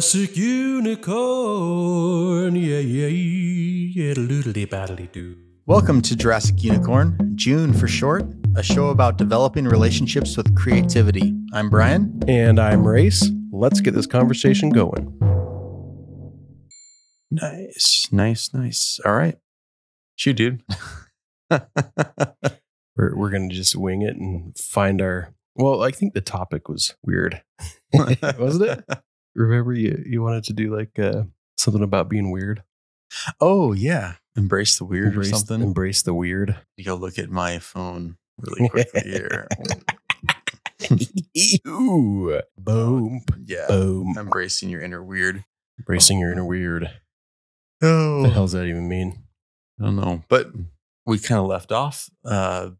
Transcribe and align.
Jurassic 0.00 0.34
Unicorn. 0.34 0.96
Yeah, 2.56 2.78
yeah, 2.78 3.06
yeah. 3.08 4.14
Doodly 4.14 4.66
baddly 4.66 5.12
doo. 5.12 5.36
Welcome 5.66 6.00
to 6.00 6.16
Jurassic 6.16 6.64
Unicorn, 6.64 7.32
June 7.34 7.74
for 7.74 7.86
short, 7.86 8.24
a 8.56 8.62
show 8.62 8.88
about 8.88 9.18
developing 9.18 9.66
relationships 9.66 10.38
with 10.38 10.56
creativity. 10.56 11.36
I'm 11.52 11.68
Bryan. 11.68 12.18
And 12.26 12.58
I'm 12.58 12.82
Rayce. 12.82 13.26
Let's 13.52 13.82
get 13.82 13.92
this 13.92 14.06
conversation 14.06 14.70
going. 14.70 15.18
Nice, 17.30 18.08
nice, 18.10 18.54
nice. 18.54 19.00
All 19.04 19.12
right. 19.12 19.36
Shoot, 20.16 20.38
dude. 20.38 20.62
We're, 21.50 23.14
we're 23.16 23.28
going 23.28 23.50
to 23.50 23.54
just 23.54 23.76
wing 23.76 24.00
it 24.00 24.16
and 24.16 24.56
find 24.56 25.02
our. 25.02 25.34
Well, 25.56 25.82
I 25.82 25.90
think 25.90 26.14
the 26.14 26.22
topic 26.22 26.70
was 26.70 26.94
weird, 27.02 27.42
wasn't 27.92 28.70
it? 28.70 28.84
Remember, 29.34 29.72
you, 29.72 30.02
you 30.06 30.22
wanted 30.22 30.44
to 30.44 30.52
do 30.52 30.74
like 30.74 30.98
uh, 30.98 31.24
something 31.56 31.82
about 31.82 32.08
being 32.08 32.30
weird? 32.30 32.62
oh, 33.40 33.72
yeah. 33.72 34.14
Embrace 34.36 34.78
the 34.78 34.84
weird 34.84 35.08
embrace, 35.08 35.32
or 35.32 35.36
something. 35.36 35.62
Embrace 35.62 36.02
the 36.02 36.14
weird. 36.14 36.56
You 36.76 36.84
go 36.84 36.94
look 36.94 37.18
at 37.18 37.30
my 37.30 37.58
phone 37.58 38.16
really 38.38 38.68
quickly 38.68 39.02
here. 39.02 39.48
Ooh, 41.66 42.40
boom, 42.56 43.22
yeah. 43.44 43.66
boom. 43.68 44.14
Embracing 44.16 44.70
your 44.70 44.80
inner 44.80 45.02
weird. 45.02 45.44
Embracing 45.78 46.18
your 46.20 46.32
inner 46.32 46.44
weird. 46.44 46.90
Oh, 47.82 48.20
What 48.22 48.28
the 48.28 48.34
hell 48.34 48.44
does 48.44 48.52
that 48.52 48.66
even 48.66 48.88
mean? 48.88 49.24
I 49.80 49.84
don't 49.84 49.96
know. 49.96 50.22
But 50.28 50.48
we 51.06 51.18
kind 51.18 51.40
of 51.40 51.46
left 51.46 51.72
off. 51.72 52.08
Uh, 52.24 52.70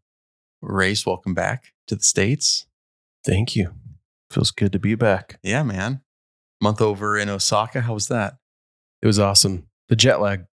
Rayce, 0.63 1.05
welcome 1.05 1.33
back 1.33 1.73
to 1.87 1.95
the 1.95 2.03
States. 2.03 2.65
Thank 3.25 3.55
you. 3.55 3.73
Feels 4.31 4.51
good 4.51 4.71
to 4.71 4.79
be 4.79 4.95
back. 4.95 5.39
Yeah, 5.43 5.63
man. 5.63 6.01
Month 6.61 6.81
over 6.81 7.17
in 7.17 7.27
Osaka. 7.29 7.81
How 7.81 7.93
was 7.93 8.07
that? 8.07 8.37
It 9.01 9.07
was 9.07 9.19
awesome. 9.19 9.67
The 9.89 9.95
jet 9.95 10.21
lag. 10.21 10.45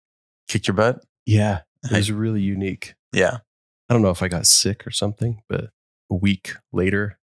Kicked 0.48 0.66
your 0.66 0.74
butt? 0.74 1.04
Yeah, 1.26 1.60
it 1.84 1.92
was 1.92 2.10
really 2.10 2.40
unique. 2.40 2.94
Yeah. 3.12 3.38
I 3.88 3.94
don't 3.94 4.02
know 4.02 4.10
if 4.10 4.22
I 4.22 4.28
got 4.28 4.46
sick 4.46 4.86
or 4.86 4.90
something, 4.90 5.42
but 5.48 5.70
a 6.10 6.14
week 6.14 6.54
later, 6.72 7.18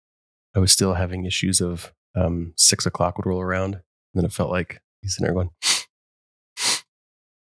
I 0.56 0.60
was 0.60 0.72
still 0.72 0.94
having 0.94 1.26
issues 1.26 1.62
of 1.62 1.92
um, 2.16 2.54
six 2.56 2.86
o'clock 2.86 3.18
would 3.18 3.26
roll 3.26 3.42
around. 3.42 3.74
And 3.74 3.84
then 4.14 4.26
it 4.26 4.32
felt 4.32 4.52
like 4.52 4.82
he's 5.02 5.16
sitting 5.16 5.26
there 5.26 5.34
going, 5.34 5.50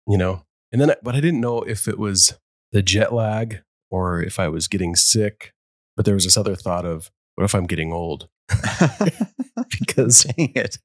you 0.06 0.18
know, 0.18 0.44
and 0.70 0.80
then, 0.80 0.90
I, 0.90 0.96
but 1.02 1.14
I 1.14 1.20
didn't 1.20 1.40
know 1.40 1.62
if 1.62 1.88
it 1.88 1.98
was 1.98 2.38
the 2.70 2.82
jet 2.82 3.12
lag 3.12 3.62
or 3.90 4.22
if 4.22 4.38
I 4.38 4.48
was 4.48 4.68
getting 4.68 4.94
sick. 4.94 5.52
But 5.96 6.04
there 6.04 6.14
was 6.14 6.24
this 6.24 6.36
other 6.36 6.54
thought 6.54 6.86
of, 6.86 7.10
what 7.34 7.44
if 7.44 7.54
I'm 7.54 7.66
getting 7.66 7.92
old? 7.92 8.28
because 9.80 10.24
Dang 10.24 10.52
it. 10.54 10.78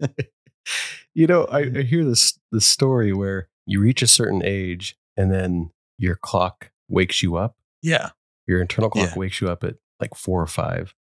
You 1.13 1.27
know, 1.27 1.47
I, 1.51 1.63
mm-hmm. 1.63 1.77
I 1.77 1.81
hear 1.81 2.03
this 2.05 2.39
this 2.51 2.65
story 2.65 3.13
where 3.13 3.47
you 3.65 3.79
reach 3.81 4.01
a 4.01 4.07
certain 4.07 4.41
age 4.43 4.95
and 5.15 5.31
then 5.31 5.71
your 5.97 6.15
clock 6.15 6.71
wakes 6.89 7.21
you 7.23 7.35
up. 7.37 7.55
yeah. 7.81 8.09
Your 8.47 8.61
internal 8.61 8.89
clock 8.89 9.09
Yeah. 9.09 9.19
wakes 9.19 9.41
you 9.41 9.49
up 9.49 9.63
at 9.65 9.75
like 9.99 10.15
four 10.15 10.41
or 10.41 10.47
five, 10.47 10.93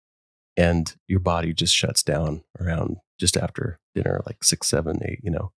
and 0.57 0.95
your 1.07 1.19
body 1.19 1.53
just 1.53 1.75
shuts 1.75 2.01
down 2.01 2.43
around 2.59 2.97
just 3.19 3.37
after 3.37 3.79
dinner, 3.93 4.21
like 4.25 4.43
six, 4.43 4.67
seven, 4.67 4.99
eight, 5.05 5.19
you 5.21 5.29
know. 5.29 5.51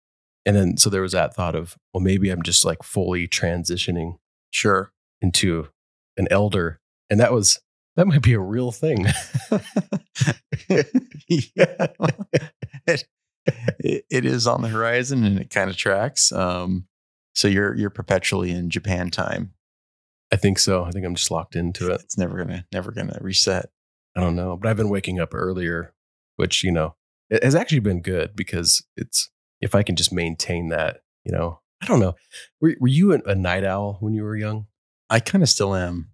And 0.48 0.56
then 0.56 0.78
so 0.78 0.90
there 0.90 1.04
was 1.04 1.12
that 1.12 1.36
thought 1.36 1.54
of, 1.56 1.76
well, 1.94 2.02
maybe 2.02 2.30
I'm 2.32 2.42
just 2.42 2.66
like 2.66 2.82
fully 2.82 3.28
transitioning 3.28 4.18
Sure. 4.50 4.92
into 5.22 5.68
an 6.18 6.28
elder, 6.32 6.80
and 7.10 7.20
that 7.20 7.32
was 7.34 7.60
that 7.98 8.08
might 8.08 8.22
be 8.24 8.34
a 8.34 8.40
real 8.40 8.72
thing. 8.72 9.06
yeah. 10.70 10.84
it, 12.88 13.04
it- 13.80 14.06
it 14.10 14.26
is 14.26 14.48
on 14.48 14.62
the 14.62 14.68
horizon 14.70 15.24
and 15.24 15.40
it 15.40 15.50
kind 15.50 15.70
of 15.70 15.78
tracks. 15.78 16.32
Um, 16.32 16.88
so 17.34 17.48
you're 17.48 17.76
you're 17.76 17.90
perpetually 17.90 18.52
in 18.52 18.70
Japan 18.70 19.12
time. 19.12 19.54
I 20.32 20.38
think 20.38 20.58
so. 20.60 20.84
I 20.84 20.92
think 20.92 21.06
I'm 21.06 21.16
just 21.16 21.32
locked 21.32 21.56
into 21.56 21.92
it. 21.92 22.02
It's 22.02 22.18
never 22.18 22.38
gonna 22.38 22.66
never 22.72 22.92
gonna 22.92 23.18
reset. 23.22 23.70
I 24.16 24.22
don't 24.22 24.36
know, 24.36 24.56
but 24.58 24.70
I've 24.70 24.78
been 24.78 24.90
waking 24.90 25.20
up 25.20 25.34
earlier, 25.34 25.94
which 26.38 26.64
you 26.64 26.72
know 26.72 26.96
it 27.30 27.44
has 27.44 27.56
actually 27.56 27.80
been 27.80 28.02
good 28.02 28.36
because 28.36 28.84
it's 28.96 29.30
if 29.62 29.76
I 29.76 29.84
can 29.84 29.96
just 29.96 30.14
maintain 30.14 30.70
that, 30.70 31.02
you 31.24 31.32
know, 31.32 31.60
I 31.82 31.86
don't 31.88 32.00
know. 32.00 32.16
Were, 32.62 32.76
were 32.80 32.88
you 32.88 33.14
a, 33.14 33.20
a 33.26 33.36
night 33.36 33.64
owl 33.64 33.98
when 34.00 34.14
you 34.14 34.24
were 34.24 34.36
young? 34.38 34.68
I 35.10 35.20
kind 35.20 35.44
of 35.44 35.50
still 35.50 35.76
am. 35.76 36.12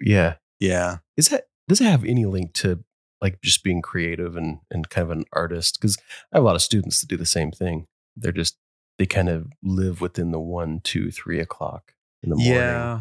Yeah. 0.00 0.34
Yeah. 0.60 0.98
Is 1.16 1.28
that 1.28 1.44
does 1.68 1.80
it 1.80 1.84
have 1.84 2.04
any 2.04 2.24
link 2.24 2.52
to 2.54 2.82
like 3.22 3.40
just 3.42 3.64
being 3.64 3.82
creative 3.82 4.36
and 4.36 4.58
and 4.70 4.88
kind 4.90 5.04
of 5.04 5.10
an 5.16 5.24
artist? 5.32 5.78
Because 5.80 5.96
I 6.32 6.36
have 6.38 6.42
a 6.42 6.46
lot 6.46 6.56
of 6.56 6.62
students 6.62 7.00
that 7.00 7.08
do 7.08 7.16
the 7.16 7.26
same 7.26 7.50
thing. 7.50 7.86
They're 8.16 8.32
just 8.32 8.56
they 8.98 9.06
kind 9.06 9.28
of 9.28 9.46
live 9.62 10.00
within 10.00 10.32
the 10.32 10.40
one, 10.40 10.80
two, 10.82 11.10
three 11.10 11.38
o'clock 11.40 11.92
in 12.22 12.30
the 12.30 12.36
morning. 12.36 12.52
Yeah. 12.54 13.00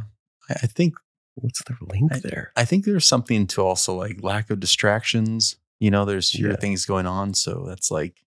I, 0.50 0.68
think 0.68 0.94
What's 1.36 1.64
the 1.64 1.76
link 1.82 2.14
I- 2.14 2.20
there? 2.20 2.52
I 2.56 2.66
think 2.66 2.86
there's 2.86 3.08
something 3.08 3.48
to 3.48 3.62
also 3.64 3.96
like 3.96 4.22
lack 4.22 4.50
of 4.52 4.60
distractions. 4.60 5.56
You 5.80 5.90
know, 5.92 6.06
there's 6.06 6.32
fewer 6.32 6.52
Yeah. 6.52 6.56
things 6.58 6.86
going 6.86 7.06
on. 7.08 7.34
So 7.34 7.66
that's 7.68 7.90
like 7.92 8.22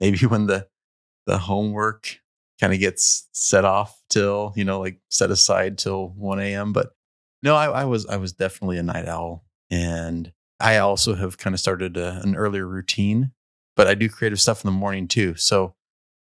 maybe 0.00 0.18
when 0.26 0.46
the 0.46 0.68
the 1.26 1.38
homework 1.38 2.20
kind 2.60 2.72
of 2.72 2.78
gets 2.78 3.28
set 3.32 3.64
off 3.64 4.00
till, 4.08 4.52
you 4.56 4.64
know, 4.64 4.78
like 4.80 4.98
set 5.10 5.30
aside 5.30 5.76
till 5.78 6.08
1 6.10 6.38
a.m. 6.40 6.72
But 6.72 6.92
no, 7.42 7.54
I, 7.56 7.66
I 7.82 7.84
was 7.84 8.06
I 8.06 8.16
was 8.16 8.32
definitely 8.32 8.78
a 8.78 8.82
night 8.82 9.06
owl. 9.08 9.44
And 9.70 10.32
I 10.60 10.78
also 10.78 11.14
have 11.14 11.38
kind 11.38 11.54
of 11.54 11.60
started 11.60 11.96
a, 11.96 12.20
an 12.22 12.34
earlier 12.36 12.66
routine, 12.66 13.32
but 13.76 13.86
I 13.86 13.94
do 13.94 14.08
creative 14.08 14.40
stuff 14.40 14.64
in 14.64 14.68
the 14.68 14.76
morning 14.76 15.06
too. 15.08 15.34
So 15.36 15.74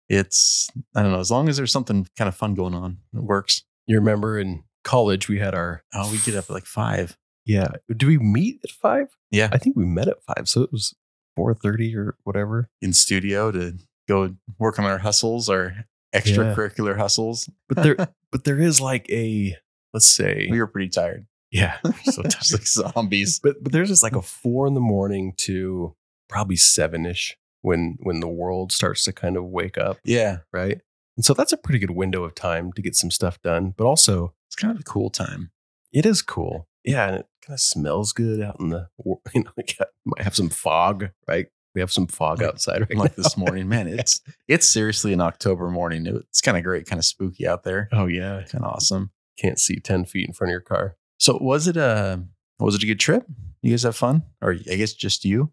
it's 0.10 0.70
I 0.96 1.02
don't 1.04 1.12
know, 1.12 1.20
as 1.20 1.32
long 1.32 1.50
as 1.50 1.58
there's 1.58 1.72
something 1.72 2.08
kind 2.18 2.28
of 2.28 2.36
fun 2.36 2.54
going 2.54 2.74
on, 2.76 2.98
it 3.14 3.24
works. 3.24 3.64
You 3.88 3.98
remember 3.98 4.38
in 4.40 4.64
college 4.84 5.28
we 5.30 5.40
had 5.40 5.56
our 5.56 5.84
Oh, 5.94 6.12
we 6.12 6.20
get 6.20 6.36
up 6.36 6.46
at 6.46 6.50
like 6.52 6.66
five. 6.66 7.18
yeah. 7.46 7.70
Do 7.96 8.08
we 8.08 8.18
meet 8.18 8.60
at 8.64 8.72
five? 8.72 9.08
Yeah. 9.32 9.50
I 9.52 9.58
think 9.58 9.76
we 9.76 9.86
met 9.86 10.08
at 10.08 10.18
five, 10.24 10.48
so 10.50 10.62
it 10.62 10.72
was 10.72 10.94
four 11.36 11.54
thirty 11.54 11.96
or 11.96 12.16
whatever. 12.24 12.70
in 12.82 12.94
studio 12.94 13.52
to 13.52 13.78
go 14.08 14.36
work 14.60 14.78
on 14.80 14.86
our 14.86 15.00
hustles, 15.00 15.50
our 15.50 15.86
extracurricular 16.14 16.98
hustles. 16.98 17.50
But 17.68 17.84
there, 17.84 17.96
but 18.32 18.44
there 18.44 18.60
is 18.60 18.80
like 18.82 19.10
a 19.10 19.56
let's 19.94 20.08
say, 20.08 20.48
We 20.52 20.60
were 20.60 20.68
pretty 20.68 20.90
tired. 20.90 21.26
Yeah. 21.56 21.78
So 22.06 22.22
just 22.24 22.54
like 22.54 22.68
zombies. 22.68 23.40
But 23.44 23.64
but 23.64 23.72
there's 23.72 23.90
just 23.90 24.04
like 24.04 24.16
a 24.16 24.22
four 24.22 24.68
in 24.68 24.74
the 24.74 24.80
morning 24.82 25.34
to 25.38 25.96
probably 26.30 26.56
seven 26.56 27.06
ish 27.06 27.38
when 27.62 27.98
when 28.02 28.20
the 28.20 28.28
world 28.28 28.72
starts 28.72 29.04
to 29.06 29.14
kind 29.14 29.38
of 29.38 29.46
wake 29.46 29.78
up, 29.78 29.98
Yeah. 30.04 30.40
right? 30.54 30.82
And 31.18 31.24
so 31.26 31.34
that's 31.34 31.54
a 31.54 31.58
pretty 31.58 31.80
good 31.80 31.92
window 31.92 32.24
of 32.24 32.36
time 32.36 32.74
to 32.74 32.82
get 32.82 32.96
some 32.96 33.10
stuff 33.12 33.42
done. 33.42 33.74
But 33.78 33.86
also, 33.86 34.34
It's 34.48 34.56
kind 34.56 34.74
of 34.74 34.80
a 34.82 34.84
cool 34.84 35.10
time. 35.10 35.52
it 35.94 36.06
is 36.06 36.22
cool, 36.22 36.68
yeah, 36.84 37.08
and 37.08 37.16
it 37.20 37.28
kind 37.46 37.56
of 37.56 37.62
smells 37.62 38.12
good 38.12 38.42
out 38.42 38.58
in 38.60 38.70
the 38.70 38.88
you 39.34 39.44
know, 39.44 39.52
like 39.58 39.78
might 40.06 40.24
have 40.24 40.36
some 40.36 40.50
fog, 40.50 41.10
right? 41.28 41.48
We 41.74 41.82
have 41.82 41.92
some 41.92 42.08
fog 42.08 42.40
Like- 42.42 42.48
outside 42.50 42.82
right 42.82 42.96
Like 42.96 43.18
now. 43.18 43.24
this 43.24 43.38
morning, 43.44 43.68
man, 43.70 43.88
it's 43.88 44.20
it's 44.48 44.70
seriously 44.70 45.14
an 45.14 45.22
October 45.22 45.70
morning. 45.70 46.06
It's 46.08 46.42
kind 46.42 46.58
of 46.58 46.64
great, 46.64 46.86
kind 46.86 47.00
of 47.00 47.06
spooky 47.06 47.48
out 47.48 47.64
there. 47.64 47.88
Oh 47.92 48.08
yeah, 48.08 48.44
Kind 48.52 48.64
of 48.66 48.72
awesome. 48.74 49.12
can't 49.40 49.60
see 49.60 49.80
ten 49.80 50.06
feet 50.06 50.28
in 50.28 50.34
front 50.34 50.50
of 50.50 50.54
your 50.54 50.62
car. 50.62 50.96
So 51.20 51.38
was 51.40 51.68
it 51.68 51.78
a 51.78 52.24
was 52.60 52.76
it 52.76 52.84
a 52.84 52.88
good 52.88 53.00
trip? 53.00 53.26
You 53.62 53.72
guys 53.72 53.84
have 53.84 53.96
fun? 53.96 54.24
Or 54.42 54.52
I 54.52 54.76
guess 54.76 54.94
just 54.94 55.26
you? 55.26 55.52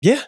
Yeah. 0.00 0.22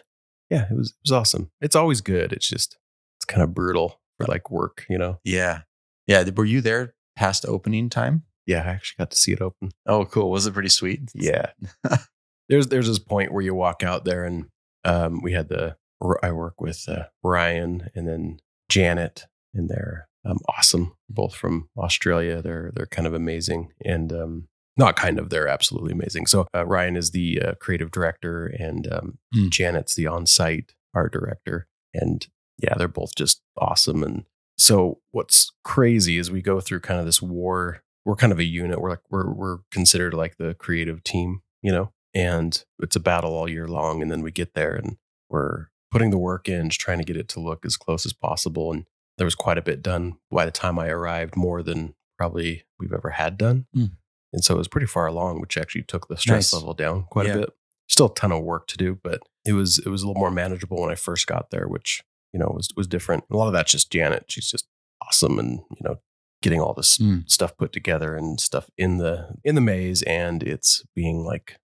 Yeah. 0.49 0.65
It 0.71 0.77
was 0.77 0.89
it 0.89 0.97
was 1.03 1.11
awesome. 1.11 1.51
It's 1.61 1.75
always 1.75 2.01
good. 2.01 2.33
It's 2.33 2.47
just 2.47 2.77
it's 3.17 3.25
kind 3.25 3.43
of 3.43 3.53
brutal 3.53 4.01
for 4.17 4.25
like 4.25 4.49
work, 4.49 4.85
you 4.89 4.97
know? 4.97 5.19
Yeah. 5.23 5.61
Yeah. 6.07 6.23
Were 6.35 6.45
you 6.45 6.61
there 6.61 6.95
past 7.15 7.45
opening 7.45 7.89
time? 7.89 8.23
Yeah, 8.45 8.63
I 8.63 8.69
actually 8.69 8.95
got 8.99 9.11
to 9.11 9.17
see 9.17 9.33
it 9.33 9.41
open. 9.41 9.71
Oh, 9.85 10.05
cool. 10.05 10.31
Was 10.31 10.47
it 10.47 10.53
pretty 10.53 10.69
sweet? 10.69 11.11
Yeah. 11.13 11.51
there's 12.49 12.67
there's 12.67 12.87
this 12.87 12.99
point 12.99 13.33
where 13.33 13.43
you 13.43 13.53
walk 13.53 13.83
out 13.83 14.05
there 14.05 14.23
and 14.23 14.45
um 14.85 15.21
we 15.21 15.33
had 15.33 15.49
the 15.49 15.75
I 16.23 16.31
work 16.31 16.61
with 16.61 16.85
uh, 16.87 17.05
Ryan 17.23 17.89
and 17.95 18.07
then 18.07 18.39
Janet 18.69 19.25
and 19.53 19.67
they're 19.67 20.07
um, 20.23 20.37
awesome, 20.47 20.93
both 21.09 21.35
from 21.35 21.69
Australia. 21.77 22.41
They're 22.41 22.71
they're 22.75 22.85
kind 22.85 23.07
of 23.07 23.13
amazing 23.13 23.71
and 23.83 24.13
um 24.13 24.47
not 24.77 24.95
kind 24.95 25.19
of 25.19 25.29
they're 25.29 25.47
absolutely 25.47 25.91
amazing. 25.91 26.27
So 26.27 26.47
uh, 26.55 26.65
Ryan 26.65 26.95
is 26.95 27.11
the 27.11 27.41
uh, 27.41 27.53
creative 27.59 27.91
director 27.91 28.47
and 28.47 28.91
um, 28.91 29.17
Hmm. 29.33 29.49
Janet's 29.49 29.95
the 29.95 30.07
on-site 30.07 30.73
art 30.93 31.11
director 31.11 31.67
and 31.93 32.25
yeah, 32.57 32.73
they're 32.77 32.87
both 32.87 33.15
just 33.15 33.41
awesome 33.57 34.03
and 34.03 34.23
so 34.57 34.99
what's 35.11 35.51
crazy 35.63 36.17
is 36.17 36.31
we 36.31 36.41
go 36.41 36.59
through 36.59 36.79
kind 36.79 36.99
of 36.99 37.05
this 37.05 37.21
war. 37.21 37.83
We're 38.05 38.15
kind 38.15 38.31
of 38.33 38.39
a 38.39 38.43
unit. 38.43 38.81
We're 38.81 38.89
like 38.89 39.01
we're 39.09 39.31
we're 39.31 39.57
considered 39.71 40.13
like 40.13 40.37
the 40.37 40.55
creative 40.55 41.03
team, 41.03 41.41
you 41.61 41.71
know, 41.71 41.91
and 42.15 42.63
it's 42.79 42.95
a 42.95 42.99
battle 42.99 43.33
all 43.35 43.47
year 43.49 43.67
long. 43.67 44.01
And 44.01 44.09
then 44.09 44.21
we 44.21 44.31
get 44.31 44.55
there 44.55 44.73
and 44.73 44.97
we're 45.29 45.67
putting 45.91 46.09
the 46.09 46.17
work 46.17 46.49
in, 46.49 46.69
just 46.69 46.81
trying 46.81 46.97
to 46.97 47.03
get 47.03 47.17
it 47.17 47.27
to 47.29 47.39
look 47.39 47.65
as 47.65 47.77
close 47.77 48.05
as 48.05 48.13
possible. 48.13 48.71
And 48.71 48.85
there 49.17 49.25
was 49.25 49.35
quite 49.35 49.57
a 49.59 49.61
bit 49.63 49.81
done 49.83 50.17
by 50.31 50.45
the 50.45 50.51
time 50.51 50.79
I 50.79 50.87
arrived, 50.87 51.35
more 51.35 51.61
than 51.61 51.93
probably 52.17 52.63
we've 52.79 52.93
ever 52.93 53.11
had 53.11 53.37
done. 53.37 53.67
Hmm. 53.73 53.85
And 54.33 54.43
so 54.43 54.55
it 54.55 54.57
was 54.57 54.67
pretty 54.67 54.87
far 54.87 55.07
along, 55.07 55.39
which 55.41 55.57
actually 55.57 55.83
took 55.83 56.07
the 56.07 56.17
stress 56.17 56.51
Nice. 56.51 56.53
level 56.53 56.73
down 56.73 57.05
quite 57.09 57.27
Yeah. 57.27 57.33
a 57.33 57.37
bit. 57.39 57.49
Still 57.89 58.07
a 58.07 58.13
ton 58.13 58.31
of 58.33 58.43
work 58.43 58.67
to 58.67 58.77
do, 58.77 58.99
but 59.01 59.21
it 59.45 59.53
was 59.53 59.79
it 59.79 59.87
was 59.87 60.03
a 60.03 60.07
little 60.07 60.19
more 60.19 60.31
manageable 60.31 60.81
when 60.81 60.91
I 60.91 60.95
first 60.95 61.25
got 61.27 61.49
there, 61.51 61.67
which 61.67 62.03
you 62.33 62.39
know, 62.39 62.51
was 62.53 62.67
was 62.75 62.87
different. 62.87 63.23
A 63.31 63.37
lot 63.37 63.47
of 63.47 63.53
that's 63.53 63.71
just 63.71 63.89
Janet. 63.91 64.25
She's 64.29 64.51
just 64.51 64.67
awesome, 65.01 65.39
and 65.39 65.59
you 65.71 65.77
know, 65.81 66.01
getting 66.41 66.59
all 66.59 66.73
this 66.73 66.97
Mm. 66.97 67.29
stuff 67.31 67.55
put 67.57 67.71
together 67.71 68.15
and 68.17 68.39
stuff 68.41 68.69
in 68.77 68.97
the 68.97 69.33
in 69.45 69.55
the 69.55 69.61
maze, 69.61 70.01
and 70.03 70.43
it's 70.43 70.83
being 70.93 71.23
like 71.23 71.57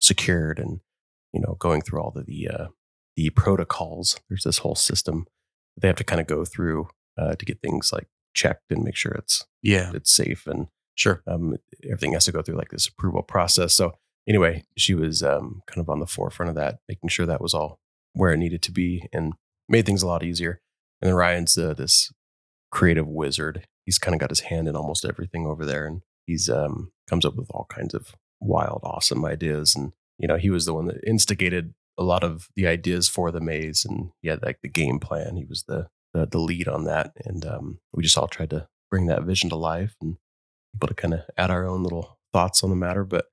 secured 0.00 0.58
and 0.58 0.80
you 1.32 1.40
know 1.40 1.54
going 1.60 1.80
through 1.82 2.00
all 2.02 2.10
the 2.10 2.24
the 2.24 2.48
uh, 2.48 2.66
the 3.16 3.30
protocols. 3.30 4.18
There's 4.28 4.42
this 4.44 4.58
whole 4.58 4.74
system 4.74 5.26
they 5.80 5.86
have 5.88 5.96
to 5.96 6.04
kind 6.04 6.20
of 6.20 6.26
go 6.26 6.44
through 6.44 6.88
uh, 7.16 7.36
to 7.36 7.44
get 7.44 7.60
things 7.62 7.92
like 7.92 8.08
checked 8.34 8.70
and 8.70 8.82
make 8.82 8.96
sure 8.96 9.12
it's 9.12 9.46
Yeah. 9.62 9.92
it's 9.94 10.10
safe 10.12 10.46
and 10.46 10.66
Sure. 10.94 11.22
um, 11.26 11.56
everything 11.84 12.12
has 12.12 12.24
to 12.26 12.32
go 12.32 12.42
through 12.42 12.56
like 12.56 12.70
this 12.70 12.88
approval 12.88 13.22
process. 13.22 13.74
So 13.74 13.92
anyway, 14.28 14.64
she 14.76 14.94
was 14.94 15.22
um, 15.22 15.62
kind 15.66 15.80
of 15.80 15.88
on 15.88 16.00
the 16.00 16.06
forefront 16.06 16.50
of 16.50 16.56
that, 16.56 16.78
making 16.88 17.08
sure 17.08 17.26
that 17.26 17.40
was 17.40 17.54
all 17.54 17.78
where 18.12 18.32
it 18.32 18.38
needed 18.38 18.62
to 18.62 18.72
be 18.72 19.08
and 19.12 19.34
made 19.68 19.86
things 19.86 20.02
a 20.02 20.06
lot 20.06 20.22
easier. 20.22 20.60
And 21.00 21.08
then 21.08 21.16
Ryan's 21.16 21.56
uh, 21.56 21.74
this 21.74 22.12
creative 22.70 23.08
wizard. 23.08 23.66
He's 23.84 23.98
kind 23.98 24.14
of 24.14 24.20
got 24.20 24.30
his 24.30 24.40
hand 24.40 24.68
in 24.68 24.76
almost 24.76 25.04
everything 25.04 25.46
over 25.46 25.64
there, 25.64 25.86
and 25.86 26.02
he's 26.26 26.48
um, 26.48 26.92
comes 27.08 27.24
up 27.24 27.36
with 27.36 27.50
all 27.50 27.66
kinds 27.70 27.94
of 27.94 28.14
wild, 28.40 28.80
awesome 28.84 29.24
ideas. 29.24 29.74
And 29.74 29.92
you 30.18 30.28
know, 30.28 30.36
he 30.36 30.50
was 30.50 30.66
the 30.66 30.74
one 30.74 30.86
that 30.86 31.02
instigated 31.06 31.74
a 31.98 32.02
lot 32.02 32.22
of 32.22 32.48
the 32.56 32.66
ideas 32.66 33.08
for 33.08 33.30
the 33.30 33.40
maze, 33.40 33.84
and 33.88 34.10
he 34.22 34.28
had 34.28 34.42
like 34.42 34.60
the 34.62 34.68
game 34.68 34.98
plan. 35.00 35.36
He 35.36 35.44
was 35.44 35.64
the 35.66 35.88
the, 36.12 36.26
the 36.26 36.38
lead 36.38 36.68
on 36.68 36.84
that, 36.84 37.12
and 37.24 37.44
um, 37.46 37.78
we 37.92 38.02
just 38.02 38.18
all 38.18 38.28
tried 38.28 38.50
to 38.50 38.68
bring 38.90 39.06
that 39.06 39.22
vision 39.22 39.48
to 39.50 39.56
life 39.56 39.94
and 40.00 40.16
able 40.76 40.88
to 40.88 40.94
kind 40.94 41.14
of 41.14 41.20
add 41.36 41.50
our 41.50 41.66
own 41.66 41.82
little 41.82 42.18
thoughts 42.32 42.62
on 42.62 42.70
the 42.70 42.76
matter. 42.76 43.04
But 43.04 43.26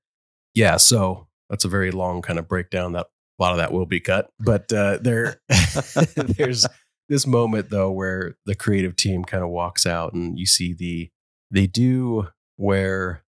yeah, 0.54 0.76
so 0.76 1.28
that's 1.48 1.64
a 1.64 1.68
very 1.68 1.90
long 1.90 2.22
kind 2.22 2.38
of 2.38 2.48
breakdown. 2.48 2.92
That 2.92 3.06
a 3.38 3.42
lot 3.42 3.52
of 3.52 3.58
that 3.58 3.72
will 3.72 3.86
be 3.86 4.00
cut, 4.00 4.30
but 4.40 4.72
uh, 4.72 4.98
there 5.00 5.40
there's 6.16 6.66
this 7.08 7.26
moment 7.26 7.70
though 7.70 7.90
where 7.90 8.36
the 8.46 8.54
creative 8.54 8.96
team 8.96 9.24
kind 9.24 9.42
of 9.42 9.50
walks 9.50 9.86
out 9.86 10.12
and 10.12 10.38
you 10.38 10.46
see 10.46 10.72
the 10.72 11.10
they 11.50 11.66
do 11.66 12.28
where 12.56 13.24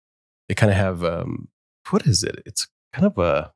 they 0.48 0.54
kind 0.54 0.70
of 0.70 0.76
have 0.76 1.04
um 1.04 1.48
what 1.90 2.06
is 2.06 2.22
it 2.22 2.42
it's 2.46 2.68
kind 2.92 3.06
of 3.06 3.18
a 3.18 3.52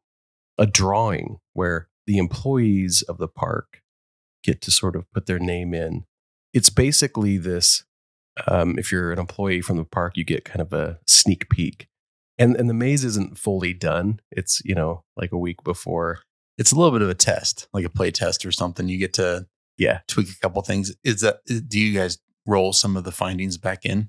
a 0.58 0.66
drawing 0.66 1.38
where 1.52 1.88
the 2.06 2.18
employees 2.18 3.02
of 3.02 3.18
the 3.18 3.28
park 3.28 3.82
get 4.42 4.60
to 4.60 4.70
sort 4.70 4.96
of 4.96 5.10
put 5.12 5.26
their 5.26 5.38
name 5.38 5.72
in 5.72 6.04
it's 6.52 6.70
basically 6.70 7.36
this 7.36 7.84
um, 8.46 8.78
if 8.78 8.92
you're 8.92 9.12
an 9.12 9.18
employee 9.18 9.60
from 9.60 9.76
the 9.76 9.84
park 9.84 10.16
you 10.16 10.24
get 10.24 10.44
kind 10.44 10.60
of 10.60 10.72
a 10.72 10.98
sneak 11.06 11.48
peek 11.50 11.88
and 12.38 12.56
and 12.56 12.68
the 12.70 12.74
maze 12.74 13.04
isn't 13.04 13.36
fully 13.38 13.74
done 13.74 14.20
it's 14.30 14.62
you 14.64 14.74
know 14.74 15.02
like 15.16 15.32
a 15.32 15.38
week 15.38 15.62
before 15.64 16.20
It's 16.58 16.72
a 16.72 16.76
little 16.76 16.90
bit 16.90 17.02
of 17.02 17.08
a 17.08 17.14
test, 17.14 17.68
like 17.72 17.84
a 17.84 17.88
play 17.88 18.10
test 18.10 18.44
or 18.44 18.50
something. 18.52 18.88
You 18.88 18.98
get 18.98 19.14
to 19.14 19.46
yeah 19.76 20.00
tweak 20.08 20.28
a 20.28 20.40
couple 20.40 20.60
things. 20.62 20.92
Is 21.04 21.20
that 21.20 21.38
do 21.68 21.78
you 21.78 21.96
guys 21.96 22.18
roll 22.46 22.72
some 22.72 22.96
of 22.96 23.04
the 23.04 23.12
findings 23.12 23.58
back 23.58 23.84
in? 23.84 24.08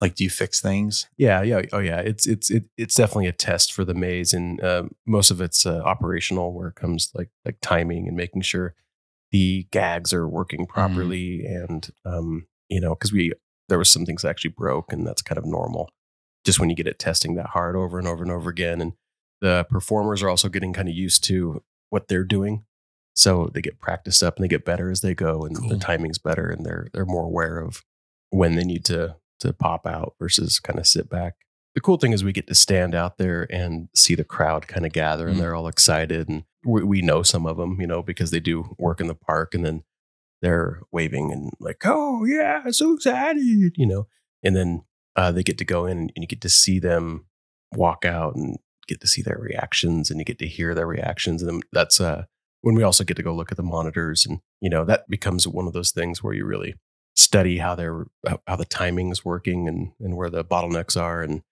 Like, 0.00 0.16
do 0.16 0.24
you 0.24 0.30
fix 0.30 0.60
things? 0.60 1.08
Yeah, 1.16 1.42
yeah, 1.42 1.62
oh 1.72 1.78
yeah. 1.78 2.00
It's 2.00 2.26
it's 2.26 2.50
it, 2.50 2.64
it's 2.76 2.96
definitely 2.96 3.28
a 3.28 3.32
test 3.32 3.72
for 3.72 3.84
the 3.84 3.94
maze, 3.94 4.32
and 4.34 4.62
um, 4.64 4.90
most 5.06 5.30
of 5.30 5.40
it's 5.40 5.64
uh, 5.64 5.80
operational, 5.84 6.52
where 6.52 6.68
it 6.68 6.74
comes 6.74 7.12
like 7.14 7.30
like 7.44 7.58
timing 7.62 8.08
and 8.08 8.16
making 8.16 8.42
sure 8.42 8.74
the 9.30 9.68
gags 9.70 10.12
are 10.12 10.28
working 10.28 10.66
properly, 10.66 11.46
and 11.46 11.90
um, 12.04 12.48
you 12.74 12.80
know, 12.80 12.94
because 12.94 13.12
we 13.12 13.32
there 13.68 13.78
was 13.78 13.90
some 13.90 14.04
things 14.04 14.22
that 14.22 14.28
actually 14.30 14.50
broke, 14.50 14.92
and 14.92 15.06
that's 15.06 15.22
kind 15.22 15.38
of 15.38 15.46
normal. 15.46 15.88
Just 16.44 16.58
when 16.60 16.68
you 16.70 16.76
get 16.76 16.86
it 16.86 16.98
testing 16.98 17.34
that 17.36 17.46
hard 17.56 17.76
over 17.76 17.98
and 17.98 18.06
over 18.08 18.22
and 18.22 18.32
over 18.32 18.50
again, 18.50 18.80
and 18.80 18.92
the 19.40 19.66
performers 19.70 20.22
are 20.22 20.28
also 20.28 20.48
getting 20.48 20.72
kind 20.72 20.88
of 20.88 20.94
used 20.94 21.24
to 21.24 21.62
what 21.90 22.08
they're 22.08 22.24
doing, 22.24 22.64
so 23.14 23.50
they 23.54 23.62
get 23.62 23.80
practiced 23.80 24.22
up 24.22 24.36
and 24.36 24.44
they 24.44 24.48
get 24.48 24.64
better 24.64 24.90
as 24.90 25.00
they 25.00 25.14
go, 25.14 25.44
and 25.44 25.56
Cool. 25.58 25.68
the 25.70 25.78
timing's 25.78 26.18
better, 26.18 26.48
and 26.50 26.66
they're 26.66 26.88
they're 26.92 27.06
more 27.06 27.24
aware 27.24 27.58
of 27.58 27.82
when 28.30 28.56
they 28.56 28.64
need 28.64 28.84
to 28.86 29.16
to 29.40 29.52
pop 29.52 29.86
out 29.86 30.14
versus 30.18 30.58
kind 30.60 30.78
of 30.78 30.86
sit 30.86 31.08
back. 31.08 31.34
The 31.74 31.80
cool 31.80 31.96
thing 31.96 32.12
is 32.12 32.22
we 32.22 32.32
get 32.32 32.46
to 32.48 32.54
stand 32.54 32.94
out 32.94 33.18
there 33.18 33.46
and 33.50 33.88
see 33.94 34.14
the 34.14 34.22
crowd 34.24 34.68
kind 34.68 34.86
of 34.86 34.92
gather 34.92 35.26
and 35.26 35.36
Mm. 35.36 35.40
they're 35.40 35.54
all 35.56 35.66
excited 35.66 36.28
and 36.28 36.44
we, 36.64 36.84
we 36.84 37.02
know 37.02 37.22
some 37.24 37.46
of 37.46 37.56
them, 37.56 37.80
you 37.80 37.86
know, 37.88 38.00
because 38.00 38.30
they 38.30 38.38
do 38.38 38.76
work 38.78 39.00
in 39.00 39.08
the 39.08 39.14
park 39.16 39.54
and 39.54 39.64
then 39.64 39.82
they're 40.44 40.80
waving 40.92 41.32
and 41.32 41.50
like, 41.58 41.82
oh 41.84 42.24
yeah, 42.24 42.70
so 42.70 42.94
excited, 42.94 43.72
you 43.76 43.86
know, 43.86 44.06
and 44.42 44.54
then 44.54 44.84
uh, 45.16 45.32
they 45.32 45.42
get 45.42 45.56
to 45.58 45.64
go 45.64 45.86
in 45.86 45.98
and 45.98 46.12
you 46.16 46.26
get 46.26 46.42
to 46.42 46.50
see 46.50 46.78
them 46.78 47.24
walk 47.72 48.04
out 48.04 48.36
and 48.36 48.58
get 48.86 49.00
to 49.00 49.06
see 49.06 49.22
their 49.22 49.38
reactions 49.38 50.10
and 50.10 50.20
you 50.20 50.24
get 50.24 50.38
to 50.38 50.46
hear 50.46 50.74
their 50.74 50.86
reactions 50.86 51.42
and 51.42 51.62
that's 51.72 52.00
uh 52.00 52.24
when 52.60 52.74
we 52.74 52.82
also 52.82 53.02
get 53.02 53.16
to 53.16 53.22
go 53.22 53.34
look 53.34 53.50
at 53.50 53.56
the 53.56 53.62
monitors 53.62 54.26
and 54.26 54.40
you 54.60 54.68
know 54.68 54.84
that 54.84 55.08
becomes 55.08 55.48
one 55.48 55.66
of 55.66 55.72
those 55.72 55.90
things 55.90 56.22
where 56.22 56.34
you 56.34 56.44
really 56.44 56.74
study 57.16 57.58
how 57.58 57.74
they're 57.74 58.04
how- 58.46 58.56
the 58.56 58.64
timing's 58.66 59.24
working 59.24 59.66
and 59.66 59.92
and 60.00 60.16
where 60.16 60.30
the 60.30 60.44
bottlenecks 60.44 61.00
are 61.00 61.22
and 61.22 61.42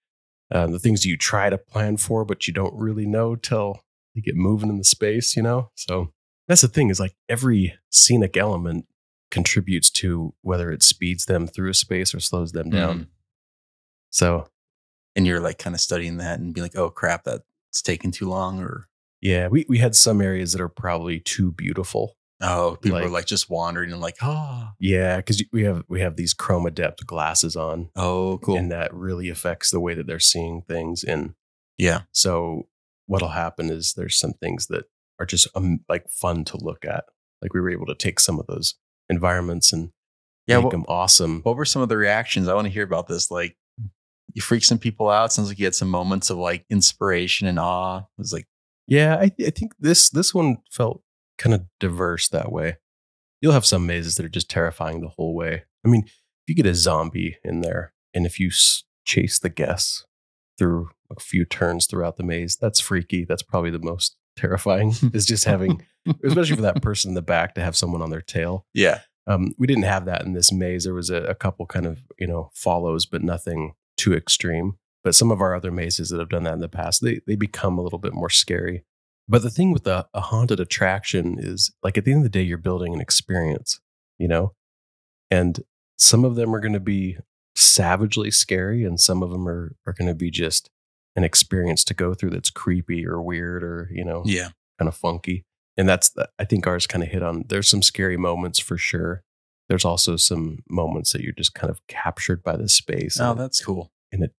um, 0.51 0.73
the 0.73 0.79
things 0.79 1.07
you 1.07 1.17
try 1.17 1.49
to 1.49 1.57
plan 1.57 1.97
for 1.97 2.25
but 2.25 2.47
you 2.47 2.53
don't 2.53 2.75
really 2.75 3.07
know 3.07 3.35
till 3.35 3.81
you 4.15 4.23
get 4.23 4.37
moving 4.37 4.69
in 4.69 4.77
the 4.79 4.85
space 4.85 5.35
you 5.35 5.43
know? 5.43 5.71
So 5.75 6.13
that's 6.49 6.61
the 6.63 6.69
thing 6.69 6.91
is 6.91 7.01
like 7.01 7.15
every 7.29 7.75
scenic 7.91 8.37
element 8.37 8.87
contributes 9.31 9.91
to 9.91 10.35
whether 10.43 10.71
it 10.71 10.83
speeds 10.83 11.25
them 11.25 11.47
through 11.47 11.71
a 11.71 11.75
space 11.75 12.15
or 12.15 12.21
slows 12.21 12.53
them 12.53 12.69
down. 12.71 12.99
Mm. 12.99 13.07
so 14.11 14.49
And 15.17 15.27
you're 15.27 15.41
like 15.41 15.59
kind 15.59 15.75
of 15.75 15.81
studying 15.81 16.19
that 16.19 16.39
and 16.41 16.55
be 16.55 16.61
like, 16.61 16.77
oh 16.77 16.91
crap, 16.91 17.25
that's 17.25 17.83
taking 17.83 18.11
too 18.11 18.29
long, 18.29 18.61
or? 18.61 18.89
Yeah 19.21 19.49
we, 19.49 19.65
we 19.69 19.79
had 19.79 19.95
some 19.97 20.21
areas 20.21 20.53
that 20.53 20.61
are 20.61 20.69
probably 20.69 21.21
too 21.21 21.53
beautiful. 21.53 22.17
Oh, 22.45 22.77
people 22.81 22.99
are 22.99 23.03
Like- 23.05 23.13
like 23.13 23.27
just 23.27 23.49
wandering 23.49 23.93
and 23.93 24.01
like, 24.01 24.17
oh, 24.21 24.71
yeah 24.81 25.17
because 25.19 25.43
we 25.53 25.63
have 25.63 25.85
we 25.89 26.01
have 26.01 26.17
these 26.17 26.35
chroma 26.35 26.75
depth 26.75 27.07
glasses 27.07 27.55
on 27.57 27.89
oh, 27.95 28.39
cool, 28.43 28.57
and 28.57 28.71
that 28.73 28.93
really 28.93 29.29
affects 29.29 29.71
the 29.71 29.79
way 29.81 29.95
that 29.95 30.07
they're 30.09 30.19
seeing 30.19 30.63
things 30.63 31.05
and 31.05 31.35
yeah, 31.79 32.03
So 32.13 32.69
what'll 33.07 33.29
happen 33.31 33.71
is 33.71 33.95
there's 33.95 34.19
some 34.19 34.33
things 34.35 34.67
that 34.67 34.85
are 35.23 35.27
just 35.27 35.47
um, 35.55 35.81
like 35.89 36.09
fun 36.11 36.45
to 36.47 36.57
look 36.59 36.85
at. 36.85 37.05
Like 37.41 37.55
we 37.55 37.61
were 37.61 37.71
able 37.71 37.87
to 37.87 37.95
take 37.95 38.21
some 38.21 38.39
of 38.39 38.47
those 38.47 38.75
environments 39.09 39.73
and 39.73 39.91
yeah. 40.47 40.61
make 40.61 40.71
them 40.71 40.85
awesome. 40.89 41.43
what 41.43 41.57
were 41.57 41.65
some 41.65 41.83
of 41.83 41.89
the 41.89 41.97
reactions? 41.97 42.49
I 42.49 42.55
want 42.55 42.67
to 42.67 42.73
hear 42.73 42.85
about 42.85 43.07
this. 43.07 43.31
Like, 43.31 43.57
you 44.35 44.43
freak 44.43 44.65
some 44.65 44.79
people 44.79 45.11
out. 45.11 45.33
Sounds 45.33 45.49
like 45.49 45.59
you 45.59 45.67
had 45.67 45.75
some 45.75 45.89
moments 45.89 46.31
of 46.31 46.39
like 46.39 46.65
inspiration 46.71 47.47
and 47.47 47.59
awe. 47.59 47.99
It 47.99 48.05
was 48.19 48.33
like, 48.33 48.47
Yeah, 48.87 49.17
I, 49.17 49.31
I 49.45 49.51
think 49.51 49.73
this 49.79 50.11
this 50.11 50.35
one 50.35 50.59
felt 50.71 51.03
kind 51.39 51.55
of 51.55 51.67
diverse 51.79 52.29
that 52.29 52.51
way. 52.51 52.79
You'll 53.41 53.53
have 53.53 53.67
some 53.67 53.87
mazes 53.87 54.15
that 54.17 54.25
are 54.25 54.31
just 54.31 54.49
terrifying 54.49 55.01
the 55.01 55.09
whole 55.09 55.35
way. 55.35 55.65
I 55.85 55.89
mean, 55.89 56.05
if 56.07 56.13
you 56.47 56.55
get 56.55 56.67
a 56.67 56.75
zombie 56.75 57.39
in 57.45 57.61
there 57.61 57.93
and 58.15 58.25
if 58.25 58.39
you 58.41 58.49
s- 58.49 58.85
chase 59.05 59.39
the 59.39 59.51
guests 59.51 60.07
through 60.59 60.91
a 61.15 61.21
few 61.21 61.45
turns 61.45 61.87
throughout 61.87 62.17
the 62.17 62.23
maze, 62.23 62.57
that's 62.57 62.81
freaky. 62.81 63.25
That's 63.25 63.43
probably 63.43 63.71
the 63.71 63.81
most 63.81 64.17
terrifying 64.37 64.93
is 65.13 65.27
just 65.27 65.45
having, 65.45 65.85
especially 66.25 66.57
for 66.57 66.63
that 66.63 66.83
person 66.83 67.11
in 67.11 67.15
the 67.15 67.23
back 67.23 67.55
to 67.55 67.61
have 67.61 67.77
someone 67.77 68.03
on 68.03 68.11
their 68.11 68.21
tail. 68.23 68.67
yeah, 68.75 69.01
Um, 69.27 69.55
we 69.59 69.67
didn't 69.67 69.85
have 69.85 70.05
that 70.07 70.23
in 70.23 70.33
this 70.33 70.53
maze. 70.53 70.85
There 70.85 70.95
was 70.95 71.11
a, 71.11 71.23
a 71.25 71.35
couple 71.35 71.67
kind 71.67 71.87
of 71.87 72.03
you 72.19 72.27
know 72.27 72.51
follows, 72.55 73.07
but 73.07 73.23
nothing 73.23 73.75
too 73.97 74.15
extreme. 74.15 74.79
But 75.05 75.15
some 75.15 75.33
of 75.33 75.41
our 75.41 75.55
other 75.55 75.73
mazes 75.73 76.11
that 76.11 76.21
have 76.21 76.29
done 76.29 76.45
that 76.45 76.55
in 76.55 76.61
the 76.61 76.69
past, 76.69 77.03
they 77.03 77.21
they 77.27 77.37
become 77.37 77.79
a 77.79 77.83
little 77.83 77.99
bit 77.99 78.15
more 78.15 78.31
scary. 78.31 78.85
But 79.29 79.43
the 79.43 79.51
thing 79.51 79.73
with 79.73 79.87
a, 79.87 80.07
a 80.13 80.21
haunted 80.21 80.61
attraction 80.61 81.37
is 81.39 81.73
like 81.83 81.97
at 81.97 82.05
the 82.05 82.13
end 82.13 82.19
of 82.19 82.25
the 82.25 82.39
day, 82.39 82.43
you're 82.43 82.59
building 82.59 82.93
an 82.93 83.01
experience, 83.01 83.81
you 84.19 84.29
know, 84.29 84.55
and 85.31 85.61
some 85.99 86.25
of 86.25 86.35
them 86.35 86.55
are 86.55 86.61
going 86.61 86.73
to 86.73 86.81
be 86.81 87.19
savagely 87.55 88.31
scary, 88.31 88.85
and 88.85 89.01
some 89.01 89.23
of 89.23 89.31
them 89.31 89.49
are 89.49 89.77
are 89.87 89.93
going 89.93 90.09
to 90.09 90.15
be 90.15 90.31
just 90.31 90.71
an 91.17 91.25
experience 91.25 91.85
to 91.85 91.95
go 91.95 92.15
through 92.15 92.31
that's 92.31 92.51
creepy 92.51 93.07
or 93.07 93.21
weird 93.23 93.63
or 93.63 93.89
you 93.93 94.05
know 94.05 94.23
yeah, 94.25 94.49
kind 94.79 94.89
of 94.89 94.95
funky. 94.97 95.45
And 95.79 95.89
that's, 95.89 96.11
the, 96.11 96.29
I 96.39 96.45
think 96.45 96.67
ours 96.67 96.87
kind 96.87 97.03
of 97.03 97.09
hit 97.09 97.23
on, 97.23 97.45
there's 97.49 97.67
some 97.67 97.81
scary 97.81 98.19
moments 98.19 98.59
for 98.59 98.77
sure. 98.77 99.23
There's 99.71 99.87
also 99.87 100.17
some 100.17 100.59
moments 100.69 101.13
that 101.13 101.23
you're 101.23 101.33
just 101.33 101.55
kind 101.55 101.71
of 101.71 101.81
captured 101.89 102.43
by 102.43 102.59
the 102.59 102.69
space. 102.69 103.19
oh, 103.19 103.31
and- 103.31 103.41
that's 103.41 103.65
cool. 103.65 103.91
And 104.13 104.25
it 104.25 104.33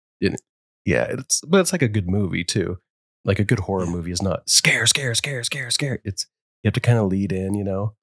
yeah, 0.86 1.06
it's, 1.10 1.42
but 1.42 1.60
it's 1.62 1.72
like 1.72 1.82
a 1.82 1.88
good 1.88 2.08
movie 2.08 2.44
too. 2.44 2.78
Like 3.26 3.40
a 3.40 3.44
good 3.44 3.62
horror 3.62 3.86
movie 3.88 4.12
is 4.12 4.22
not 4.22 4.48
scare, 4.50 4.86
scare, 4.86 5.16
scare, 5.16 5.44
scare, 5.44 5.72
scare. 5.72 6.00
It's, 6.04 6.28
you 6.62 6.68
have 6.68 6.74
to 6.76 6.80
kind 6.82 7.00
of 7.00 7.08
lead 7.08 7.32
in, 7.32 7.56
you 7.56 7.64
know, 7.64 7.96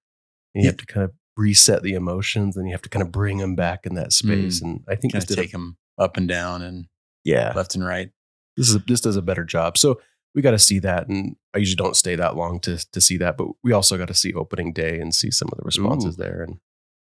and 0.54 0.64
you 0.64 0.66
Yeah. 0.68 0.70
have 0.72 0.78
to 0.78 0.86
kind 0.86 1.04
of 1.04 1.12
reset 1.36 1.82
the 1.82 1.92
emotions 1.94 2.56
and 2.56 2.66
you 2.66 2.72
have 2.72 2.82
to 2.82 2.88
kind 2.88 3.02
of 3.02 3.12
bring 3.12 3.38
them 3.38 3.54
back 3.54 3.86
in 3.86 3.94
that 3.94 4.12
space. 4.12 4.60
Mm. 4.60 4.62
And 4.64 4.84
I 4.88 4.96
think 4.96 5.14
of 5.14 5.24
did, 5.26 5.38
a- 5.38 5.42
take 5.42 5.52
them 5.52 5.76
up 5.98 6.16
and 6.16 6.26
down 6.26 6.62
and 6.62 6.86
yeah, 7.24 7.52
left 7.54 7.74
and 7.76 7.84
right. 7.84 8.10
This 8.56 8.68
is 8.70 8.78
this 8.86 9.00
does 9.00 9.16
a 9.16 9.22
better 9.22 9.44
job. 9.44 9.76
So 9.78 10.00
we 10.34 10.42
got 10.42 10.52
to 10.52 10.58
see 10.58 10.78
that, 10.80 11.08
and 11.08 11.36
I 11.54 11.58
usually 11.58 11.76
don't 11.76 11.96
stay 11.96 12.14
that 12.16 12.36
long 12.36 12.60
to 12.60 12.78
to 12.92 13.00
see 13.00 13.16
that, 13.18 13.36
but 13.36 13.48
we 13.64 13.72
also 13.72 13.96
got 13.98 14.08
to 14.08 14.14
see 14.14 14.32
opening 14.32 14.72
day 14.72 15.00
and 15.00 15.14
see 15.14 15.30
some 15.30 15.48
of 15.52 15.58
the 15.58 15.64
responses 15.64 16.18
Ooh. 16.18 16.22
there, 16.22 16.42
and 16.42 16.58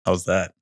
How's 0.06 0.26
that? 0.26 0.54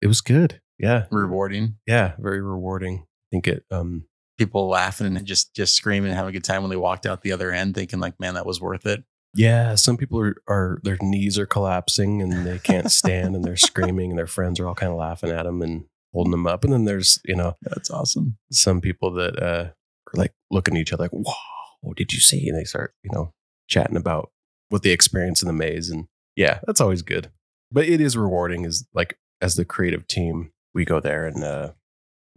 it 0.00 0.06
was 0.06 0.20
good. 0.20 0.60
Yeah, 0.78 1.06
Rewarding. 1.10 1.76
yeah, 1.86 2.12
very 2.18 2.40
rewarding. 2.42 2.98
I 3.06 3.26
think 3.32 3.48
it. 3.48 3.64
Um, 3.70 4.04
People 4.38 4.68
laughing 4.68 5.16
and 5.16 5.24
just 5.26 5.54
just 5.54 5.74
screaming 5.74 6.10
and 6.10 6.16
having 6.16 6.28
a 6.28 6.32
good 6.32 6.44
time 6.44 6.62
when 6.62 6.68
they 6.68 6.76
walked 6.76 7.06
out 7.06 7.22
the 7.22 7.32
other 7.32 7.50
end, 7.50 7.74
thinking 7.74 8.00
like, 8.00 8.20
man, 8.20 8.34
that 8.34 8.44
was 8.44 8.60
worth 8.60 8.84
it. 8.84 9.02
Yeah, 9.34 9.74
some 9.76 9.96
people 9.96 10.20
are, 10.20 10.36
are 10.46 10.78
their 10.82 10.98
knees 11.00 11.38
are 11.38 11.46
collapsing 11.46 12.20
and 12.20 12.46
they 12.46 12.58
can't 12.58 12.90
stand 12.90 13.34
and 13.34 13.42
they're 13.44 13.56
screaming 13.56 14.10
and 14.10 14.18
their 14.18 14.26
friends 14.26 14.60
are 14.60 14.68
all 14.68 14.74
kind 14.74 14.92
of 14.92 14.98
laughing 14.98 15.30
at 15.30 15.44
them 15.44 15.62
and 15.62 15.86
holding 16.12 16.30
them 16.32 16.46
up. 16.46 16.64
And 16.64 16.72
then 16.72 16.84
there's 16.84 17.18
you 17.24 17.34
know 17.34 17.56
That's 17.62 17.90
awesome. 17.90 18.36
some 18.52 18.82
people 18.82 19.10
that 19.14 19.42
uh, 19.42 19.70
are 19.70 19.75
like 20.14 20.32
looking 20.50 20.76
at 20.76 20.80
each 20.80 20.92
other 20.92 21.04
like, 21.04 21.12
"Wow, 21.12 21.92
did 21.96 22.12
you 22.12 22.20
see?" 22.20 22.48
And 22.48 22.58
they 22.58 22.64
start 22.64 22.94
you 23.02 23.10
know 23.12 23.32
chatting 23.68 23.96
about 23.96 24.30
what 24.68 24.82
they 24.82 24.90
experience 24.90 25.42
in 25.42 25.46
the 25.46 25.52
maze. 25.52 25.90
And 25.90 26.06
yeah, 26.36 26.60
that's 26.66 26.80
always 26.80 27.02
good. 27.02 27.30
But 27.72 27.86
it 27.88 28.00
is 28.00 28.16
rewarding. 28.16 28.64
Is 28.64 28.86
like 28.94 29.18
as 29.40 29.56
the 29.56 29.64
creative 29.64 30.06
team, 30.06 30.52
we 30.74 30.84
go 30.84 31.00
there 31.00 31.26
and 31.26 31.42
uh, 31.44 31.72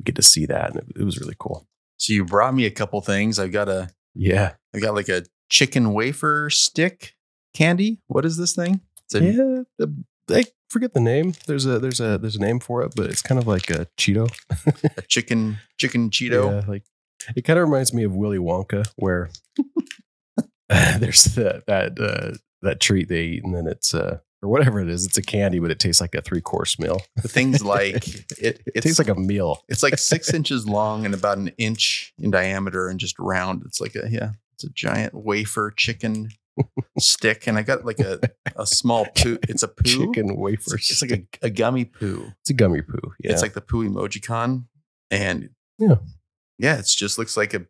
get 0.03 0.15
to 0.15 0.21
see 0.23 0.45
that, 0.45 0.71
and 0.71 0.79
it, 0.79 0.85
it 1.01 1.03
was 1.03 1.19
really 1.19 1.35
cool. 1.39 1.67
So 1.97 2.13
you 2.13 2.23
brought 2.25 2.53
me 2.55 2.65
a 2.65 2.71
couple 2.71 3.01
things. 3.01 3.39
I've 3.39 3.51
got 3.51 3.67
a 3.69 3.89
Yeah, 4.15 4.53
I 4.75 4.79
got 4.79 4.95
like 4.95 5.09
a 5.09 5.23
chicken 5.49 5.93
wafer 5.93 6.49
stick 6.49 7.15
candy. 7.53 7.99
What 8.07 8.25
is 8.25 8.37
this 8.37 8.55
thing? 8.55 8.81
It's 9.05 9.15
a, 9.15 9.23
yeah. 9.23 9.63
the- 9.77 10.03
I 10.31 10.45
forget 10.69 10.93
the 10.93 10.99
name. 10.99 11.33
There's 11.47 11.65
a 11.65 11.79
there's 11.79 11.99
a 11.99 12.17
there's 12.19 12.35
a 12.35 12.39
name 12.39 12.59
for 12.59 12.83
it, 12.83 12.93
but 12.95 13.07
it's 13.07 13.23
kind 13.23 13.39
of 13.41 13.47
like 13.47 13.69
a 13.71 13.87
Cheeto. 13.97 14.29
a 14.95 15.01
chicken 15.03 15.57
chicken 15.77 16.09
Cheeto. 16.11 16.61
Yeah, 16.61 16.69
like 16.69 16.83
it 17.35 17.43
kind 17.43 17.59
of 17.59 17.67
reminds 17.67 17.93
me 17.93 18.03
of 18.03 18.15
Willy 18.15 18.37
Wonka, 18.37 18.87
where 18.95 19.29
there's 20.69 21.23
that 21.35 21.63
that 21.67 21.99
uh, 21.99 22.37
that 22.61 22.79
treat 22.79 23.09
they 23.09 23.23
eat, 23.23 23.43
and 23.43 23.53
then 23.55 23.67
it's 23.67 23.93
uh 23.93 24.19
or 24.41 24.49
whatever 24.49 24.79
it 24.79 24.89
is. 24.89 25.05
It's 25.05 25.17
a 25.17 25.21
candy, 25.21 25.59
but 25.59 25.71
it 25.71 25.79
tastes 25.79 25.99
like 25.99 26.15
a 26.15 26.21
three 26.21 26.41
course 26.41 26.79
meal. 26.79 27.01
The 27.21 27.27
thing's 27.27 27.63
like 27.75 28.07
it, 28.37 28.61
It 28.73 28.81
tastes 28.81 28.99
like 28.99 29.09
a 29.09 29.15
meal. 29.15 29.61
it's 29.67 29.83
like 29.83 29.97
six 29.97 30.33
inches 30.33 30.67
long 30.67 31.05
and 31.05 31.13
about 31.13 31.37
an 31.37 31.49
inch 31.57 32.13
in 32.19 32.31
diameter 32.31 32.87
and 32.87 32.99
just 32.99 33.17
round. 33.19 33.63
It's 33.65 33.81
like 33.81 33.95
a 33.95 34.07
yeah, 34.09 34.31
it's 34.53 34.63
a 34.63 34.69
giant 34.69 35.13
wafer 35.13 35.71
chicken 35.75 36.29
stick. 36.99 37.47
And 37.47 37.57
I 37.57 37.63
got 37.63 37.83
like 37.85 37.99
a, 37.99 38.19
a 38.55 38.65
small 38.65 39.05
poo. 39.15 39.39
It's 39.49 39.63
a 39.63 39.67
poo. 39.67 39.83
Chicken 39.83 40.29
It's, 40.29 40.37
wafers. 40.39 40.71
like- 40.71 40.79
it's 40.91 41.01
like 41.01 41.11
a, 41.41 41.47
a 41.47 41.49
gummy 41.49 41.85
poo. 41.85 42.31
it's 42.41 42.49
a 42.49 42.53
gummy 42.53 42.81
poo. 42.81 42.99
Yeah, 43.19 43.31
It's 43.33 43.41
like 43.41 43.53
the 43.53 43.61
poo 43.61 43.89
emoji 43.89 44.25
con. 44.25 44.67
And 45.11 45.49
Yeah. 45.79 45.95
Yeah, 46.59 46.77
it 46.77 46.85
just 46.85 47.17
looks 47.17 47.35
like 47.37 47.53
a 47.55 47.65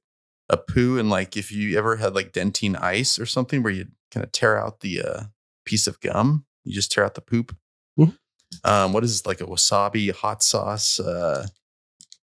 a 0.49 0.57
poo 0.57 0.97
and 0.97 1.09
like 1.11 1.37
if 1.37 1.51
you 1.51 1.77
ever 1.77 1.95
had 1.97 2.15
like 2.15 2.33
Dentyne 2.33 2.75
Ice 2.81 3.19
or 3.19 3.25
something 3.27 3.61
where 3.63 3.71
you 3.71 3.85
kind 4.11 4.23
of 4.25 4.31
tear 4.31 4.57
out 4.57 4.79
the 4.79 5.01
uh, 5.01 5.23
piece 5.63 5.85
of 5.87 5.99
gum, 6.01 6.45
you 6.65 6.73
just 6.73 6.91
tear 6.91 7.05
out 7.05 7.13
the 7.15 7.21
poop. 7.21 7.55
Mhm. 7.99 8.17
Um, 8.63 8.93
what 8.93 9.03
is 9.03 9.11
this, 9.21 9.25
like 9.27 9.41
a 9.41 9.45
wasabi 9.45 10.11
hot 10.11 10.41
sauce 10.41 10.99
uh, 10.99 11.45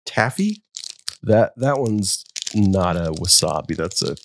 taffy? 0.05 0.61
that 1.23 1.53
that 1.57 1.79
one's 1.79 2.23
not 2.53 2.95
a 2.95 3.11
wasabi. 3.11 3.75
That's 3.75 4.01
a 4.03 4.15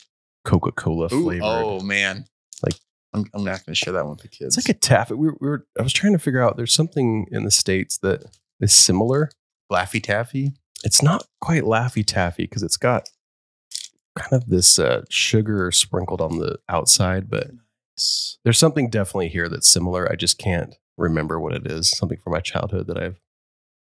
Coca 0.45 0.71
Cola 0.73 1.09
flavor. 1.09 1.41
oh 1.45 1.81
man, 1.81 2.27
Like- 2.63 2.75
I'm, 3.13 3.25
I'm 3.35 3.43
not 3.43 3.65
going 3.67 3.73
to 3.73 3.75
share 3.75 3.93
that 3.95 4.05
one 4.05 4.13
with 4.13 4.23
the 4.23 4.29
kids. 4.29 4.57
It's 4.57 4.69
like 4.69 4.77
a 4.77 4.79
taffy. 4.79 5.15
We 5.15 5.29
were, 5.29 5.37
we 5.41 5.49
were. 5.49 5.67
I 5.79 5.83
was 5.83 5.93
trying 5.93 6.13
to 6.13 6.19
figure 6.21 6.41
out. 6.43 6.57
There's 6.57 6.73
something 6.75 7.27
in 7.33 7.45
the 7.45 7.51
states 7.51 7.99
that 7.99 8.23
is 8.61 8.73
similar. 8.73 9.31
Laffy 9.73 10.01
Taffy. 10.03 10.53
It's 10.85 11.03
not 11.03 11.27
quite 11.41 11.63
Laffy 11.65 12.05
Taffy 12.05 12.45
because 12.45 12.63
it's 12.63 12.77
got 12.77 13.09
kind 14.19 14.33
of 14.43 14.49
this 14.49 14.79
uh, 14.79 15.03
sugar 15.09 15.71
sprinkled 15.71 16.21
on 16.21 16.39
the 16.39 16.59
outside, 16.69 17.31
but 17.31 17.51
there's 18.45 18.59
something 18.59 18.89
definitely 18.89 19.29
here 19.29 19.49
that's 19.49 19.69
similar. 19.69 20.11
I 20.11 20.17
just 20.17 20.39
can't 20.39 20.75
remember 20.97 21.39
what 21.39 21.55
it 21.55 21.67
is. 21.67 21.91
Something 21.91 22.19
from 22.19 22.33
my 22.33 22.41
childhood 22.41 22.87
that 22.87 22.99
I've 22.99 23.21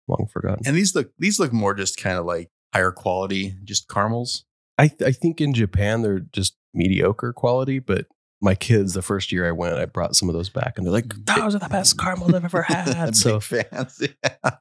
long 0.08 0.28
forgotten. 0.32 0.66
And 0.66 0.76
these 0.76 0.96
look 0.96 1.12
these 1.18 1.40
look 1.40 1.52
more 1.54 1.74
just 1.74 1.98
kind 2.02 2.18
of 2.18 2.26
like 2.26 2.50
higher 2.74 2.92
quality, 2.92 3.56
just 3.64 3.90
caramels. 3.90 4.46
I 4.78 4.92
I 5.06 5.12
think 5.12 5.42
in 5.42 5.54
Japan 5.54 6.02
they're 6.02 6.20
just 6.20 6.56
mediocre 6.74 7.34
quality, 7.34 7.80
but 7.80 8.06
my 8.42 8.56
kids 8.56 8.94
the 8.94 9.02
first 9.02 9.32
year 9.32 9.48
I 9.48 9.52
went, 9.52 9.76
I 9.78 9.86
brought 9.86 10.16
some 10.16 10.30
of 10.30 10.36
those 10.36 10.50
back, 10.50 10.78
and 10.78 10.86
they're 10.86 10.94
like, 10.94 11.14
"Those 11.26 11.56
are 11.56 11.60
the 11.60 11.70
best 11.70 11.98
caramels 11.98 12.34
I've 12.34 12.46
ever 12.46 12.62
had." 12.68 13.16
So 13.16 13.40
fans. 13.40 14.02
Yeah. 14.24 14.52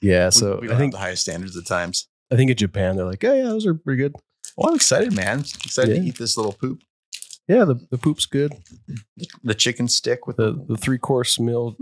Yeah, 0.00 0.30
so 0.30 0.58
we, 0.60 0.66
don't 0.68 0.76
I 0.76 0.78
think 0.78 0.92
the 0.92 0.98
highest 0.98 1.22
standards 1.22 1.56
at 1.56 1.66
times. 1.66 2.08
I 2.32 2.36
think 2.36 2.50
in 2.50 2.56
Japan 2.56 2.96
they're 2.96 3.04
like, 3.06 3.22
"Oh 3.24 3.34
yeah, 3.34 3.44
those 3.44 3.66
are 3.66 3.74
pretty 3.74 4.02
good." 4.02 4.14
Well, 4.56 4.68
I'm 4.70 4.74
excited, 4.76 5.14
man. 5.14 5.40
Excited 5.40 5.94
to 5.96 6.00
eat 6.02 6.18
this 6.18 6.36
little 6.36 6.52
poop. 6.52 6.80
Yeah, 7.48 7.64
the, 7.64 7.74
the 7.90 7.98
poop's 7.98 8.26
good. 8.26 8.52
The 9.42 9.54
chicken 9.54 9.88
stick 9.88 10.26
with 10.26 10.36
The 10.36 10.52
the 10.68 10.76
three 10.76 10.98
course 10.98 11.38
meal 11.40 11.76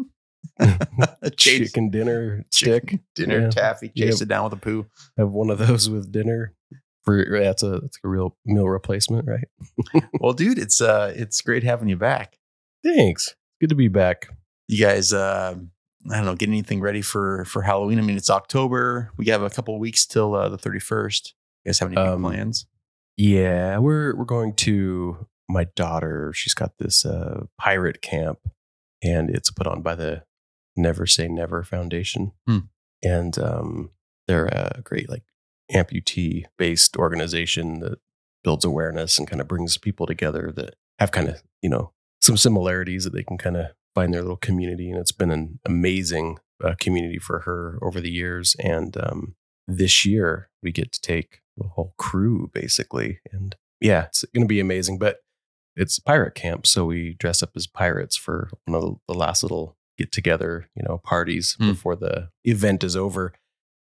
chicken 1.36 1.90
dinner 1.90 2.44
chicken 2.52 2.88
stick. 2.88 3.00
dinner 3.14 3.40
Yeah. 3.42 3.50
taffy. 3.50 3.88
Chase 3.88 4.14
Yep. 4.20 4.22
it 4.22 4.28
down 4.28 4.44
with 4.44 4.52
a 4.54 4.56
poo. 4.56 4.86
Have 5.16 5.30
one 5.30 5.50
of 5.50 5.58
those 5.58 5.88
with 5.90 6.10
dinner. 6.12 6.54
For 7.04 7.24
that's 7.40 7.62
a 7.62 7.80
that's 7.80 7.98
a 8.04 8.08
real 8.08 8.36
meal 8.44 8.68
replacement, 8.68 9.26
right? 9.26 10.02
well, 10.20 10.32
dude, 10.34 10.58
it's 10.58 10.80
uh, 10.82 11.12
it's 11.16 11.40
great 11.40 11.62
having 11.64 11.88
you 11.88 11.96
back. 11.96 12.36
Thanks. 12.84 13.34
Good 13.60 13.70
to 13.70 13.74
be 13.74 13.88
back. 13.88 14.28
You 14.68 14.84
guys, 14.84 15.12
uh, 15.12 15.56
I 16.10 16.16
don't 16.16 16.24
know, 16.26 16.34
get 16.34 16.48
anything 16.48 16.80
ready 16.80 17.02
for 17.02 17.44
for 17.44 17.62
Halloween? 17.62 17.98
I 17.98 18.02
mean, 18.02 18.16
it's 18.16 18.30
October. 18.30 19.10
We 19.16 19.26
have 19.26 19.42
a 19.42 19.50
couple 19.50 19.78
weeks 19.78 20.06
till 20.06 20.34
uh, 20.34 20.48
the 20.48 20.56
31st. 20.58 21.32
You 21.64 21.68
guys 21.70 21.78
have 21.80 21.88
any 21.88 21.96
big 21.96 22.06
Um, 22.06 22.22
plans? 22.22 22.66
Yeah, 23.16 23.78
we're 23.78 24.16
we're 24.16 24.24
going 24.24 24.54
to 24.56 25.26
my 25.48 25.64
daughter. 25.76 26.32
She's 26.34 26.54
got 26.54 26.78
this 26.78 27.04
uh, 27.04 27.44
pirate 27.58 28.00
camp, 28.00 28.38
and 29.02 29.28
it's 29.28 29.50
put 29.50 29.66
on 29.66 29.82
by 29.82 29.94
the 29.94 30.24
Never 30.76 31.04
Say 31.06 31.28
Never 31.28 31.62
Foundation, 31.62 32.32
Hmm. 32.46 32.58
and 33.02 33.38
um, 33.38 33.90
they're 34.26 34.46
a 34.46 34.80
great 34.82 35.10
like 35.10 35.24
amputee 35.70 36.44
based 36.56 36.96
organization 36.96 37.80
that 37.80 37.98
builds 38.42 38.64
awareness 38.64 39.18
and 39.18 39.28
kind 39.28 39.40
of 39.42 39.48
brings 39.48 39.76
people 39.76 40.06
together 40.06 40.50
that 40.56 40.76
have 40.98 41.10
kind 41.12 41.28
of 41.28 41.42
you 41.60 41.68
know 41.68 41.92
some 42.22 42.36
similarities 42.38 43.04
that 43.04 43.12
they 43.12 43.22
can 43.22 43.36
kind 43.38 43.56
of 43.56 43.66
find 43.94 44.12
their 44.14 44.22
little 44.22 44.36
community, 44.36 44.90
and 44.90 44.98
it's 45.00 45.12
been 45.12 45.30
an 45.30 45.58
amazing 45.64 46.38
uh, 46.62 46.74
community 46.78 47.18
for 47.18 47.40
her 47.40 47.78
over 47.82 48.00
the 48.00 48.10
years, 48.10 48.54
and 48.60 48.96
um, 48.98 49.34
this 49.66 50.04
year 50.04 50.50
we 50.62 50.72
get 50.72 50.92
to 50.92 51.00
take 51.00 51.40
the 51.56 51.68
whole 51.68 51.94
crew 51.98 52.50
basically 52.54 53.18
and 53.32 53.54
yeah 53.82 54.04
it's 54.06 54.24
going 54.34 54.42
to 54.44 54.48
be 54.48 54.60
amazing 54.60 54.98
but 54.98 55.18
it's 55.76 55.98
pirate 55.98 56.34
camp 56.34 56.66
so 56.66 56.86
we 56.86 57.14
dress 57.18 57.42
up 57.42 57.50
as 57.54 57.66
pirates 57.66 58.16
for 58.16 58.48
one 58.64 58.82
of 58.82 58.96
the, 59.06 59.14
last 59.14 59.42
little 59.42 59.76
get 59.98 60.10
together 60.10 60.68
you 60.74 60.82
know 60.82 60.98
parties 61.04 61.56
Hmm. 61.58 61.68
before 61.68 61.96
the 61.96 62.30
event 62.44 62.82
is 62.82 62.96
over 62.96 63.32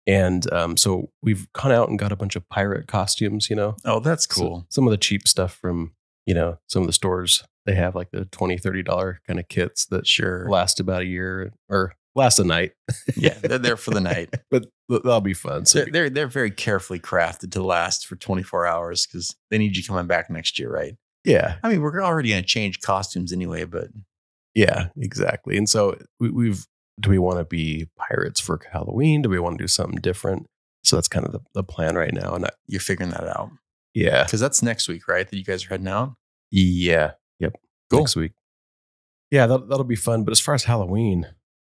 and 0.06 0.50
um, 0.52 0.76
so 0.76 1.10
we've 1.22 1.50
gone 1.52 1.70
out 1.72 1.88
and 1.88 1.98
got 1.98 2.10
a 2.12 2.16
bunch 2.16 2.34
of 2.36 2.48
pirate 2.48 2.88
costumes 2.88 3.48
you 3.48 3.56
know 3.56 3.76
Oh, 3.84 4.00
that's 4.00 4.26
So 4.26 4.40
cool. 4.42 4.66
some 4.68 4.86
of 4.86 4.90
the 4.90 4.96
cheap 4.96 5.28
stuff 5.28 5.54
from 5.54 5.92
you 6.28 6.34
know 6.34 6.58
some 6.68 6.82
of 6.82 6.86
the 6.86 6.92
stores 6.92 7.42
they 7.66 7.74
have 7.74 7.94
like 7.94 8.10
the 8.12 8.26
20 8.26 8.58
30 8.58 8.82
dollar 8.82 9.20
kind 9.26 9.40
of 9.40 9.48
kits 9.48 9.86
that 9.86 10.06
Sure. 10.06 10.46
last 10.50 10.78
about 10.78 11.02
a 11.02 11.06
year 11.06 11.52
or 11.68 11.94
last 12.14 12.38
a 12.38 12.44
night 12.44 12.72
Yeah, 13.16 13.34
they're 13.42 13.58
there 13.58 13.76
for 13.76 13.92
the 13.92 14.00
night. 14.00 14.34
but 14.50 14.66
that'll 14.88 15.20
be 15.22 15.34
fun 15.34 15.64
so 15.66 15.78
They're, 15.80 15.90
they're 15.92 16.10
they're 16.10 16.26
very 16.28 16.50
carefully 16.50 17.00
crafted 17.00 17.50
to 17.52 17.62
last 17.62 18.06
for 18.06 18.16
24 18.16 18.66
hours 18.66 19.06
because 19.06 19.34
they 19.50 19.56
need 19.58 19.76
you 19.76 19.82
coming 19.84 20.06
back 20.06 20.28
next 20.30 20.58
year, 20.58 20.70
right? 20.70 20.94
yeah 21.24 21.56
I 21.62 21.68
mean, 21.70 21.80
we're 21.82 22.02
already 22.02 22.28
going 22.30 22.42
to 22.42 22.46
change 22.48 22.80
costumes 22.80 23.32
anyway, 23.32 23.64
but 23.64 23.88
Yeah, 24.54 24.88
exactly. 24.96 25.56
And 25.56 25.68
so 25.68 25.98
we, 26.20 26.30
we've 26.30 26.66
do 27.00 27.10
we 27.10 27.18
want 27.18 27.38
to 27.38 27.44
be 27.44 27.88
pirates 27.96 28.40
for 28.40 28.60
Halloween? 28.72 29.22
Do 29.22 29.28
we 29.30 29.38
want 29.38 29.56
to 29.58 29.62
do 29.64 29.68
something 29.68 30.00
different? 30.00 30.46
So 30.84 30.96
that's 30.96 31.08
kind 31.08 31.24
of 31.26 31.32
the, 31.32 31.40
the 31.54 31.62
plan 31.62 31.94
right 31.96 32.12
now. 32.12 32.34
And 32.34 32.44
I, 32.46 32.50
you're 32.66 32.80
figuring 32.80 33.10
that 33.12 33.26
out 33.28 33.50
yeah, 34.04 34.24
because 34.24 34.40
that's 34.40 34.62
next 34.62 34.88
week, 34.88 35.08
right? 35.08 35.28
That 35.28 35.36
you 35.36 35.44
guys 35.44 35.64
are 35.64 35.68
heading 35.70 35.88
out. 35.88 36.14
yeah, 36.50 37.12
yep. 37.38 37.54
Cool. 37.90 38.00
Next 38.00 38.16
week. 38.16 38.32
Yeah, 39.30 39.46
that, 39.46 39.68
that'll 39.68 39.84
be 39.84 39.96
fun. 39.96 40.24
But 40.24 40.32
as 40.32 40.40
far 40.40 40.54
as 40.54 40.64
Halloween, 40.64 41.26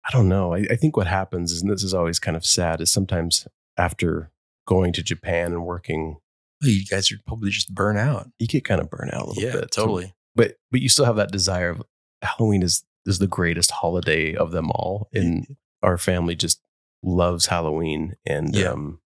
I 0.08 0.12
don't 0.12 0.30
know. 0.30 0.54
I, 0.54 0.66
I 0.72 0.76
think 0.76 0.96
what 0.98 1.08
happens 1.08 1.52
is, 1.52 1.62
and 1.62 1.72
this 1.72 1.84
is 1.84 1.94
always 1.94 2.20
kind 2.20 2.38
of 2.38 2.46
sad, 2.46 2.82
is 2.82 2.92
sometimes 2.92 3.48
after 3.78 4.32
going 4.68 4.94
to 4.94 5.04
Japan 5.04 5.52
and 5.54 5.66
working, 5.66 6.18
Oh, 6.64 6.68
You 6.68 6.86
guys 6.86 7.12
are 7.12 7.16
probably 7.26 7.52
just 7.52 7.74
burn 7.74 7.98
out. 7.98 8.28
you 8.38 8.46
get 8.48 8.66
kind 8.66 8.82
of 8.82 8.90
burnt 8.90 9.14
out 9.14 9.22
a 9.22 9.26
little 9.30 9.44
Yeah, 9.44 9.54
bit. 9.54 9.72
totally. 9.72 10.14
But 10.36 10.56
but 10.72 10.82
you 10.82 10.90
still 10.90 11.06
have 11.06 11.16
that 11.16 11.32
desire 11.32 11.70
of 11.70 11.82
Halloween 12.22 12.62
is 12.64 12.84
is 13.06 13.20
the 13.20 13.28
greatest 13.28 13.72
holiday 13.72 14.36
of 14.36 14.52
them 14.52 14.70
all. 14.72 15.08
And 15.14 15.56
our 15.82 15.98
family 15.98 16.36
just 16.36 16.62
loves 17.02 17.46
Halloween. 17.48 18.16
And 18.26 18.54
Yeah. 18.56 18.72
um, 18.72 19.00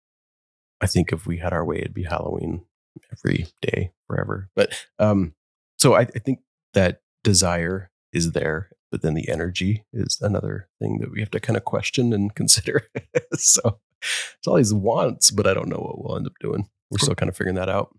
I 0.81 0.87
think 0.87 1.11
if 1.13 1.25
we 1.27 1.37
had 1.37 1.53
our 1.53 1.63
way, 1.63 1.77
it'd 1.77 1.93
be 1.93 2.03
Halloween 2.03 2.65
every 3.11 3.47
day 3.61 3.91
forever. 4.07 4.49
But 4.55 4.73
um, 4.99 5.33
so 5.77 5.95
I, 5.95 6.01
I 6.01 6.19
think 6.19 6.39
that 6.73 7.01
desire 7.23 7.91
is 8.11 8.31
there, 8.31 8.69
but 8.91 9.01
then 9.01 9.13
the 9.13 9.29
energy 9.29 9.83
is 9.93 10.19
another 10.21 10.67
thing 10.79 10.99
that 10.99 11.11
we 11.11 11.19
have 11.19 11.31
to 11.31 11.39
kind 11.39 11.57
of 11.57 11.65
question 11.65 12.13
and 12.13 12.33
consider. 12.35 12.87
so 13.33 13.79
it's 14.01 14.47
all 14.47 14.55
these 14.55 14.73
wants, 14.73 15.31
but 15.31 15.47
I 15.47 15.53
don't 15.53 15.69
know 15.69 15.77
what 15.77 16.03
we'll 16.03 16.17
end 16.17 16.27
up 16.27 16.33
doing. 16.39 16.67
We're 16.91 16.99
still 16.99 17.15
kind 17.15 17.29
of 17.29 17.35
figuring 17.35 17.55
that 17.55 17.69
out. 17.69 17.95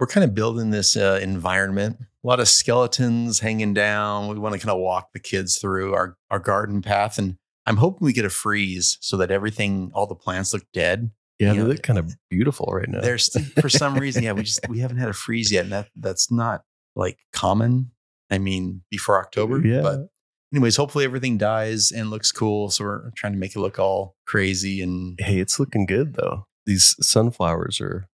we're 0.00 0.06
kind 0.06 0.24
of 0.24 0.34
building 0.34 0.70
this 0.70 0.96
uh, 0.96 1.18
environment. 1.22 1.98
A 2.00 2.26
lot 2.26 2.40
of 2.40 2.48
skeletons 2.48 3.40
hanging 3.40 3.74
down. 3.74 4.28
We 4.28 4.38
want 4.38 4.54
to 4.54 4.58
kind 4.58 4.70
of 4.74 4.80
walk 4.80 5.12
the 5.12 5.20
kids 5.20 5.58
through 5.58 5.94
our 5.94 6.16
our 6.30 6.38
garden 6.38 6.80
path, 6.82 7.18
and 7.18 7.36
I'm 7.66 7.76
hoping 7.76 8.06
we 8.06 8.12
get 8.14 8.24
a 8.24 8.30
freeze 8.30 8.96
so 9.00 9.16
that 9.18 9.30
everything, 9.30 9.90
all 9.92 10.06
the 10.06 10.14
plants 10.14 10.54
look 10.54 10.64
dead. 10.72 11.10
Yeah, 11.38 11.52
You 11.52 11.58
know, 11.60 11.66
they 11.66 11.74
look 11.74 11.82
kind 11.82 11.98
of 11.98 12.16
beautiful 12.30 12.68
right 12.72 12.88
now. 12.88 13.00
There's 13.00 13.30
for 13.60 13.68
some 13.68 13.96
reason, 13.96 14.24
yeah, 14.24 14.32
we 14.32 14.42
just 14.42 14.60
we 14.68 14.80
haven't 14.80 14.98
had 14.98 15.08
a 15.08 15.12
freeze 15.12 15.52
yet, 15.52 15.64
and 15.64 15.72
that 15.72 15.88
that's 15.96 16.30
not 16.30 16.62
like 16.96 17.18
common. 17.32 17.92
I 18.30 18.38
mean, 18.38 18.82
before 18.90 19.18
October. 19.18 19.60
Yeah. 19.66 19.80
But 19.80 20.08
anyways, 20.52 20.76
hopefully 20.76 21.04
everything 21.04 21.38
dies 21.38 21.92
and 21.92 22.10
looks 22.10 22.32
cool. 22.32 22.70
So 22.70 22.84
we're 22.84 23.10
trying 23.16 23.32
to 23.32 23.38
make 23.38 23.54
it 23.54 23.60
look 23.60 23.78
all 23.78 24.16
crazy 24.26 24.82
and 24.82 25.18
Hey, 25.20 25.38
it's 25.38 25.58
looking 25.58 25.86
good 25.86 26.14
though. 26.14 26.46
These 26.66 26.96
sunflowers 27.00 27.80
are 27.80 28.08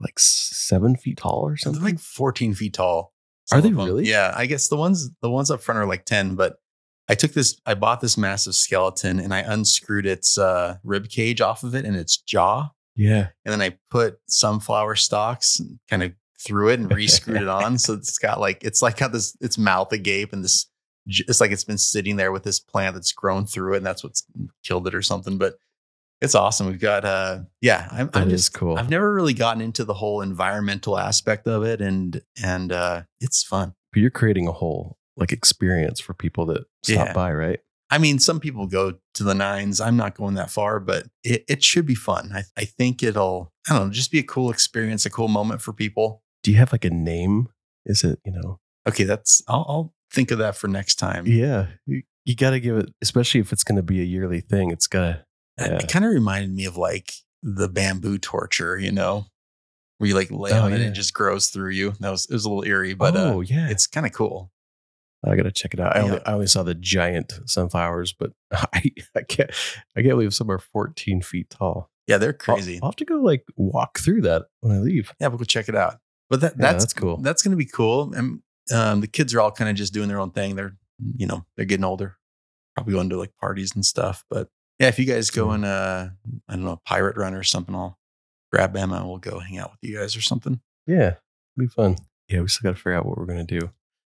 like 0.00 0.18
seven 0.18 0.96
feet 0.96 1.18
tall 1.18 1.42
or 1.44 1.50
they're 1.50 1.56
something. 1.58 1.82
like 1.82 2.00
14 2.00 2.54
feet 2.54 2.74
tall. 2.74 3.12
Are 3.52 3.60
they 3.60 3.72
really? 3.72 4.06
Yeah. 4.08 4.32
I 4.34 4.46
guess 4.46 4.68
the 4.68 4.76
ones 4.76 5.10
the 5.22 5.30
ones 5.30 5.50
up 5.50 5.60
front 5.60 5.78
are 5.78 5.86
like 5.86 6.04
10, 6.04 6.34
but 6.34 6.56
I 7.10 7.14
took 7.16 7.32
this, 7.32 7.60
I 7.66 7.74
bought 7.74 8.00
this 8.00 8.16
massive 8.16 8.54
skeleton 8.54 9.18
and 9.18 9.34
I 9.34 9.40
unscrewed 9.40 10.06
its 10.06 10.38
uh, 10.38 10.76
rib 10.84 11.08
cage 11.08 11.40
off 11.40 11.64
of 11.64 11.74
it 11.74 11.84
and 11.84 11.96
its 11.96 12.16
jaw. 12.16 12.70
yeah. 12.94 13.28
And 13.44 13.52
then 13.52 13.60
I 13.60 13.76
put 13.90 14.18
sunflower 14.28 14.94
stalks 14.94 15.58
and 15.58 15.80
kind 15.88 16.04
of 16.04 16.12
threw 16.40 16.68
it 16.68 16.78
and 16.78 16.92
re-screwed 16.94 17.42
it 17.42 17.48
on. 17.48 17.78
So 17.78 17.94
it's 17.94 18.16
got 18.18 18.38
like 18.38 18.62
it's 18.62 18.80
like 18.80 18.96
got 18.98 19.10
this 19.12 19.36
its 19.40 19.58
mouth 19.58 19.92
agape 19.92 20.32
and 20.32 20.44
this 20.44 20.66
it's 21.06 21.40
like 21.40 21.50
it's 21.50 21.64
been 21.64 21.78
sitting 21.78 22.14
there 22.14 22.30
with 22.30 22.44
this 22.44 22.60
plant 22.60 22.94
that's 22.94 23.12
grown 23.12 23.44
through 23.44 23.74
it 23.74 23.78
and 23.78 23.86
that's 23.86 24.04
what's 24.04 24.24
killed 24.62 24.86
it 24.86 24.94
or 24.94 25.02
something. 25.02 25.36
But 25.36 25.54
it's 26.20 26.36
awesome. 26.36 26.68
We've 26.68 26.78
got 26.78 27.04
uh 27.04 27.40
yeah, 27.60 27.88
I'm, 27.90 28.06
That 28.08 28.22
I'm 28.22 28.30
is 28.30 28.42
just 28.42 28.54
cool. 28.54 28.76
I've 28.76 28.90
never 28.90 29.12
really 29.12 29.34
gotten 29.34 29.60
into 29.62 29.84
the 29.84 29.94
whole 29.94 30.20
environmental 30.20 30.96
aspect 30.96 31.48
of 31.48 31.64
it 31.64 31.80
and 31.80 32.22
and 32.40 32.70
uh 32.70 33.02
it's 33.20 33.42
fun. 33.42 33.74
But 33.92 34.00
you're 34.00 34.10
creating 34.10 34.46
a 34.46 34.52
whole 34.52 34.96
like 35.16 35.32
experience 35.32 36.00
for 36.00 36.14
people 36.14 36.46
that 36.46 36.64
stop 36.82 37.08
Yeah. 37.08 37.12
by, 37.12 37.32
right? 37.32 37.60
I 37.92 37.98
mean, 37.98 38.18
some 38.20 38.38
people 38.38 38.66
go 38.68 38.94
to 39.14 39.24
the 39.24 39.34
nines. 39.34 39.80
I'm 39.80 39.96
not 39.96 40.14
going 40.14 40.34
that 40.34 40.50
far, 40.50 40.78
but 40.78 41.06
it, 41.24 41.44
it 41.48 41.64
should 41.64 41.86
be 41.86 41.96
fun. 41.96 42.30
I, 42.32 42.44
I 42.56 42.64
think 42.64 43.02
it'll, 43.02 43.52
I 43.68 43.74
don't 43.76 43.88
know, 43.88 43.92
just 43.92 44.12
be 44.12 44.20
a 44.20 44.22
cool 44.22 44.50
experience, 44.50 45.04
a 45.06 45.10
cool 45.10 45.26
moment 45.28 45.60
for 45.60 45.72
people. 45.72 46.22
Do 46.44 46.52
you 46.52 46.56
have 46.58 46.70
like 46.72 46.84
a 46.84 46.90
name? 46.90 47.48
Is 47.86 48.04
it, 48.04 48.20
you 48.24 48.30
know? 48.32 48.60
Okay, 48.88 49.04
that's 49.04 49.42
I'll, 49.48 49.66
I'll 49.68 49.94
think 50.12 50.30
of 50.30 50.38
that 50.38 50.56
for 50.56 50.68
next 50.68 50.96
time. 50.96 51.26
Yeah. 51.26 51.66
You, 51.86 52.02
you 52.24 52.36
got 52.36 52.50
to 52.50 52.60
give 52.60 52.76
it, 52.76 52.90
especially 53.02 53.40
if 53.40 53.52
it's 53.52 53.64
going 53.64 53.76
to 53.76 53.82
be 53.82 54.00
a 54.00 54.04
yearly 54.04 54.40
thing, 54.40 54.70
it's 54.70 54.86
got 54.86 55.00
to, 55.00 55.10
It- 55.58 55.70
Yeah. 55.70 55.78
It 55.78 55.88
kind 55.88 56.04
of 56.04 56.12
reminded 56.12 56.52
me 56.54 56.66
of 56.66 56.76
like 56.76 57.12
the 57.42 57.68
bamboo 57.68 58.18
torture, 58.18 58.78
you 58.78 58.92
know, 58.92 59.26
where 59.98 60.08
you 60.08 60.14
like 60.14 60.30
lay 60.30 60.52
Oh, 60.52 60.62
on 60.62 60.72
it 60.72 60.76
and 60.76 60.84
it 60.84 60.92
just 60.92 61.12
grows 61.12 61.48
through 61.48 61.70
you. 61.70 61.94
That 61.98 62.10
was 62.10 62.26
it 62.30 62.32
was 62.34 62.44
a 62.44 62.48
little 62.48 62.64
eerie, 62.64 62.94
but 62.94 63.16
uh, 63.16 63.32
oh, 63.34 63.40
yeah. 63.40 63.68
it's 63.68 63.86
kind 63.88 64.06
of 64.06 64.12
cool. 64.12 64.52
I 65.24 65.36
got 65.36 65.42
to 65.42 65.52
check 65.52 65.74
it 65.74 65.80
out. 65.80 65.96
I, 65.96 66.00
only, 66.00 66.16
Yeah. 66.16 66.22
I 66.26 66.32
only 66.32 66.46
saw 66.46 66.62
the 66.62 66.74
giant 66.74 67.32
sunflowers, 67.46 68.12
but 68.14 68.32
I, 68.52 68.92
I 69.16 69.22
can't, 69.22 69.50
I 69.96 70.00
can't 70.02 70.10
believe 70.14 70.32
some 70.34 70.50
are 70.50 70.58
14 70.58 71.20
feet 71.22 71.50
tall. 71.50 71.90
Yeah, 72.06 72.16
they're 72.18 72.30
I'll- 72.30 72.54
crazy. 72.56 72.78
I'll, 72.82 72.88
have 72.90 72.96
to 72.96 73.04
go 73.04 73.16
like 73.16 73.44
walk 73.56 73.98
through 73.98 74.22
that 74.22 74.46
when 74.60 74.74
I 74.74 74.78
leave. 74.80 75.12
yeah, 75.20 75.28
we'll 75.28 75.38
go 75.38 75.44
check 75.44 75.68
it 75.68 75.74
out. 75.76 75.98
But 76.30 76.40
that 76.42 76.52
Yeah, 76.56 76.62
that's 76.72 76.84
that's 76.84 76.92
cool. 76.94 77.16
That's 77.18 77.42
gonna 77.42 77.56
be 77.56 77.66
cool. 77.66 78.12
And 78.14 78.40
um, 78.72 79.00
the 79.00 79.06
kids 79.08 79.34
are 79.34 79.40
all 79.40 79.50
kind 79.50 79.68
of 79.68 79.76
just 79.76 79.92
doing 79.92 80.08
their 80.08 80.20
own 80.20 80.30
thing. 80.30 80.54
They're 80.56 80.76
you 81.16 81.26
know 81.26 81.44
they're 81.56 81.66
getting 81.66 81.84
older, 81.84 82.16
probably 82.76 82.92
going 82.94 83.10
to 83.10 83.18
like 83.18 83.32
parties 83.40 83.74
and 83.74 83.84
stuff. 83.84 84.24
But 84.30 84.48
yeah, 84.78 84.88
if 84.88 84.98
you 84.98 85.04
guys 85.06 85.30
go 85.30 85.52
in 85.52 85.64
uh 85.64 86.10
I 86.48 86.54
don't 86.54 86.64
know 86.64 86.80
pirate 86.86 87.16
run 87.16 87.34
or 87.34 87.42
something, 87.42 87.74
I'll 87.74 87.98
grab 88.52 88.76
Emma 88.76 88.96
and 88.96 89.08
we'll 89.08 89.18
go 89.18 89.38
hang 89.40 89.58
out 89.58 89.72
with 89.72 89.80
you 89.82 89.98
guys 89.98 90.16
or 90.16 90.20
something. 90.22 90.60
Yeah, 90.86 91.14
be 91.58 91.66
fun. 91.66 91.96
Yeah, 92.28 92.40
we 92.42 92.48
still 92.48 92.70
got 92.70 92.76
to 92.76 92.80
figure 92.82 92.94
out 92.94 93.06
what 93.06 93.18
we're 93.18 93.26
gonna 93.26 93.44
do. 93.44 93.70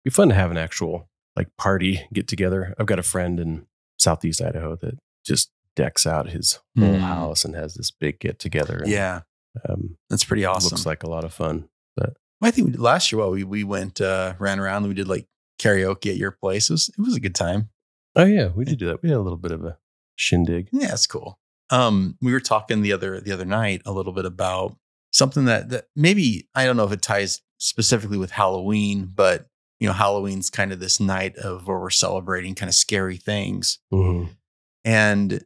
Be 0.05 0.11
fun 0.11 0.29
to 0.29 0.35
have 0.35 0.51
an 0.51 0.57
actual 0.57 1.09
like 1.37 1.49
party 1.57 2.07
get 2.13 2.27
together. 2.29 2.75
I've 2.79 2.87
got 2.87 2.99
a 2.99 3.03
friend 3.05 3.39
in 3.41 3.67
Southeast 3.99 4.41
Idaho 4.43 4.77
that 4.77 4.99
just 5.25 5.51
decks 5.77 6.07
out 6.07 6.31
his 6.31 6.59
whole 6.79 6.95
Mm. 6.95 7.01
house 7.01 7.45
and 7.45 7.55
has 7.55 7.75
this 7.75 7.91
big 7.91 8.19
get 8.19 8.39
together. 8.39 8.83
Yeah, 8.87 9.21
um, 9.69 9.97
that's 10.09 10.25
pretty 10.25 10.45
awesome. 10.45 10.71
looks 10.71 10.87
like 10.87 11.03
a 11.03 11.11
lot 11.11 11.25
of 11.25 11.33
fun. 11.33 11.69
But 11.97 12.15
I 12.43 12.51
think 12.51 12.67
we 12.67 12.73
did, 12.73 12.81
last 12.81 13.13
year, 13.13 13.19
well, 13.21 13.31
we 13.31 13.45
we 13.45 13.63
went 13.65 14.01
uh 14.01 14.35
ran 14.39 14.59
around. 14.59 14.85
and 14.85 14.89
We 14.89 14.95
did 14.95 15.09
like 15.09 15.27
karaoke 15.61 16.11
at 16.11 16.17
your 16.17 16.31
place. 16.33 16.71
It 16.71 16.75
was, 16.75 16.89
it 16.89 17.01
was 17.01 17.15
a 17.17 17.21
good 17.21 17.35
time. 17.35 17.69
Oh 18.17 18.25
yeah, 18.25 18.49
we 18.49 18.65
did 18.65 18.79
do 18.79 18.87
that. 18.87 19.03
We 19.03 19.11
had 19.11 19.19
a 19.19 19.21
little 19.21 19.39
bit 19.39 19.53
of 19.53 19.65
a 19.65 19.79
shindig. 20.17 20.69
Yeah, 20.73 20.93
it's 20.93 21.07
cool. 21.07 21.39
Um, 21.71 22.17
we 22.21 22.33
were 22.33 22.41
talking 22.41 22.83
the 22.83 22.93
other 22.93 23.21
the 23.21 23.33
other 23.33 23.45
night 23.45 23.83
a 23.87 23.93
little 23.93 24.13
bit 24.13 24.25
about 24.25 24.77
something 25.13 25.45
that 25.45 25.69
that 25.69 25.85
maybe 25.95 26.49
I 26.55 26.65
don't 26.67 26.77
know 26.77 26.85
if 26.87 26.93
it 26.93 27.03
ties 27.03 27.43
specifically 27.59 28.17
with 28.19 28.33
Halloween, 28.33 29.13
but 29.15 29.47
you 29.81 29.89
know, 29.89 29.93
Halloween's 29.95 30.51
kind 30.51 30.73
of 30.73 30.79
this 30.79 31.01
night 31.01 31.37
of 31.39 31.67
where 31.67 31.81
we're 31.81 31.91
celebrating 31.91 32.55
kind 32.55 32.69
of 32.69 32.75
scary 32.77 33.17
things. 33.17 33.79
Mhm. 33.93 34.37
And 34.85 35.45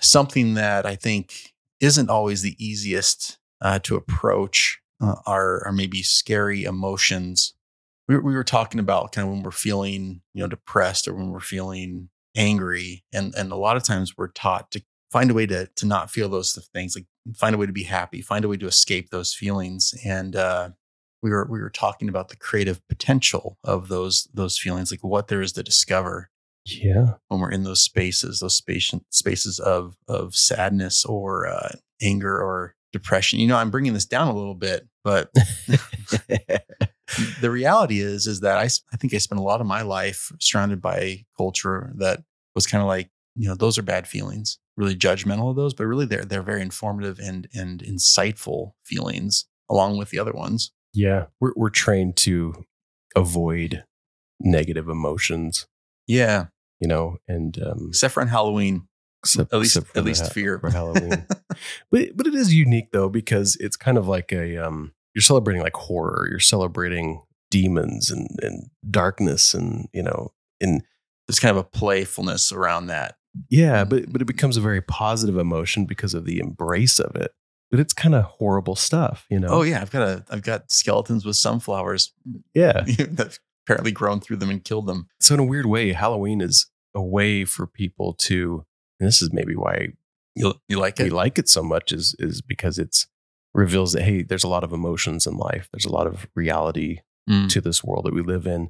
something 0.00 0.54
that 0.54 0.86
I 0.86 0.96
think 0.96 1.52
isn't 1.80 2.10
always 2.10 2.42
the 2.42 2.56
easiest 2.64 3.38
uh, 3.60 3.78
to 3.80 3.96
approach 3.96 4.80
uh, 5.00 5.16
are, 5.26 5.64
are 5.66 5.72
maybe 5.72 6.02
scary 6.02 6.64
emotions. 6.64 7.54
We, 8.08 8.16
were- 8.16 8.22
we 8.22 8.34
were 8.34 8.44
talking 8.44 8.80
about 8.80 9.12
kind 9.12 9.26
of 9.28 9.32
when 9.34 9.42
we're 9.42 9.50
feeling, 9.50 10.22
you 10.34 10.42
know, 10.42 10.48
depressed 10.48 11.06
or 11.08 11.14
when 11.14 11.30
we're 11.30 11.40
feeling 11.40 12.08
angry, 12.36 13.04
and 13.12 13.32
and 13.36 13.52
a 13.52 13.56
lot 13.56 13.76
of 13.76 13.84
times 13.84 14.16
we're 14.16 14.28
taught 14.28 14.70
to 14.72 14.82
find 15.12 15.30
a 15.30 15.34
way 15.34 15.46
to 15.46 15.66
to 15.76 15.86
not 15.86 16.10
feel 16.10 16.28
those 16.28 16.52
things, 16.74 16.96
like 16.96 17.06
find 17.36 17.54
a 17.54 17.58
way 17.58 17.66
to 17.66 17.72
be 17.72 17.84
happy, 17.84 18.20
find 18.20 18.44
a 18.44 18.48
way 18.48 18.56
to 18.56 18.66
escape 18.66 19.10
those 19.10 19.32
feelings, 19.32 19.94
and 20.04 20.34
uh, 20.36 20.70
we 21.24 21.30
were 21.30 21.46
we 21.50 21.58
were 21.58 21.70
talking 21.70 22.10
about 22.10 22.28
the 22.28 22.36
creative 22.36 22.86
potential 22.86 23.56
of 23.64 23.88
those 23.88 24.28
those 24.34 24.58
feelings, 24.58 24.90
like 24.90 25.02
what 25.02 25.28
there 25.28 25.40
is 25.40 25.52
to 25.52 25.62
discover 25.62 26.30
Yeah, 26.66 27.14
when 27.28 27.40
we're 27.40 27.50
in 27.50 27.64
those 27.64 27.82
spaces, 27.82 28.40
those 28.40 28.56
space, 28.56 28.92
spaces 29.08 29.58
of 29.58 29.96
of 30.06 30.36
sadness 30.36 31.02
or 31.06 31.46
uh, 31.46 31.70
anger 32.02 32.36
or 32.36 32.76
depression. 32.92 33.40
You 33.40 33.46
know, 33.46 33.56
I'm 33.56 33.70
bringing 33.70 33.94
this 33.94 34.04
down 34.04 34.28
a 34.28 34.36
little 34.36 34.54
bit, 34.54 34.86
but 35.02 35.30
the 37.40 37.50
reality 37.50 38.00
is 38.00 38.26
is 38.26 38.40
that 38.40 38.58
I 38.58 38.68
I 38.92 38.96
think 38.98 39.14
I 39.14 39.18
spent 39.18 39.40
a 39.40 39.44
lot 39.44 39.62
of 39.62 39.66
my 39.66 39.80
life 39.80 40.30
surrounded 40.40 40.82
by 40.82 41.24
culture 41.38 41.90
that 41.96 42.22
was 42.54 42.66
kind 42.66 42.82
of 42.82 42.86
like 42.86 43.08
you 43.34 43.48
know 43.48 43.54
those 43.54 43.78
are 43.78 43.82
bad 43.82 44.06
feelings, 44.06 44.58
really 44.76 44.94
judgmental 44.94 45.48
of 45.48 45.56
those, 45.56 45.72
but 45.72 45.86
really 45.86 46.04
they're 46.04 46.26
they're 46.26 46.42
very 46.42 46.60
informative 46.60 47.18
and 47.18 47.48
and 47.54 47.82
insightful 47.82 48.72
feelings 48.84 49.46
along 49.70 49.96
with 49.96 50.10
the 50.10 50.18
other 50.18 50.32
ones. 50.32 50.70
Yeah. 50.94 51.26
We're 51.40 51.52
we're 51.56 51.70
trained 51.70 52.16
to 52.18 52.64
avoid 53.16 53.84
negative 54.40 54.88
emotions, 54.88 55.66
Yeah, 56.06 56.46
you 56.80 56.88
know, 56.88 57.18
and 57.28 57.56
um, 57.62 57.86
except 57.88 58.14
for 58.14 58.20
on 58.20 58.28
Halloween, 58.28 58.88
except, 59.22 59.52
at 59.52 59.60
least 59.60 59.76
at 59.76 60.04
least 60.04 60.22
ha- 60.24 60.28
fear. 60.28 60.58
for 60.58 60.70
Halloween. 60.70 61.26
but 61.90 62.16
but 62.16 62.26
it 62.26 62.34
is 62.34 62.54
unique 62.54 62.90
though 62.92 63.08
because 63.08 63.56
it's 63.60 63.76
kind 63.76 63.98
of 63.98 64.08
like 64.08 64.32
a 64.32 64.56
um 64.58 64.92
you're 65.14 65.22
celebrating 65.22 65.62
like 65.62 65.74
horror 65.76 66.26
you're 66.30 66.40
celebrating 66.40 67.22
demons 67.50 68.10
and 68.10 68.26
and 68.42 68.68
darkness 68.90 69.54
and 69.54 69.88
you 69.92 70.02
know 70.02 70.32
and 70.60 70.82
There's 71.28 71.38
kind 71.40 71.56
of 71.56 71.64
a 71.64 71.68
playfulness 71.68 72.50
around 72.52 72.86
that. 72.88 73.16
yeah 73.48 73.84
but 73.84 74.12
but 74.12 74.20
it 74.20 74.24
becomes 74.26 74.56
a 74.56 74.60
very 74.60 74.80
positive 74.82 75.38
emotion 75.38 75.84
because 75.86 76.14
of 76.14 76.24
the 76.24 76.40
embrace 76.40 76.98
of 76.98 77.14
it 77.14 77.32
but 77.74 77.80
it's 77.80 77.92
kind 77.92 78.14
of 78.14 78.22
horrible 78.24 78.76
stuff 78.76 79.26
you 79.30 79.40
know 79.40 79.48
Oh 79.50 79.62
yeah, 79.62 79.80
I've 79.82 79.90
got 79.90 80.02
a 80.02 80.24
I've 80.30 80.42
got 80.42 80.70
skeletons 80.70 81.24
with 81.24 81.34
sunflowers 81.36 82.12
yeah 82.54 82.82
that 82.86 83.38
apparently 83.66 83.90
grown 83.92 84.20
through 84.20 84.36
them 84.36 84.50
and 84.50 84.62
killed 84.62 84.86
them. 84.86 85.08
so 85.20 85.34
in 85.34 85.40
a 85.40 85.44
weird 85.44 85.66
way 85.66 85.92
halloween 85.92 86.40
is 86.40 86.70
a 86.94 87.02
way 87.02 87.44
for 87.44 87.66
people 87.66 88.12
to 88.28 88.64
and 89.00 89.08
this 89.08 89.20
is 89.22 89.32
maybe 89.32 89.56
why 89.56 89.88
You 90.36 90.54
you 90.68 90.78
like 90.78 91.00
it. 91.00 91.04
we 91.04 91.10
like 91.10 91.38
it 91.38 91.48
so 91.48 91.62
much 91.62 91.92
is 91.92 92.14
is 92.18 92.40
because 92.42 92.78
it's 92.78 93.06
reveals 93.54 93.92
that 93.92 94.02
hey 94.02 94.22
there's 94.22 94.44
a 94.44 94.48
lot 94.48 94.64
of 94.64 94.72
emotions 94.72 95.26
in 95.26 95.36
life 95.36 95.68
there's 95.72 95.84
a 95.86 95.92
lot 95.92 96.06
of 96.06 96.26
reality 96.34 97.00
Mm. 97.28 97.48
to 97.48 97.62
this 97.62 97.82
world 97.82 98.04
that 98.04 98.12
we 98.12 98.20
live 98.20 98.46
in. 98.46 98.68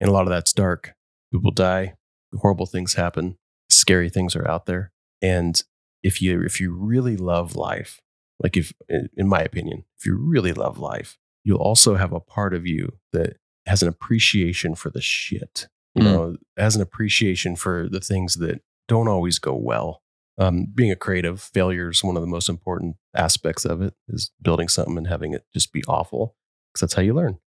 And 0.00 0.10
a 0.10 0.12
lot 0.12 0.22
of 0.22 0.30
that's 0.30 0.52
dark. 0.52 0.94
People 1.32 1.52
die, 1.52 1.94
horrible 2.34 2.66
things 2.66 2.94
happen, 2.94 3.36
scary 3.70 4.10
things 4.10 4.34
are 4.34 4.48
out 4.50 4.66
there. 4.66 4.90
And 5.22 5.62
if 6.02 6.20
you 6.20 6.42
if 6.42 6.60
you 6.60 6.72
really 6.74 7.16
love 7.16 7.54
life, 7.54 8.00
like 8.42 8.56
if 8.56 8.72
in 8.88 9.28
my 9.28 9.40
opinion, 9.40 9.84
if 9.98 10.06
you 10.06 10.16
really 10.16 10.52
love 10.52 10.78
life, 10.78 11.18
you'll 11.44 11.58
also 11.58 11.94
have 11.96 12.12
a 12.12 12.20
part 12.20 12.54
of 12.54 12.66
you 12.66 12.98
that 13.12 13.36
has 13.66 13.82
an 13.82 13.88
appreciation 13.88 14.74
for 14.74 14.90
the 14.90 15.00
shit. 15.00 15.68
You 15.94 16.02
Mm. 16.02 16.04
know, 16.06 16.36
has 16.56 16.74
an 16.74 16.82
appreciation 16.82 17.54
for 17.54 17.88
the 17.88 18.00
things 18.00 18.36
that 18.36 18.62
don't 18.88 19.08
always 19.08 19.38
go 19.38 19.54
well. 19.54 20.02
Um, 20.38 20.66
being 20.74 20.90
a 20.90 20.96
creative, 20.96 21.40
failure 21.40 21.90
is 21.90 22.02
one 22.02 22.16
of 22.16 22.22
the 22.22 22.26
most 22.28 22.48
important 22.48 22.96
aspects 23.14 23.64
of 23.66 23.82
it. 23.82 23.94
Is 24.08 24.30
building 24.40 24.68
something 24.68 24.96
and 24.96 25.06
having 25.06 25.34
it 25.34 25.44
just 25.52 25.72
be 25.72 25.84
awful 25.86 26.34
because 26.72 26.80
that's 26.80 26.94
how 26.94 27.02
you 27.02 27.14
learn 27.14 27.38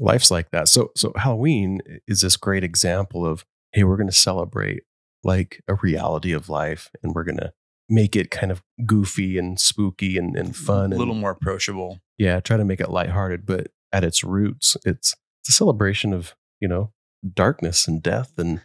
life's 0.00 0.30
like 0.30 0.50
that. 0.52 0.68
So 0.68 0.92
so 0.96 1.12
Halloween 1.16 1.80
is 2.06 2.20
this 2.20 2.36
great 2.36 2.62
example 2.62 3.26
of 3.26 3.44
hey, 3.72 3.82
we're 3.84 3.96
going 3.96 4.08
to 4.08 4.12
celebrate 4.14 4.84
like 5.24 5.60
a 5.66 5.74
reality 5.74 6.32
of 6.32 6.48
life 6.48 6.90
and 7.02 7.14
we're 7.14 7.24
going 7.24 7.38
to 7.38 7.52
make 7.88 8.14
it 8.16 8.30
kind 8.30 8.52
of 8.52 8.62
goofy 8.86 9.38
and 9.38 9.58
spooky 9.58 10.18
and, 10.18 10.36
and 10.36 10.54
fun 10.56 10.80
a 10.80 10.84
and 10.84 10.98
little 10.98 11.14
more 11.14 11.30
approachable. 11.30 12.00
yeah, 12.18 12.40
try 12.40 12.56
to 12.56 12.64
make 12.64 12.80
it 12.80 12.90
lighthearted, 12.90 13.46
but 13.46 13.68
at 13.92 14.04
its 14.04 14.22
roots, 14.22 14.76
it's 14.84 15.14
it's 15.40 15.48
a 15.48 15.52
celebration 15.52 16.12
of, 16.12 16.34
you 16.60 16.68
know, 16.68 16.92
darkness 17.34 17.88
and 17.88 18.02
death 18.02 18.32
and 18.38 18.62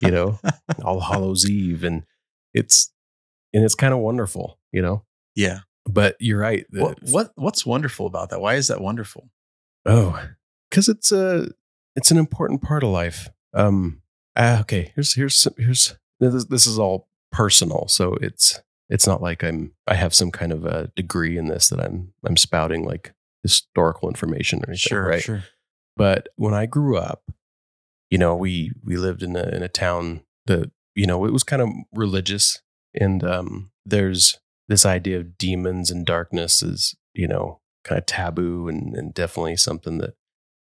you 0.00 0.10
know, 0.10 0.38
All 0.84 1.00
Hallows 1.00 1.48
Eve 1.48 1.84
and 1.84 2.04
it's 2.52 2.90
and 3.52 3.64
it's 3.64 3.74
kind 3.74 3.94
of 3.94 4.00
wonderful, 4.00 4.58
you 4.72 4.82
know. 4.82 5.04
Yeah. 5.34 5.60
But 5.86 6.16
you're 6.18 6.38
right. 6.40 6.66
the- 6.70 6.82
What 6.82 6.98
what 7.10 7.32
what's 7.36 7.66
wonderful 7.66 8.06
about 8.06 8.30
that? 8.30 8.40
Why 8.40 8.54
is 8.54 8.68
that 8.68 8.80
wonderful? 8.80 9.30
Oh, 9.86 10.18
because 10.70 10.88
it's 10.88 11.12
a 11.12 11.48
it's 11.96 12.10
an 12.10 12.16
important 12.16 12.62
part 12.62 12.82
of 12.82 12.88
life. 12.88 13.28
Um, 13.52 14.00
uh, 14.34 14.58
okay, 14.62 14.92
here's 14.94 15.14
here's 15.14 15.46
here's 15.58 15.94
this, 16.20 16.44
this 16.46 16.66
is 16.66 16.78
all 16.78 17.08
personal, 17.34 17.88
so 17.88 18.14
it's 18.20 18.60
it's 18.88 19.06
not 19.06 19.20
like 19.22 19.42
I'm 19.42 19.72
I 19.86 19.94
have 19.94 20.14
some 20.14 20.30
kind 20.30 20.52
of 20.52 20.64
a 20.64 20.90
degree 20.96 21.36
in 21.36 21.48
this 21.48 21.68
that 21.68 21.80
I'm 21.80 22.12
I'm 22.24 22.36
spouting 22.36 22.84
like 22.84 23.12
historical 23.42 24.08
information 24.08 24.60
or 24.60 24.70
anything, 24.70 24.88
Sure, 24.90 25.06
right? 25.08 25.22
sure. 25.22 25.44
But 25.96 26.28
when 26.36 26.54
I 26.54 26.66
grew 26.66 26.96
up, 26.96 27.22
you 28.10 28.18
know, 28.18 28.34
we 28.36 28.72
we 28.84 28.96
lived 28.96 29.22
in 29.22 29.36
a 29.36 29.42
in 29.48 29.62
a 29.62 29.68
town 29.68 30.22
that 30.46 30.70
you 30.94 31.06
know 31.06 31.24
it 31.24 31.32
was 31.32 31.42
kind 31.44 31.62
of 31.62 31.68
religious, 31.92 32.62
and 32.98 33.24
um, 33.24 33.70
there's 33.84 34.38
this 34.68 34.86
idea 34.86 35.18
of 35.18 35.36
demons 35.36 35.90
and 35.90 36.06
darkness 36.06 36.62
is 36.62 36.94
you 37.14 37.28
know 37.28 37.60
kind 37.84 37.98
of 37.98 38.06
taboo 38.06 38.68
and 38.68 38.94
and 38.96 39.12
definitely 39.14 39.56
something 39.56 39.98
that 39.98 40.14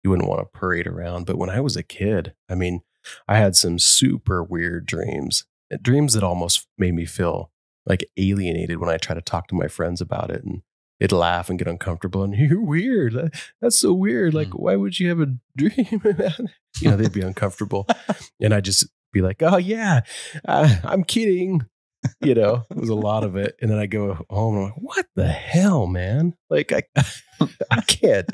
you 0.04 0.10
wouldn't 0.10 0.28
want 0.30 0.42
to 0.42 0.58
parade 0.60 0.88
around. 0.88 1.26
But 1.26 1.38
when 1.38 1.50
I 1.50 1.60
was 1.60 1.76
a 1.76 1.84
kid, 1.84 2.34
I 2.50 2.56
mean, 2.56 2.82
I 3.28 3.38
had 3.38 3.56
some 3.56 3.78
super 3.80 4.44
weird 4.44 4.86
dreams, 4.86 5.46
dreams 5.82 6.14
that 6.14 6.24
almost 6.24 6.68
made 6.78 6.94
me 6.94 7.06
feel 7.06 7.52
like 7.86 8.06
alienated 8.18 8.78
when 8.80 8.90
I 8.90 8.98
try 8.98 9.16
to 9.16 9.22
talk 9.22 9.48
to 9.48 9.56
my 9.56 9.68
friends 9.68 10.02
about 10.02 10.30
it 10.32 10.44
and. 10.44 10.62
They'd 11.00 11.12
laugh 11.12 11.50
and 11.50 11.58
get 11.58 11.68
uncomfortable, 11.68 12.22
and 12.22 12.36
you're 12.36 12.62
weird. 12.64 13.14
That- 13.14 13.34
That's 13.60 13.80
so 13.80 13.92
weird. 13.92 14.36
Like, 14.36 14.50
Mm. 14.50 14.60
why 14.60 14.76
would 14.76 15.00
you 15.00 15.10
have 15.10 15.20
a 15.20 15.34
dream? 15.58 16.00
About? 16.06 16.40
You 16.80 16.92
know, 16.92 16.96
they'd 16.96 17.12
be 17.12 17.22
uncomfortable, 17.22 17.88
and 18.40 18.54
I'd 18.54 18.66
just 18.66 18.88
be 19.12 19.24
like, 19.24 19.42
"Oh 19.42 19.58
yeah, 19.58 20.02
uh, 20.48 20.76
I'm 20.84 21.04
kidding." 21.04 21.62
You 22.24 22.36
know, 22.36 22.68
it 22.70 22.78
was 22.78 22.90
a 22.90 22.94
lot 22.94 23.24
of 23.24 23.36
it, 23.36 23.56
and 23.60 23.72
then 23.72 23.80
I 23.80 23.88
go 23.88 24.24
home 24.30 24.58
and 24.58 24.64
I'm 24.66 24.70
like, 24.74 24.78
"What 24.80 25.06
the 25.16 25.28
hell, 25.28 25.88
man? 25.88 26.36
Like, 26.52 26.72
I, 26.72 26.84
I 27.72 27.82
can't, 27.82 28.30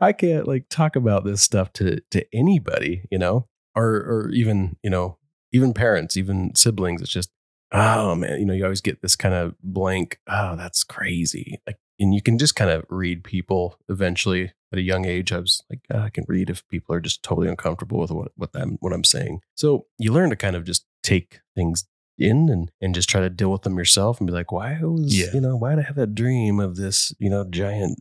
I 0.00 0.12
can't 0.12 0.48
like 0.48 0.64
talk 0.68 0.96
about 0.96 1.24
this 1.24 1.40
stuff 1.40 1.72
to 1.74 2.00
to 2.10 2.26
anybody, 2.34 3.04
you 3.12 3.18
know, 3.18 3.46
or 3.76 3.84
or 3.86 4.30
even 4.32 4.76
you 4.82 4.90
know, 4.90 5.17
even 5.52 5.72
parents, 5.74 6.16
even 6.16 6.54
siblings. 6.54 7.00
It's 7.02 7.10
just, 7.10 7.30
oh 7.72 8.14
man, 8.14 8.38
you 8.40 8.46
know, 8.46 8.54
you 8.54 8.64
always 8.64 8.80
get 8.80 9.02
this 9.02 9.16
kind 9.16 9.34
of 9.34 9.54
blank. 9.62 10.18
Oh, 10.28 10.56
that's 10.56 10.84
crazy. 10.84 11.60
Like, 11.66 11.78
and 12.00 12.14
you 12.14 12.22
can 12.22 12.38
just 12.38 12.54
kind 12.54 12.70
of 12.70 12.84
read 12.90 13.24
people 13.24 13.76
eventually 13.88 14.52
at 14.72 14.78
a 14.78 14.82
young 14.82 15.04
age. 15.04 15.32
I 15.32 15.38
was 15.38 15.62
like, 15.68 15.80
"Ah, 15.92 16.04
I 16.04 16.10
can 16.10 16.24
read 16.28 16.48
if 16.50 16.66
people 16.68 16.94
are 16.94 17.00
just 17.00 17.22
totally 17.22 17.48
uncomfortable 17.48 17.98
with 17.98 18.10
what 18.10 18.32
what 18.36 18.50
I'm 18.54 18.76
what 18.80 18.92
I'm 18.92 19.04
saying. 19.04 19.40
So 19.56 19.86
you 19.98 20.12
learn 20.12 20.30
to 20.30 20.36
kind 20.36 20.54
of 20.56 20.64
just 20.64 20.84
take 21.02 21.40
things 21.56 21.86
in 22.18 22.48
and 22.48 22.70
and 22.80 22.94
just 22.94 23.08
try 23.08 23.20
to 23.20 23.30
deal 23.30 23.50
with 23.50 23.62
them 23.62 23.78
yourself 23.78 24.18
and 24.20 24.26
be 24.26 24.32
like, 24.32 24.52
why 24.52 24.78
was 24.82 25.18
Yeah. 25.18 25.32
you 25.34 25.40
know 25.40 25.56
why 25.56 25.70
did 25.74 25.80
I 25.84 25.86
have 25.88 25.96
that 25.96 26.14
dream 26.14 26.60
of 26.60 26.76
this 26.76 27.12
you 27.18 27.30
know 27.30 27.44
giant 27.44 27.98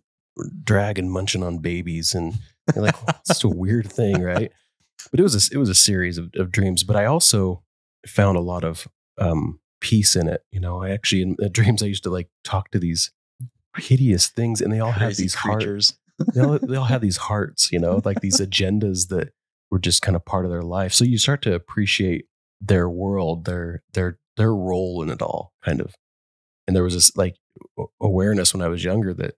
dragon 0.64 1.10
munching 1.10 1.44
on 1.44 1.58
babies 1.60 2.14
and 2.14 2.36
you're 2.76 2.84
like 2.86 2.96
well, 3.06 3.16
it's 3.20 3.30
just 3.30 3.44
a 3.44 3.50
weird 3.50 3.92
thing, 3.92 4.22
right? 4.22 4.52
But 5.12 5.20
it 5.20 5.24
was 5.24 5.36
a 5.36 5.54
it 5.56 5.58
was 5.58 5.70
a 5.70 5.76
series 5.76 6.18
of, 6.18 6.32
of 6.36 6.52
dreams. 6.52 6.84
But 6.84 6.96
I 6.96 7.06
also 7.06 7.64
found 8.06 8.38
a 8.38 8.42
lot 8.42 8.64
of 8.64 8.88
um, 9.18 9.60
peace 9.82 10.16
in 10.16 10.28
it. 10.28 10.44
You 10.52 10.60
know, 10.60 10.82
I 10.82 10.90
actually 10.92 11.22
in 11.22 11.36
the 11.38 11.50
dreams 11.50 11.82
I 11.84 11.88
used 11.88 12.04
to 12.04 12.10
like 12.10 12.30
talk 12.44 12.72
to 12.72 12.80
these 12.80 13.12
hideous 13.78 14.28
things, 14.28 14.62
and 14.62 14.72
they 14.72 14.80
all 14.80 14.92
had 14.92 15.16
these 15.16 15.36
creatures. 15.36 15.94
they 16.34 16.42
all, 16.42 16.58
they 16.60 16.76
all 16.76 16.86
had 16.86 17.02
these 17.08 17.18
hearts, 17.18 17.72
you 17.72 17.80
know, 17.80 18.02
like 18.04 18.22
these 18.22 18.40
agendas 18.40 19.10
that 19.10 19.30
were 19.70 19.80
just 19.80 20.02
kind 20.02 20.16
of 20.16 20.26
part 20.26 20.46
of 20.46 20.52
their 20.52 20.62
life. 20.64 20.94
So 20.94 21.04
you 21.06 21.18
start 21.18 21.42
to 21.44 21.54
appreciate 21.54 22.26
their 22.62 22.90
world, 22.90 23.46
their 23.46 23.84
their 23.94 24.18
their 24.36 24.54
role 24.54 25.02
in 25.04 25.10
it 25.10 25.22
all, 25.22 25.54
kind 25.64 25.80
of. 25.82 25.94
And 26.68 26.76
there 26.76 26.84
was 26.84 26.94
this 26.96 27.16
like 27.16 27.36
awareness 28.02 28.54
when 28.54 28.62
I 28.62 28.68
was 28.68 28.84
younger 28.84 29.14
that 29.16 29.36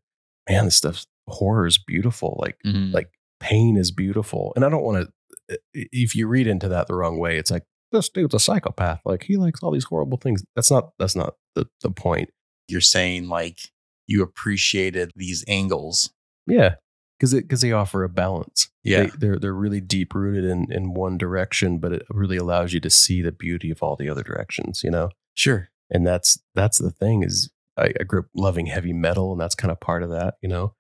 man, 0.50 0.66
this 0.66 0.78
stuff 0.78 1.06
horror 1.28 1.68
is 1.68 1.78
beautiful. 1.78 2.38
Like 2.42 2.58
Mhm. 2.66 2.94
like 2.94 3.10
pain 3.40 3.78
is 3.78 3.92
beautiful. 3.92 4.52
And 4.56 4.66
I 4.66 4.70
don't 4.70 4.84
want 4.84 5.06
to 5.06 5.14
Uh, 5.50 5.56
if 5.74 6.16
you 6.16 6.28
read 6.28 6.48
into 6.48 6.68
that 6.70 6.88
the 6.88 6.96
wrong 6.96 7.18
way, 7.20 7.38
it's 7.38 7.52
like 7.52 7.64
this 7.92 8.10
dude's 8.10 8.34
a 8.34 8.40
psychopath. 8.40 9.02
Like 9.06 9.24
he 9.24 9.38
likes 9.38 9.64
all 9.64 9.72
these 9.72 9.86
horrible 9.86 10.18
things. 10.18 10.44
That's 10.56 10.72
not 10.72 10.92
that's 11.00 11.16
not 11.16 11.36
the, 11.56 11.68
the 11.82 11.92
point. 11.92 12.30
you're 12.68 12.82
saying 12.82 13.28
like 13.28 13.60
you 14.08 14.22
appreciated 14.22 15.12
these 15.16 15.44
angles. 15.48 16.12
Yeah. 16.48 16.76
Cause 17.20 17.34
it 17.34 17.42
because 17.42 17.62
they 17.62 17.74
offer 17.74 18.04
a 18.04 18.10
balance. 18.10 18.70
Yeah. 18.84 19.04
They, 19.04 19.12
they're 19.18 19.40
they're 19.40 19.54
really 19.54 19.82
deep 19.82 20.14
rooted 20.14 20.46
in 20.46 20.72
in 20.72 20.94
one 20.94 21.18
direction, 21.18 21.80
but 21.80 21.92
it 21.92 22.06
really 22.10 22.38
allows 22.38 22.74
you 22.74 22.80
to 22.80 22.90
see 22.90 23.22
the 23.22 23.32
beauty 23.32 23.72
of 23.72 23.84
all 23.84 23.96
the 23.96 24.10
other 24.10 24.24
directions, 24.24 24.82
you 24.84 24.92
know? 24.92 25.10
Sure. 25.34 25.70
And 25.90 26.08
that's 26.08 26.40
that's 26.56 26.78
the 26.78 26.92
thing 26.92 27.24
is 27.24 27.50
I, 27.78 27.94
I 28.00 28.04
grew 28.04 28.22
up 28.22 28.26
loving 28.36 28.68
heavy 28.68 28.94
metal, 28.94 29.32
and 29.32 29.42
that's 29.42 29.56
kind 29.56 29.72
of 29.72 29.80
part 29.80 30.04
of 30.04 30.10
that, 30.12 30.36
you 30.42 30.50
know? 30.50 30.74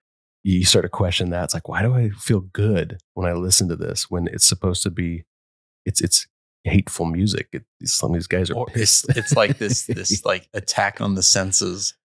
You 0.43 0.63
start 0.63 0.83
to 0.83 0.89
question 0.89 1.31
that. 1.31 1.45
It's 1.45 1.53
like, 1.53 1.67
why 1.67 1.81
do 1.81 1.93
I 1.93 2.09
feel 2.09 2.39
good 2.39 2.97
when 3.13 3.29
I 3.29 3.33
listen 3.33 3.67
to 3.69 3.75
this 3.75 4.09
when 4.09 4.27
it's 4.27 4.45
supposed 4.45 4.83
to 4.83 4.89
be 4.89 5.25
it's 5.85 6.01
it's 6.01 6.27
hateful 6.63 7.05
music. 7.05 7.47
It, 7.53 7.63
some 7.83 8.11
of 8.11 8.15
these 8.15 8.27
guys 8.27 8.49
are 8.49 8.55
Or 8.55 8.67
it's 8.69 8.77
pissed. 9.05 9.17
it's 9.17 9.35
like 9.35 9.57
this 9.57 9.85
this 9.85 10.23
like 10.25 10.47
attack 10.53 11.01
on 11.01 11.15
the 11.15 11.23
senses, 11.23 11.95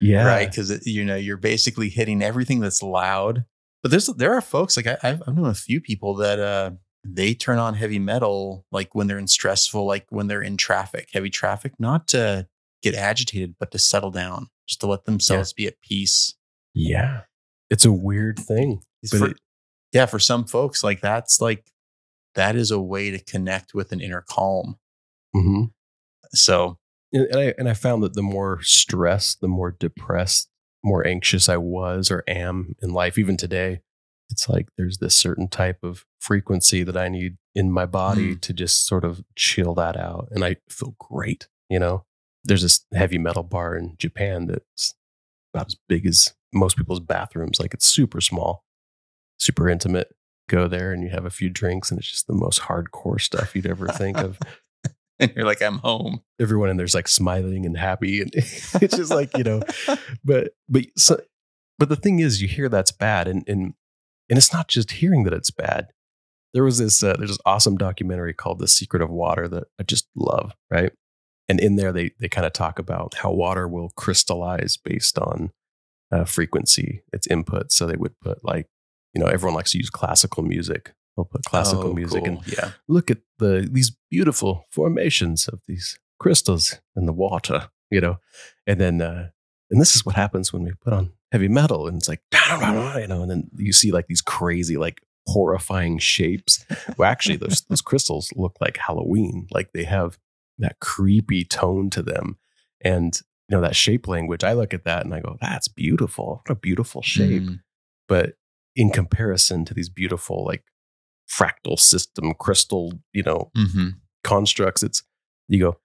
yeah. 0.00 0.26
right? 0.26 0.50
Because 0.50 0.86
you 0.86 1.04
know 1.04 1.16
you're 1.16 1.36
basically 1.36 1.88
hitting 1.88 2.22
everything 2.22 2.60
that's 2.60 2.82
loud. 2.82 3.44
But 3.82 3.90
there's 3.90 4.06
there 4.06 4.34
are 4.34 4.40
folks 4.40 4.76
like 4.76 4.86
I, 4.86 4.96
I've 5.02 5.22
I've 5.26 5.36
known 5.36 5.46
a 5.46 5.54
few 5.54 5.80
people 5.80 6.14
that 6.16 6.38
uh 6.38 6.72
they 7.04 7.32
turn 7.34 7.58
on 7.58 7.74
heavy 7.74 7.98
metal 7.98 8.66
like 8.70 8.94
when 8.94 9.06
they're 9.06 9.18
in 9.18 9.26
stressful, 9.26 9.86
like 9.86 10.06
when 10.10 10.26
they're 10.26 10.42
in 10.42 10.56
traffic, 10.56 11.08
heavy 11.12 11.30
traffic, 11.30 11.72
not 11.78 12.06
to 12.08 12.46
get 12.82 12.94
agitated, 12.94 13.54
but 13.58 13.70
to 13.70 13.78
settle 13.78 14.10
down, 14.10 14.48
just 14.68 14.80
to 14.80 14.86
let 14.86 15.06
themselves 15.06 15.52
be 15.52 15.66
at 15.66 15.80
peace. 15.80 16.34
Yeah. 16.74 17.22
It's 17.70 17.84
a 17.84 17.92
weird 17.92 18.38
thing. 18.38 18.82
But 19.10 19.18
For- 19.18 19.28
it- 19.30 19.40
yeah, 19.92 20.06
for 20.06 20.18
some 20.18 20.44
folks, 20.44 20.84
like 20.84 21.00
that's 21.00 21.40
like 21.40 21.72
that 22.34 22.54
is 22.56 22.70
a 22.70 22.80
way 22.80 23.10
to 23.10 23.18
connect 23.18 23.74
with 23.74 23.92
an 23.92 24.00
inner 24.00 24.20
calm. 24.28 24.76
mhm. 25.34 25.72
So 26.32 26.78
and 27.12 27.26
and 27.26 27.38
I 27.38 27.54
and 27.58 27.68
I 27.68 27.74
found 27.74 28.02
that 28.02 28.14
the 28.14 28.22
more 28.22 28.60
stressed, 28.62 29.40
the 29.40 29.48
more 29.48 29.72
depressed, 29.72 30.48
more 30.84 31.06
anxious 31.06 31.48
I 31.48 31.56
was 31.56 32.10
or 32.10 32.22
am 32.28 32.74
in 32.82 32.90
life, 32.92 33.18
even 33.18 33.36
today, 33.36 33.80
it's 34.30 34.48
like 34.48 34.68
there's 34.76 34.98
this 34.98 35.16
certain 35.16 35.48
type 35.48 35.82
of 35.82 36.04
frequency 36.20 36.82
that 36.84 36.96
I 36.96 37.08
need 37.08 37.36
in 37.54 37.72
my 37.72 37.84
body 37.86 38.36
to 38.36 38.52
just 38.52 38.86
sort 38.86 39.04
of 39.04 39.24
chill 39.34 39.74
that 39.74 39.96
out, 39.96 40.28
and 40.30 40.44
I 40.44 40.56
feel 40.68 40.94
great. 41.00 41.48
You 41.68 41.80
know, 41.80 42.04
there's 42.44 42.62
this 42.62 42.84
heavy 42.94 43.18
metal 43.18 43.42
bar 43.42 43.74
in 43.76 43.96
Japan 43.98 44.46
that's 44.46 44.94
about 45.52 45.66
as 45.66 45.76
big 45.88 46.06
as 46.06 46.32
most 46.52 46.76
people's 46.76 47.00
bathrooms. 47.00 47.60
Like 47.60 47.74
it's 47.74 47.86
super 47.86 48.20
small, 48.20 48.64
super 49.38 49.68
intimate. 49.68 50.14
Go 50.48 50.66
there 50.66 50.92
and 50.92 51.02
you 51.02 51.10
have 51.10 51.24
a 51.24 51.30
few 51.30 51.48
drinks, 51.48 51.90
and 51.90 52.00
it's 52.00 52.10
just 52.10 52.26
the 52.26 52.34
most 52.34 52.62
hardcore 52.62 53.20
stuff 53.20 53.54
you'd 53.54 53.66
ever 53.66 53.86
think 53.86 54.18
of 54.18 54.38
and 55.20 55.32
you're 55.36 55.44
like, 55.44 55.62
I'm 55.62 55.78
home. 55.78 56.22
everyone 56.40 56.70
in 56.70 56.76
there's 56.76 56.94
like 56.94 57.06
smiling 57.06 57.66
and 57.66 57.76
happy 57.76 58.20
and 58.20 58.30
it's 58.34 58.96
just 58.96 59.12
like 59.12 59.36
you 59.36 59.44
know 59.44 59.60
but 60.24 60.52
but 60.68 60.86
so, 60.96 61.20
but 61.78 61.88
the 61.88 61.96
thing 61.96 62.18
is 62.18 62.42
you 62.42 62.48
hear 62.48 62.68
that's 62.68 62.90
bad 62.90 63.28
and 63.28 63.44
and 63.46 63.74
and 64.28 64.38
it's 64.38 64.52
not 64.52 64.68
just 64.68 64.92
hearing 64.92 65.24
that 65.24 65.32
it's 65.34 65.50
bad 65.50 65.88
there 66.54 66.64
was 66.64 66.78
this 66.78 67.02
uh, 67.02 67.14
there's 67.18 67.30
this 67.30 67.38
awesome 67.46 67.76
documentary 67.76 68.32
called 68.32 68.58
the 68.58 68.68
secret 68.68 69.02
of 69.02 69.10
water 69.10 69.46
that 69.46 69.64
i 69.78 69.82
just 69.82 70.08
love 70.16 70.54
right 70.70 70.92
and 71.48 71.60
in 71.60 71.76
there 71.76 71.92
they 71.92 72.10
they 72.18 72.28
kind 72.28 72.46
of 72.46 72.52
talk 72.52 72.78
about 72.78 73.14
how 73.14 73.30
water 73.30 73.68
will 73.68 73.90
crystallize 73.96 74.76
based 74.76 75.18
on 75.18 75.50
uh, 76.12 76.24
frequency 76.24 77.02
its 77.12 77.26
input. 77.26 77.72
So 77.72 77.86
they 77.86 77.96
would 77.96 78.18
put 78.20 78.44
like 78.44 78.68
you 79.14 79.20
know 79.20 79.26
everyone 79.28 79.54
likes 79.56 79.72
to 79.72 79.78
use 79.78 79.90
classical 79.90 80.42
music. 80.42 80.92
They'll 81.16 81.24
put 81.24 81.44
classical 81.44 81.90
Oh, 81.90 81.94
music 81.94 82.26
and 82.26 82.40
yeah. 82.46 82.72
look 82.88 83.10
at 83.10 83.18
the 83.38 83.68
these 83.70 83.96
beautiful 84.10 84.64
formations 84.70 85.48
of 85.48 85.60
these 85.66 85.98
crystals 86.18 86.78
in 86.96 87.06
the 87.06 87.12
water, 87.12 87.68
you 87.90 88.00
know, 88.00 88.18
and 88.66 88.80
then 88.80 89.00
uh, 89.02 89.30
and 89.70 89.80
this 89.80 89.94
is 89.96 90.04
what 90.06 90.14
happens 90.16 90.52
when 90.52 90.62
we 90.64 90.72
put 90.82 90.92
on 90.92 91.12
heavy 91.32 91.48
metal, 91.48 91.86
and 91.88 91.96
it's 91.98 92.08
like 92.08 92.22
you 92.32 93.06
know, 93.08 93.22
and 93.22 93.30
then 93.30 93.50
you 93.56 93.72
see 93.72 93.90
like 93.92 94.06
these 94.06 94.20
crazy 94.22 94.76
like 94.76 95.00
horrifying 95.26 95.98
shapes. 95.98 96.64
Well, 96.96 97.10
actually, 97.10 97.36
those 97.36 97.62
those 97.68 97.82
crystals 97.82 98.32
look 98.36 98.56
like 98.60 98.76
Halloween, 98.76 99.46
like 99.50 99.72
they 99.72 99.84
have 99.84 100.18
that 100.58 100.78
creepy 100.80 101.44
tone 101.44 101.90
to 101.90 102.02
them, 102.02 102.38
and 102.82 103.18
you 103.50 103.56
know 103.56 103.60
that 103.62 103.74
shape 103.76 104.06
language. 104.06 104.44
I 104.44 104.52
look 104.52 104.72
at 104.72 104.84
that 104.84 105.04
and 105.04 105.12
I 105.12 105.20
go, 105.20 105.36
that's 105.40 105.66
beautiful. 105.68 106.42
What 106.46 106.52
a 106.56 106.60
beautiful 106.60 107.02
shape 107.02 107.42
Mm. 107.42 107.60
but 108.08 108.34
in 108.76 108.90
comparison 108.90 109.64
to 109.64 109.74
these 109.74 109.88
beautiful 109.88 110.44
like 110.44 110.62
fractal 111.28 111.78
system 111.78 112.32
crystal 112.34 112.92
you 113.12 113.22
know 113.22 113.50
Mhm. 113.56 113.94
constructs 114.24 114.82
it's 114.82 115.02
you 115.48 115.58
go 115.60 115.76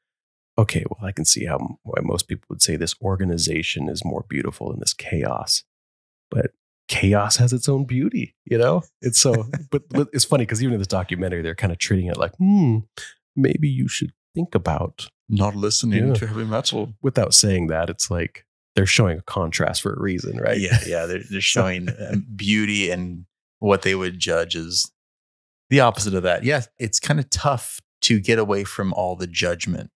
okay 0.57 0.83
well 0.89 1.07
i 1.07 1.11
can 1.11 1.25
see 1.25 1.45
how 1.45 1.57
why 1.83 1.99
most 2.01 2.27
people 2.27 2.45
would 2.49 2.61
say 2.61 2.75
this 2.75 2.95
organization 3.01 3.89
is 3.89 4.03
more 4.05 4.25
beautiful 4.29 4.69
than 4.71 4.79
this 4.79 4.93
chaos 4.93 5.63
but 6.31 6.51
chaos 6.87 7.37
has 7.37 7.53
its 7.53 7.67
own 7.69 7.85
beauty 7.85 8.35
you 8.45 8.57
know 8.57 8.83
it's 9.01 9.19
so 9.19 9.47
but, 9.71 9.87
but 9.89 10.07
it's 10.13 10.25
funny 10.25 10.43
because 10.45 10.61
even 10.63 10.73
in 10.73 10.79
this 10.79 10.87
documentary 10.87 11.41
they're 11.41 11.55
kind 11.55 11.71
of 11.73 11.79
treating 11.79 12.07
it 12.07 12.17
like 12.17 12.35
hmm 12.37 12.79
maybe 13.35 13.67
you 13.67 13.87
should 13.87 14.13
think 14.35 14.53
about 14.55 15.09
Not 15.29 15.55
listening 15.55 16.09
Yeah. 16.09 16.13
to 16.15 16.27
heavy 16.27 16.45
metal. 16.45 16.93
without 17.01 17.33
saying 17.33 17.67
that 17.67 17.89
it's 17.89 18.09
like 18.11 18.45
they're 18.75 18.85
showing 18.85 19.17
a 19.19 19.21
contrast 19.23 19.81
for 19.81 19.93
a 19.93 19.99
reason 20.01 20.37
right 20.37 20.59
Yeah, 20.59 20.77
yeah. 20.87 21.05
They're, 21.05 21.23
they're 21.29 21.41
showing 21.41 21.89
um, 21.89 22.25
beauty 22.35 22.89
and 22.91 23.25
what 23.59 23.81
they 23.83 23.95
would 23.95 24.19
judge 24.19 24.55
as 24.55 24.91
the 25.69 25.79
opposite 25.79 26.13
of 26.13 26.23
that. 26.23 26.43
Yeah, 26.43 26.61
it's 26.77 26.99
kind 26.99 27.19
of 27.19 27.29
tough 27.29 27.79
to 28.01 28.19
get 28.19 28.37
away 28.37 28.63
from 28.65 28.93
all 28.93 29.15
the 29.15 29.27
judgment. 29.27 29.89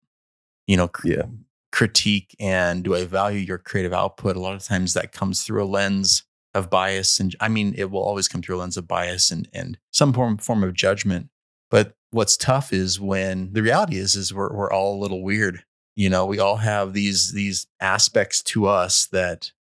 You 0.65 0.77
know, 0.77 0.87
cr- 0.87 1.07
Yeah. 1.09 1.23
critique 1.71 2.35
and 2.39 2.83
do 2.83 2.95
I 2.95 3.05
value 3.05 3.39
your 3.39 3.57
creative 3.59 3.93
output? 3.93 4.35
A 4.35 4.39
lot 4.39 4.55
of 4.55 4.63
times 4.63 4.93
that 4.93 5.11
comes 5.11 5.43
through 5.43 5.63
a 5.63 5.65
lens 5.67 6.23
of 6.55 6.69
bias, 6.71 7.19
and 7.19 7.35
I 7.39 7.47
mean, 7.49 7.75
it 7.77 7.91
will 7.91 8.01
always 8.01 8.27
come 8.27 8.41
through 8.41 8.57
a 8.57 8.61
lens 8.61 8.77
of 8.77 8.87
bias 8.87 9.29
and 9.29 9.47
and 9.53 9.77
some 9.91 10.11
form 10.13 10.37
form 10.37 10.63
of 10.63 10.73
judgment. 10.73 11.29
But 11.69 11.95
what's 12.11 12.37
tough 12.37 12.73
is 12.73 12.99
when 12.99 13.53
the 13.53 13.61
reality 13.61 13.97
is 13.97 14.15
is 14.15 14.33
we're 14.33 14.53
we're 14.53 14.71
all 14.71 14.95
a 14.97 15.01
little 15.01 15.23
weird. 15.23 15.63
You 15.95 16.09
know, 16.09 16.25
we 16.25 16.39
all 16.39 16.57
have 16.57 16.93
these 16.93 17.33
these 17.33 17.67
aspects 17.81 18.41
to 18.43 18.67
us 18.67 19.07
that 19.07 19.51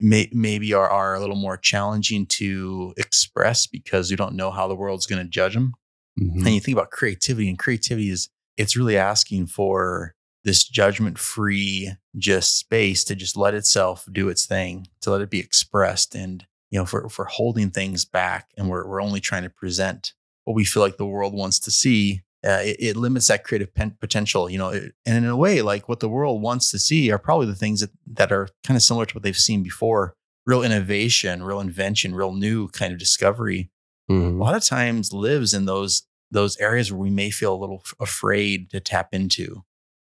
may, 0.00 0.28
maybe 0.32 0.74
are, 0.74 0.88
are 0.88 1.14
a 1.14 1.20
little 1.20 1.36
more 1.36 1.56
challenging 1.56 2.26
to 2.26 2.92
express 2.96 3.66
because 3.66 4.10
you 4.10 4.16
don't 4.16 4.34
know 4.34 4.50
how 4.50 4.66
the 4.68 4.74
world's 4.74 5.06
going 5.06 5.22
to 5.22 5.28
judge 5.28 5.54
them. 5.54 5.74
Mhm. 6.20 6.44
And 6.44 6.54
you 6.54 6.60
think 6.60 6.76
about 6.76 6.90
creativity, 6.90 7.48
and 7.48 7.58
creativity 7.58 8.10
is 8.10 8.28
it's 8.56 8.76
really 8.76 8.96
asking 8.96 9.46
for 9.46 10.14
this 10.44 10.64
judgment 10.64 11.18
free 11.18 11.92
just 12.16 12.58
space 12.58 13.04
to 13.04 13.14
just 13.14 13.36
let 13.36 13.54
itself 13.54 14.06
do 14.10 14.28
its 14.28 14.44
thing, 14.44 14.88
to 15.00 15.10
let 15.10 15.20
it 15.20 15.30
be 15.30 15.38
expressed. 15.38 16.14
And, 16.14 16.44
you 16.70 16.78
know, 16.78 16.84
for, 16.84 17.08
for 17.08 17.26
holding 17.26 17.70
things 17.70 18.04
back 18.04 18.48
and 18.56 18.68
we're, 18.68 18.86
we're 18.86 19.00
only 19.00 19.20
trying 19.20 19.44
to 19.44 19.50
present 19.50 20.12
what 20.44 20.54
we 20.54 20.64
feel 20.64 20.82
like 20.82 20.96
the 20.96 21.06
world 21.06 21.34
wants 21.34 21.58
to 21.60 21.70
see, 21.70 22.22
uh, 22.44 22.60
it, 22.62 22.76
it 22.80 22.96
limits 22.96 23.28
that 23.28 23.44
creative 23.44 23.72
pen- 23.74 23.96
potential, 24.00 24.50
you 24.50 24.58
know. 24.58 24.70
It- 24.70 24.94
and 25.06 25.16
in 25.24 25.30
a 25.30 25.36
way, 25.36 25.62
like 25.62 25.88
what 25.88 26.00
the 26.00 26.08
world 26.08 26.42
wants 26.42 26.70
to 26.72 26.78
see 26.78 27.10
are 27.10 27.18
probably 27.18 27.46
the 27.46 27.54
things 27.54 27.80
that, 27.80 27.90
that 28.06 28.32
are 28.32 28.48
kind 28.64 28.76
of 28.76 28.82
similar 28.82 29.06
to 29.06 29.14
what 29.14 29.22
they've 29.22 29.36
seen 29.36 29.62
before 29.62 30.14
real 30.46 30.62
innovation, 30.62 31.42
real 31.44 31.60
invention, 31.60 32.14
real 32.14 32.32
new 32.32 32.68
kind 32.68 32.92
of 32.92 32.98
discovery 32.98 33.70
a 34.08 34.12
Mhm. 34.12 34.38
lot 34.40 34.56
of 34.56 34.64
times 34.64 35.12
lives 35.12 35.54
in 35.54 35.64
those 35.64 36.02
those 36.32 36.56
areas 36.56 36.90
where 36.90 36.98
we 36.98 37.10
may 37.10 37.30
feel 37.30 37.54
a 37.54 37.60
little 37.60 37.82
f- 37.84 37.94
afraid 38.00 38.70
to 38.70 38.80
tap 38.80 39.10
into. 39.12 39.62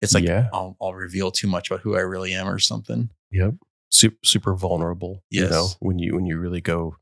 It's 0.02 0.14
like 0.14 0.24
Yeah. 0.24 0.48
I'll, 0.54 0.76
I'll 0.82 0.94
reveal 0.94 1.30
too 1.30 1.48
much 1.48 1.70
about 1.70 1.82
who 1.82 1.96
I 1.96 2.00
really 2.00 2.34
am 2.34 2.48
or 2.48 2.58
something. 2.58 3.10
Yep. 3.32 3.56
Super, 3.92 4.18
super 4.24 4.56
vulnerable. 4.56 5.24
You 5.30 5.42
know, 5.50 5.64
Yes. 5.66 5.76
when 5.82 6.00
you 6.00 6.16
when 6.16 6.26
you 6.26 6.40
really 6.40 6.62
go 6.62 6.96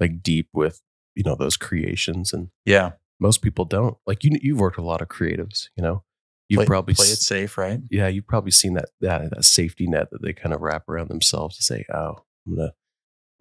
like 0.00 0.20
deep 0.22 0.48
with 0.52 0.82
you 1.16 1.24
know 1.24 1.34
those 1.34 1.56
creations, 1.56 2.32
and 2.32 2.48
Yeah, 2.64 2.92
most 3.18 3.42
people 3.42 3.64
don't. 3.64 3.96
Like 4.06 4.22
you, 4.22 4.38
you've 4.40 4.60
worked 4.60 4.76
with 4.76 4.84
a 4.84 4.88
lot 4.88 5.02
of 5.02 5.08
creatives. 5.08 5.68
You 5.76 5.82
know, 5.82 6.04
you've 6.48 6.66
probably 6.66 6.94
play 6.94 7.06
it 7.06 7.18
safe, 7.18 7.58
right? 7.58 7.80
yeah, 7.90 8.06
you've 8.06 8.26
probably 8.26 8.52
seen 8.52 8.74
that 8.74 8.90
that 9.00 9.30
that 9.30 9.44
safety 9.44 9.86
net 9.88 10.10
that 10.12 10.22
they 10.22 10.32
kind 10.32 10.54
of 10.54 10.60
wrap 10.60 10.88
around 10.88 11.08
themselves 11.08 11.56
to 11.56 11.62
say, 11.62 11.84
oh, 11.92 12.22
I'm 12.46 12.56
gonna 12.56 12.72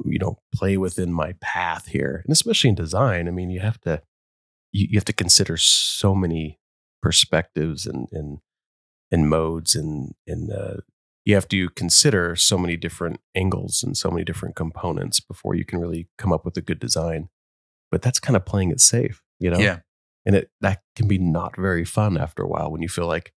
you 0.06 0.18
know 0.18 0.40
play 0.54 0.78
within 0.78 1.14
my 1.14 1.34
path 1.42 1.88
here, 1.88 2.22
and 2.26 2.32
especially 2.32 2.70
in 2.70 2.76
design. 2.76 3.28
I 3.28 3.32
mean, 3.32 3.50
you 3.50 3.60
have 3.60 3.80
to 3.82 4.02
you, 4.72 4.88
you 4.92 4.98
have 4.98 5.06
to 5.06 5.14
consider 5.14 5.58
so 5.58 6.16
many 6.16 6.60
perspectives 7.02 7.86
and 7.86 8.08
and 8.12 8.40
and 9.12 9.30
modes 9.30 9.76
and 9.76 10.14
and 10.26 10.52
uh, 10.52 10.78
you 11.26 11.34
have 11.34 11.48
to 11.50 11.70
consider 11.70 12.36
so 12.36 12.58
many 12.58 12.78
different 12.78 13.20
angles 13.36 13.84
and 13.84 13.98
so 13.98 14.12
many 14.12 14.24
different 14.24 14.56
components 14.56 15.20
before 15.20 15.56
you 15.56 15.66
can 15.66 15.80
really 15.80 16.08
come 16.18 16.32
up 16.32 16.46
with 16.46 16.56
a 16.56 16.62
good 16.62 16.80
design. 16.80 17.30
But 17.96 18.02
that's 18.02 18.20
kind 18.20 18.36
of 18.36 18.46
playing 18.46 18.72
it 18.72 18.82
safe, 18.82 19.24
you 19.40 19.50
know. 19.50 19.58
Yeah, 19.58 19.80
and 20.26 20.36
it 20.36 20.50
that 20.60 20.82
can 20.98 21.08
be 21.08 21.18
not 21.18 21.56
very 21.56 21.86
fun 21.86 22.18
after 22.18 22.44
a 22.44 22.48
while 22.48 22.70
when 22.70 22.82
you 22.82 22.90
feel 22.90 23.08
like 23.08 23.32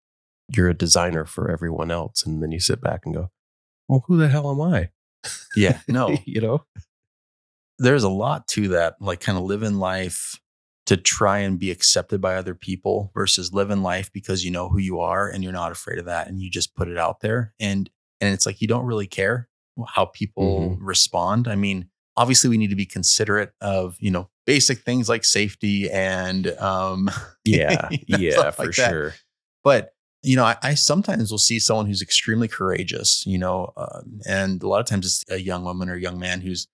you're 0.49 0.67
a 0.67 0.73
designer 0.73 1.25
for 1.25 1.51
everyone 1.51 1.91
else, 1.91 2.25
and 2.25 2.41
then 2.41 2.51
you 2.51 2.59
sit 2.59 2.81
back 2.81 3.01
and 3.05 3.13
go, 3.13 3.29
"Well, 3.87 4.03
who 4.07 4.17
the 4.17 4.29
hell 4.29 4.49
am 4.49 4.59
I?" 4.59 4.89
yeah. 5.55 5.81
No, 5.87 6.17
you 6.25 6.41
know. 6.41 6.65
there's 7.77 8.01
a 8.01 8.09
lot 8.09 8.47
to 8.47 8.69
that. 8.69 8.95
Like 8.99 9.19
kind 9.19 9.37
of 9.37 9.43
living 9.43 9.75
life 9.75 10.41
to 10.87 10.97
try 10.97 11.37
and 11.37 11.59
be 11.59 11.69
accepted 11.69 12.19
by 12.19 12.35
other 12.35 12.55
people 12.55 13.11
versus 13.13 13.53
living 13.53 13.83
life 13.83 14.11
because 14.11 14.43
you 14.43 14.49
know 14.49 14.69
who 14.69 14.79
you 14.79 15.01
are 15.01 15.29
and 15.29 15.43
you're 15.43 15.53
not 15.53 15.71
afraid 15.71 15.99
of 15.99 16.05
that 16.05 16.29
and 16.29 16.41
you 16.41 16.49
just 16.49 16.73
put 16.73 16.87
it 16.87 16.97
out 16.97 17.19
there 17.19 17.53
and 17.59 17.91
and 18.21 18.33
it's 18.33 18.47
like 18.47 18.59
you 18.59 18.67
don't 18.67 18.85
really 18.85 19.05
care 19.05 19.49
how 19.87 20.05
people 20.05 20.71
mm-hmm. 20.71 20.83
respond. 20.83 21.47
I 21.47 21.55
mean, 21.55 21.89
obviously 22.17 22.49
we 22.49 22.57
need 22.57 22.69
to 22.71 22.75
be 22.75 22.85
considerate 22.85 23.51
of, 23.61 23.95
you 23.99 24.11
know, 24.11 24.29
basic 24.45 24.79
things 24.79 25.07
like 25.07 25.23
safety 25.23 25.89
and 25.89 26.47
um 26.59 27.09
Yeah, 27.45 27.87
you 27.91 28.17
know, 28.17 28.17
yeah, 28.23 28.51
for 28.51 28.65
like 28.65 28.73
sure. 28.73 29.13
but 29.63 29.93
you 30.23 30.35
know, 30.35 30.43
I, 30.43 30.57
I 30.63 30.73
sometimes 30.73 31.31
will 31.31 31.37
see 31.37 31.59
someone 31.59 31.85
who's 31.85 32.01
extremely 32.01 32.47
courageous, 32.49 33.23
you 33.25 33.37
know, 33.37 33.71
um, 33.77 34.19
and 34.27 34.61
a 34.61 34.67
lot 34.67 34.79
of 34.81 34.85
times 34.87 35.05
it's 35.05 35.23
a 35.29 35.39
young 35.41 35.63
woman 35.63 35.87
or 35.89 35.93
a 35.93 36.01
young 36.01 36.19
man 36.19 36.41
who's 36.41 36.67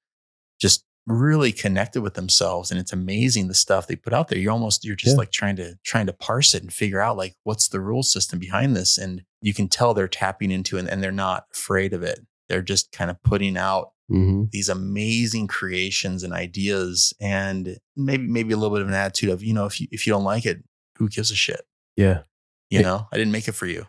just 0.60 0.86
really 1.06 1.52
connected 1.52 2.02
with 2.02 2.14
themselves, 2.14 2.72
and 2.72 2.80
it's 2.80 2.94
amazing 2.94 3.50
the 3.50 3.54
stuff 3.54 3.86
they 3.88 3.96
put 3.98 4.14
out 4.14 4.30
there. 4.30 4.40
You're 4.40 4.54
almost 4.54 4.86
you're 4.86 4.96
just 4.96 5.16
Yeah. 5.16 5.20
like 5.20 5.32
trying 5.32 5.58
to 5.58 5.76
trying 5.84 6.06
to 6.08 6.14
parse 6.14 6.54
it 6.56 6.64
and 6.64 6.72
figure 6.74 7.02
out 7.02 7.18
like 7.18 7.36
what's 7.44 7.68
the 7.68 7.82
rule 7.82 8.04
system 8.04 8.40
behind 8.40 8.76
this, 8.76 8.98
and 8.98 9.24
you 9.42 9.54
can 9.54 9.68
tell 9.68 9.94
they're 9.94 10.08
tapping 10.08 10.50
into 10.52 10.78
it, 10.78 10.88
and 10.88 11.04
they're 11.04 11.12
not 11.12 11.46
afraid 11.54 11.94
of 11.94 12.02
it. 12.04 12.22
They're 12.48 12.62
just 12.62 12.92
kind 12.94 13.12
of 13.12 13.22
putting 13.24 13.58
out 13.58 13.92
hmm 14.10 14.44
these 14.52 14.70
amazing 14.70 15.48
creations 15.48 16.24
and 16.24 16.34
ideas, 16.34 17.14
and 17.22 17.78
maybe 17.96 18.28
maybe 18.28 18.54
a 18.54 18.58
little 18.58 18.76
bit 18.76 18.82
of 18.82 18.88
an 18.88 18.94
attitude 18.94 19.30
of 19.30 19.44
you 19.44 19.54
know 19.54 19.66
if 19.66 19.80
you 19.82 19.88
if 19.92 20.06
you 20.06 20.14
don't 20.14 20.24
like 20.24 20.46
it, 20.46 20.64
who 20.98 21.08
gives 21.10 21.32
a 21.32 21.36
shit? 21.36 21.62
Yeah, 21.96 22.24
You 22.70 22.80
It- 22.80 22.84
know, 22.84 23.08
I 23.12 23.18
didn't 23.18 23.32
make 23.32 23.48
it 23.48 23.54
for 23.54 23.66
you. 23.68 23.86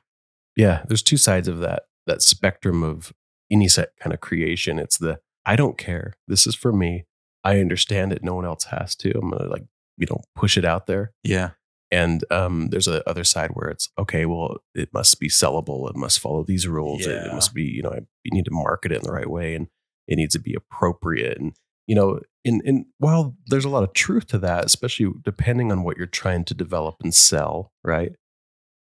yeah. 0.57 0.85
There's 0.87 1.03
two 1.03 1.17
sides 1.17 1.49
of 1.49 1.59
that 1.61 1.85
that 2.07 2.23
spectrum 2.23 2.83
of 2.83 3.13
any 3.51 3.67
set 3.69 3.91
kind 4.01 4.13
of 4.13 4.21
creation. 4.21 4.79
It's 4.79 4.99
the 4.99 5.21
I 5.47 5.57
don't 5.57 5.77
care. 5.79 6.15
This 6.29 6.47
is 6.47 6.55
for 6.55 6.73
me. 6.73 7.05
I 7.43 7.61
understand 7.61 8.13
it. 8.13 8.23
No 8.23 8.35
one 8.35 8.45
else 8.47 8.65
has 8.65 8.95
to. 8.97 9.11
I'm 9.19 9.31
gonna 9.31 9.49
like 9.51 9.65
you 9.97 10.07
know 10.09 10.21
push 10.37 10.57
it 10.57 10.65
out 10.65 10.87
there. 10.87 11.13
Yeah. 11.23 11.51
And 11.91 12.25
um, 12.31 12.69
there's 12.71 12.89
a 12.89 13.09
other 13.09 13.23
side 13.25 13.51
where 13.53 13.69
it's 13.69 13.89
okay. 13.99 14.25
Well, 14.27 14.57
it 14.75 14.89
must 14.93 15.21
be 15.21 15.29
sellable. 15.29 15.89
It 15.91 15.95
must 15.97 16.19
follow 16.19 16.43
these 16.43 16.67
rules. 16.67 17.07
It, 17.07 17.13
it 17.27 17.33
must 17.33 17.55
be 17.55 17.63
you 17.65 17.83
know 17.83 17.95
you 18.25 18.31
need 18.33 18.47
to 18.47 18.51
market 18.51 18.91
it 18.93 18.97
in 18.97 19.03
the 19.05 19.13
right 19.13 19.31
way, 19.31 19.55
and 19.55 19.69
it 20.07 20.17
needs 20.17 20.35
to 20.35 20.41
be 20.41 20.55
appropriate. 20.55 21.39
And 21.39 21.53
you 21.87 21.95
know, 21.95 22.21
and, 22.47 22.63
in 22.65 22.87
while 22.99 23.37
there's 23.47 23.65
a 23.67 23.69
lot 23.71 23.83
of 23.83 23.93
truth 23.93 24.27
to 24.29 24.39
that, 24.39 24.65
especially 24.65 25.11
depending 25.23 25.71
on 25.71 25.83
what 25.83 25.97
you're 25.99 26.07
trying 26.07 26.45
to 26.47 26.55
develop 26.55 26.97
and 27.03 27.15
sell, 27.15 27.73
right? 27.83 28.13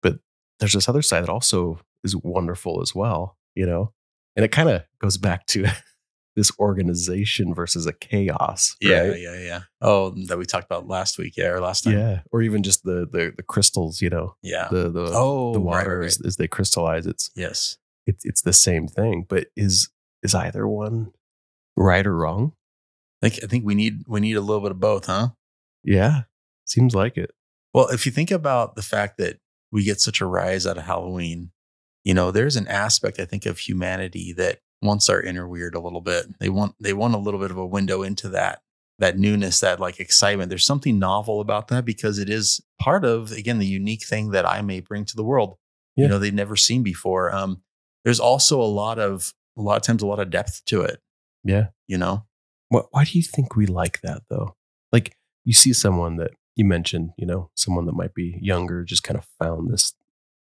But 0.03 0.19
there's 0.59 0.73
this 0.73 0.87
other 0.89 1.01
side 1.01 1.23
that 1.23 1.29
also 1.29 1.79
is 2.03 2.15
wonderful 2.15 2.81
as 2.81 2.93
well, 2.93 3.37
you 3.55 3.65
know, 3.65 3.91
and 4.35 4.45
it 4.45 4.51
kind 4.51 4.69
of 4.69 4.83
goes 4.99 5.17
back 5.17 5.47
to 5.47 5.65
this 6.35 6.51
organization 6.59 7.55
versus 7.55 7.87
a 7.87 7.93
chaos, 7.93 8.75
Yeah, 8.81 9.07
right? 9.07 9.19
yeah, 9.19 9.39
yeah. 9.39 9.61
Oh, 9.81 10.11
that 10.27 10.37
we 10.37 10.45
talked 10.45 10.65
about 10.65 10.87
last 10.87 11.17
week, 11.17 11.37
yeah, 11.37 11.47
or 11.47 11.59
last 11.61 11.85
time. 11.85 11.93
Yeah, 11.97 12.19
or 12.31 12.41
even 12.43 12.61
just 12.61 12.83
the 12.83 13.07
the 13.11 13.33
the 13.35 13.43
crystals, 13.43 14.01
you 14.01 14.09
know, 14.09 14.35
Yeah. 14.43 14.67
the 14.69 14.89
the 14.91 15.09
oh, 15.13 15.53
the 15.53 15.59
water 15.59 15.99
right, 15.99 16.05
As, 16.07 16.21
as 16.23 16.35
they 16.37 16.47
crystallize. 16.47 17.07
It's 17.07 17.31
Yes. 17.35 17.77
it's 18.05 18.23
it's 18.25 18.41
the 18.43 18.53
same 18.53 18.87
thing, 18.87 19.25
but 19.27 19.47
is 19.55 19.89
is 20.25 20.35
either 20.35 20.67
one 20.67 21.13
right 21.77 22.05
or 22.05 22.15
wrong? 22.15 22.51
I 23.21 23.29
think 23.29 23.43
I 23.43 23.47
think 23.47 23.65
we 23.65 23.75
need 23.75 24.03
we 24.07 24.19
need 24.19 24.35
a 24.35 24.41
little 24.41 24.61
bit 24.61 24.71
of 24.71 24.79
both, 24.79 25.05
huh? 25.05 25.29
Yeah, 25.83 26.23
seems 26.65 26.93
like 26.93 27.17
it. 27.17 27.31
Well, 27.73 27.87
if 27.87 28.05
you 28.05 28.11
think 28.11 28.31
about 28.31 28.75
the 28.75 28.81
fact 28.81 29.17
that 29.17 29.37
we 29.71 29.83
get 29.83 30.01
such 30.01 30.21
a 30.21 30.25
rise 30.25 30.67
out 30.67 30.77
of 30.77 30.83
Halloween, 30.83 31.51
you 32.03 32.13
know, 32.13 32.31
there's 32.31 32.55
an 32.55 32.67
aspect 32.67 33.19
I 33.19 33.25
think 33.25 33.45
of 33.45 33.59
humanity 33.59 34.33
that 34.33 34.59
wants 34.81 35.09
our 35.09 35.21
inner 35.21 35.47
weird 35.47 35.75
a 35.75 35.79
little 35.79 36.01
bit. 36.01 36.39
They 36.39 36.49
want 36.49 36.75
they 36.79 36.93
want 36.93 37.15
a 37.15 37.19
little 37.19 37.39
bit 37.39 37.51
of 37.51 37.57
a 37.57 37.65
window 37.65 38.03
into 38.03 38.29
that 38.29 38.61
that 38.99 39.17
newness, 39.17 39.59
that 39.59 39.79
like 39.79 39.99
excitement. 39.99 40.49
There's 40.49 40.65
something 40.65 40.99
novel 40.99 41.41
about 41.41 41.67
that 41.67 41.85
because 41.85 42.17
it 42.19 42.29
is 42.29 42.61
part 42.79 43.03
of 43.03 43.31
again 43.31 43.59
the 43.59 43.65
unique 43.65 44.05
thing 44.05 44.31
that 44.31 44.45
I 44.45 44.61
may 44.61 44.79
bring 44.79 45.05
to 45.05 45.15
the 45.15 45.23
world. 45.23 45.57
Yeah. 45.95 46.03
You 46.03 46.09
know, 46.09 46.19
they've 46.19 46.33
never 46.33 46.55
seen 46.55 46.83
before. 46.83 47.33
Um, 47.33 47.61
there's 48.03 48.19
also 48.19 48.61
a 48.61 48.63
lot 48.63 48.99
of 48.99 49.33
a 49.57 49.61
lot 49.61 49.77
of 49.77 49.83
times 49.83 50.01
a 50.01 50.07
lot 50.07 50.19
of 50.19 50.29
depth 50.29 50.63
to 50.65 50.81
it. 50.81 50.99
Yeah. 51.43 51.67
You 51.87 51.97
know, 51.97 52.25
What, 52.69 52.87
why 52.91 53.03
do 53.05 53.17
you 53.17 53.23
think 53.23 53.55
we 53.55 53.65
like 53.65 54.01
that 54.01 54.23
though? 54.29 54.55
Like 54.91 55.15
you 55.43 55.53
see 55.53 55.73
someone 55.73 56.17
that 56.17 56.31
you 56.55 56.65
mentioned, 56.65 57.11
you 57.17 57.25
know, 57.25 57.49
someone 57.55 57.85
that 57.85 57.93
might 57.95 58.13
be 58.13 58.37
younger, 58.41 58.83
just 58.83 59.03
kind 59.03 59.17
of 59.17 59.27
found 59.39 59.71
this 59.71 59.93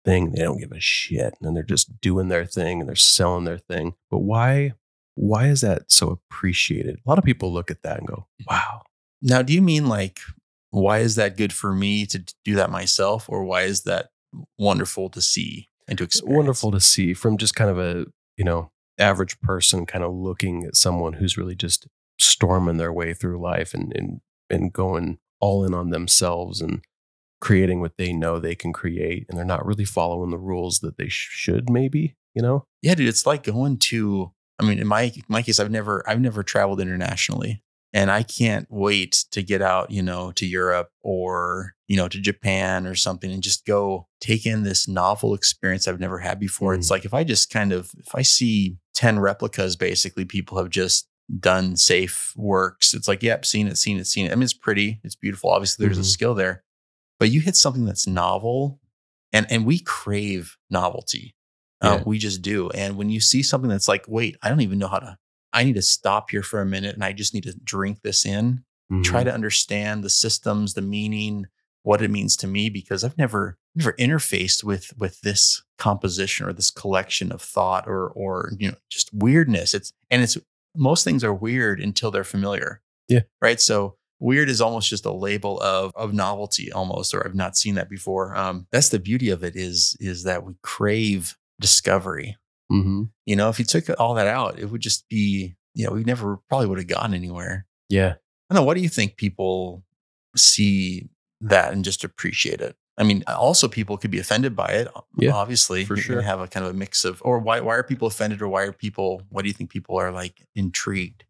thing. 0.04 0.32
They 0.32 0.42
don't 0.42 0.58
give 0.60 0.72
a 0.72 0.80
shit, 0.80 1.34
and 1.42 1.56
they're 1.56 1.62
just 1.62 2.00
doing 2.00 2.28
their 2.28 2.44
thing 2.46 2.80
and 2.80 2.88
they're 2.88 2.94
selling 2.96 3.44
their 3.44 3.58
thing. 3.58 3.94
But 4.10 4.18
why? 4.20 4.72
Why 5.16 5.46
is 5.48 5.60
that 5.60 5.90
so 5.92 6.08
appreciated? 6.10 7.00
A 7.04 7.08
lot 7.08 7.18
of 7.18 7.24
people 7.24 7.52
look 7.52 7.70
at 7.70 7.82
that 7.82 7.98
and 7.98 8.06
go, 8.08 8.26
"Wow, 8.48 8.82
Now, 9.22 9.42
do 9.42 9.52
you 9.52 9.62
mean 9.62 9.88
like, 9.88 10.20
why 10.70 10.98
is 10.98 11.14
that 11.16 11.36
good 11.36 11.52
for 11.52 11.72
me 11.74 12.04
to 12.06 12.24
do 12.44 12.54
that 12.56 12.70
myself, 12.70 13.28
or 13.28 13.44
why 13.44 13.62
is 13.62 13.82
that 13.82 14.10
wonderful 14.58 15.08
to 15.10 15.20
see 15.22 15.68
and 15.88 15.98
to 15.98 16.04
it's 16.04 16.16
experience? 16.16 16.36
wonderful 16.36 16.70
to 16.72 16.80
see 16.80 17.14
from 17.14 17.36
just 17.38 17.54
kind 17.54 17.70
of 17.70 17.78
a 17.78 18.06
you 18.36 18.44
know 18.44 18.70
average 18.98 19.40
person 19.40 19.86
kind 19.86 20.04
of 20.04 20.12
looking 20.12 20.64
at 20.64 20.76
someone 20.76 21.14
who's 21.14 21.36
really 21.36 21.54
just 21.56 21.86
storming 22.20 22.76
their 22.76 22.92
way 22.92 23.12
through 23.14 23.40
life 23.40 23.74
and 23.74 23.92
and 23.96 24.20
and 24.50 24.72
going 24.72 25.18
all 25.40 25.64
in 25.64 25.74
on 25.74 25.90
themselves 25.90 26.60
and 26.60 26.80
creating 27.40 27.80
what 27.80 27.96
they 27.98 28.12
know 28.12 28.38
they 28.38 28.54
can 28.54 28.72
create 28.72 29.26
and 29.28 29.36
they're 29.36 29.44
not 29.44 29.66
really 29.66 29.84
following 29.84 30.30
the 30.30 30.38
rules 30.38 30.78
that 30.80 30.96
they 30.96 31.08
sh- 31.08 31.28
should 31.32 31.68
maybe 31.68 32.16
you 32.34 32.40
know 32.42 32.64
Yeah, 32.82 32.94
dude, 32.94 33.08
it's 33.08 33.26
like 33.26 33.42
going 33.44 33.78
to. 33.90 34.32
I 34.60 34.64
mean, 34.64 34.78
in 34.78 34.86
my 34.86 35.12
my 35.28 35.42
case, 35.42 35.58
I've 35.58 35.70
never 35.70 36.08
I've 36.08 36.20
never 36.20 36.42
traveled 36.44 36.80
internationally, 36.80 37.62
And 37.92 38.08
I 38.10 38.22
can't 38.22 38.66
wait 38.70 39.24
to 39.32 39.42
get 39.42 39.60
out, 39.62 39.90
you 39.90 40.02
know, 40.02 40.30
to 40.32 40.46
Europe 40.46 40.90
or, 41.02 41.74
you 41.88 41.96
know, 41.96 42.08
to 42.08 42.20
Japan 42.20 42.86
or 42.86 42.94
something 42.94 43.32
and 43.32 43.42
just 43.42 43.66
go 43.66 44.06
take 44.20 44.46
in 44.46 44.62
this 44.62 44.86
novel 44.88 45.34
experience 45.34 45.86
I've 45.88 45.98
never 46.00 46.20
had 46.20 46.38
before. 46.38 46.72
It's 46.74 46.86
Mm. 46.88 46.90
like 46.92 47.04
if 47.04 47.12
I 47.14 47.24
just 47.24 47.50
kind 47.50 47.72
of, 47.72 47.90
if 47.98 48.14
I 48.14 48.22
see 48.22 48.76
10 48.94 49.18
replicas, 49.18 49.76
basically, 49.76 50.24
people 50.24 50.58
have 50.58 50.70
just 50.70 51.08
done 51.40 51.76
safe 51.76 52.32
works. 52.36 52.94
It's 52.94 53.08
like, 53.08 53.22
yep, 53.22 53.44
seen 53.44 53.66
it, 53.66 53.76
seen 53.78 53.98
it, 53.98 54.06
seen 54.06 54.26
it. 54.26 54.32
I 54.32 54.34
mean, 54.34 54.42
it's 54.42 54.52
pretty, 54.52 55.00
it's 55.04 55.14
beautiful. 55.16 55.50
Obviously, 55.50 55.84
there's 55.86 55.98
a 55.98 56.02
Mhm. 56.02 56.12
skill 56.12 56.34
there, 56.34 56.62
but 57.18 57.30
you 57.30 57.40
hit 57.40 57.56
something 57.56 57.84
that's 57.84 58.06
novel 58.06 58.80
and, 59.32 59.46
and 59.50 59.64
we 59.66 59.78
crave 59.78 60.56
novelty. 60.70 61.34
Uh, 61.80 62.02
we 62.06 62.18
just 62.18 62.40
do. 62.40 62.70
And 62.70 62.96
when 62.96 63.10
you 63.10 63.20
see 63.20 63.42
something 63.42 63.68
that's 63.68 63.88
like, 63.88 64.06
wait, 64.08 64.36
I 64.42 64.48
don't 64.48 64.60
even 64.62 64.78
know 64.78 64.88
how 64.88 65.00
to, 65.00 65.18
I 65.52 65.64
need 65.64 65.74
to 65.74 65.82
stop 65.82 66.30
here 66.30 66.42
for 66.42 66.60
a 66.60 66.66
minute 66.66 66.94
and 66.94 67.04
I 67.04 67.12
just 67.12 67.34
need 67.34 67.44
to 67.44 67.54
drink 67.62 68.00
this 68.02 68.24
in, 68.24 68.64
try 69.02 69.22
Mhm. 69.22 69.24
to 69.26 69.34
understand 69.34 70.02
the 70.04 70.10
systems, 70.10 70.74
the 70.74 70.82
meaning, 70.82 71.46
what 71.82 72.00
it 72.00 72.10
means 72.10 72.36
to 72.38 72.46
me, 72.46 72.70
because 72.70 73.02
I've 73.04 73.18
never, 73.18 73.58
never 73.74 73.92
interfaced 73.94 74.62
with, 74.62 74.92
with 74.96 75.20
this 75.22 75.62
composition 75.78 76.46
or 76.46 76.52
this 76.52 76.70
collection 76.70 77.32
of 77.32 77.42
thought 77.42 77.86
or, 77.86 78.08
or, 78.08 78.52
you 78.58 78.68
know, 78.68 78.76
just 78.90 79.12
weirdness. 79.12 79.74
It's, 79.74 79.92
and 80.10 80.22
it's, 80.22 80.38
most 80.76 81.04
things 81.04 81.24
are 81.24 81.34
weird 81.34 81.80
until 81.80 82.10
they're 82.10 82.24
familiar. 82.24 82.80
Yeah. 83.08 83.22
Right. 83.42 83.60
So 83.60 83.96
weird 84.20 84.48
is 84.48 84.60
almost 84.60 84.88
just 84.88 85.04
a 85.04 85.12
label 85.12 85.60
of, 85.60 85.92
of 85.94 86.14
novelty 86.14 86.72
almost, 86.72 87.14
or 87.14 87.26
I've 87.26 87.34
not 87.34 87.56
seen 87.56 87.74
that 87.74 87.90
before. 87.90 88.36
Um, 88.36 88.66
that's 88.72 88.88
the 88.88 88.98
beauty 88.98 89.30
of 89.30 89.44
it 89.44 89.56
is, 89.56 89.96
is 90.00 90.24
that 90.24 90.44
we 90.44 90.54
crave 90.62 91.36
discovery. 91.60 92.36
Mhm. 92.72 93.10
You 93.26 93.36
know, 93.36 93.50
if 93.50 93.58
you 93.58 93.64
took 93.64 93.88
all 94.00 94.14
that 94.14 94.26
out, 94.26 94.58
it 94.58 94.70
would 94.70 94.80
just 94.80 95.08
be, 95.08 95.54
you 95.74 95.86
know, 95.86 95.92
we 95.92 96.04
never 96.04 96.38
probably 96.48 96.66
would 96.66 96.78
have 96.78 96.86
gotten 96.86 97.14
anywhere. 97.14 97.66
Yeah. 97.88 98.14
I 98.50 98.54
don't 98.54 98.62
know. 98.62 98.66
What 98.66 98.74
do 98.74 98.82
you 98.82 98.88
think 98.88 99.16
people 99.16 99.84
see 100.36 101.08
that 101.40 101.72
and 101.72 101.84
just 101.84 102.04
appreciate 102.04 102.60
it? 102.60 102.76
I 102.96 103.02
mean, 103.02 103.24
also 103.26 103.66
people 103.66 103.96
could 103.96 104.10
be 104.10 104.20
offended 104.20 104.54
by 104.54 104.68
it. 104.68 104.88
Yeah, 105.16 105.32
obviously, 105.32 105.84
for 105.84 105.96
sure. 105.96 106.22
have 106.22 106.40
a 106.40 106.46
kind 106.46 106.64
of 106.64 106.72
a 106.72 106.74
mix 106.74 107.04
of, 107.04 107.20
or 107.24 107.38
why 107.38 107.60
why 107.60 107.74
are 107.74 107.82
people 107.82 108.06
offended, 108.06 108.40
or 108.40 108.48
why 108.48 108.62
are 108.62 108.72
people? 108.72 109.22
What 109.30 109.42
do 109.42 109.48
you 109.48 109.54
think 109.54 109.70
people 109.70 109.98
are 109.98 110.12
like 110.12 110.46
intrigued? 110.54 111.24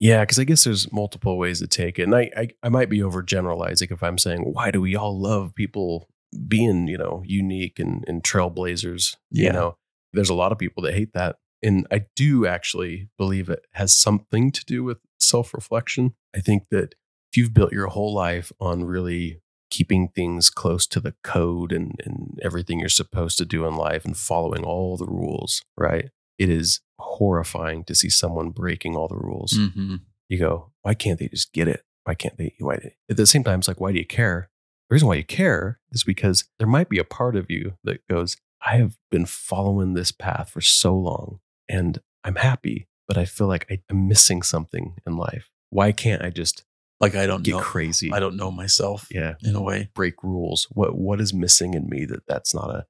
Yeah, 0.00 0.20
because 0.20 0.38
I 0.38 0.44
guess 0.44 0.64
there's 0.64 0.90
multiple 0.90 1.38
ways 1.38 1.60
to 1.60 1.66
take 1.66 1.98
it, 1.98 2.04
and 2.04 2.14
I, 2.14 2.30
I 2.36 2.48
I 2.62 2.68
might 2.70 2.88
be 2.88 3.00
overgeneralizing 3.00 3.92
if 3.92 4.02
I'm 4.02 4.18
saying 4.18 4.40
why 4.52 4.70
do 4.70 4.80
we 4.80 4.96
all 4.96 5.18
love 5.18 5.54
people 5.54 6.08
being 6.48 6.88
you 6.88 6.96
know 6.96 7.22
unique 7.26 7.78
and, 7.78 8.04
and 8.08 8.22
trailblazers? 8.22 9.16
Yeah. 9.30 9.46
You 9.48 9.52
know, 9.52 9.76
there's 10.14 10.30
a 10.30 10.34
lot 10.34 10.50
of 10.50 10.58
people 10.58 10.82
that 10.84 10.94
hate 10.94 11.12
that, 11.12 11.36
and 11.62 11.86
I 11.90 12.06
do 12.16 12.46
actually 12.46 13.10
believe 13.18 13.50
it 13.50 13.66
has 13.72 13.94
something 13.94 14.50
to 14.52 14.64
do 14.64 14.82
with 14.82 14.98
self 15.18 15.52
reflection. 15.52 16.14
I 16.34 16.40
think 16.40 16.68
that 16.70 16.94
if 17.30 17.36
you've 17.36 17.52
built 17.52 17.72
your 17.72 17.88
whole 17.88 18.14
life 18.14 18.50
on 18.58 18.84
really 18.84 19.41
keeping 19.76 20.08
things 20.08 20.50
close 20.50 20.86
to 20.86 21.00
the 21.00 21.14
code 21.24 21.72
and, 21.72 21.88
and 22.04 22.38
everything 22.42 22.78
you're 22.78 22.88
supposed 23.02 23.38
to 23.38 23.46
do 23.46 23.66
in 23.66 23.74
life 23.74 24.04
and 24.04 24.16
following 24.16 24.62
all 24.64 24.96
the 24.98 25.06
rules, 25.06 25.62
right? 25.76 26.10
It 26.38 26.50
is 26.50 26.80
horrifying 26.98 27.84
to 27.84 27.94
see 27.94 28.10
someone 28.10 28.50
breaking 28.50 28.96
all 28.96 29.08
the 29.08 29.16
rules 29.16 29.52
Mm-hmm. 29.58 29.96
you 30.28 30.38
go, 30.38 30.72
why 30.82 30.94
can't 30.94 31.18
they 31.18 31.28
just 31.28 31.52
get 31.52 31.68
it? 31.68 31.82
Why 32.04 32.14
can't 32.14 32.36
they? 32.36 32.54
Why? 32.58 32.76
At 33.10 33.16
the 33.16 33.26
same 33.26 33.44
time, 33.44 33.60
it's 33.60 33.68
like, 33.68 33.80
why 33.80 33.92
do 33.92 33.98
you 33.98 34.06
care? 34.06 34.50
The 34.88 34.94
reason 34.94 35.08
why 35.08 35.14
you 35.16 35.24
care 35.24 35.78
is 35.92 36.04
because 36.04 36.44
there 36.58 36.68
might 36.68 36.88
be 36.88 36.98
a 36.98 37.04
part 37.04 37.36
of 37.36 37.46
you 37.50 37.74
that 37.84 38.06
goes, 38.08 38.36
I 38.64 38.76
have 38.76 38.96
been 39.10 39.26
following 39.26 39.94
this 39.94 40.12
path 40.12 40.50
for 40.50 40.60
so 40.60 40.94
long 40.96 41.40
and 41.68 41.98
I'm 42.24 42.36
happy, 42.36 42.88
but 43.08 43.16
I 43.16 43.24
feel 43.24 43.46
like 43.46 43.66
I- 43.70 43.82
I'm 43.90 44.06
missing 44.08 44.42
something 44.42 44.96
in 45.06 45.16
life. 45.16 45.48
Why 45.70 45.92
can't 45.92 46.22
I 46.22 46.30
just 46.30 46.64
Like 47.02 47.14
I 47.16 47.26
don't 47.26 47.42
get 47.42 47.56
know. 47.56 47.60
crazy? 47.60 48.10
I 48.12 48.20
don't 48.20 48.36
know 48.36 48.50
myself 48.50 49.08
yeah, 49.10 49.34
in 49.42 49.54
a 49.56 49.60
way. 49.62 49.90
break 49.94 50.22
rules. 50.22 50.66
What 50.70 50.96
What 50.96 51.20
is 51.20 51.34
missing 51.34 51.74
in 51.74 51.88
me 51.88 52.04
that 52.06 52.26
that's 52.26 52.54
not 52.54 52.70
a 52.70 52.86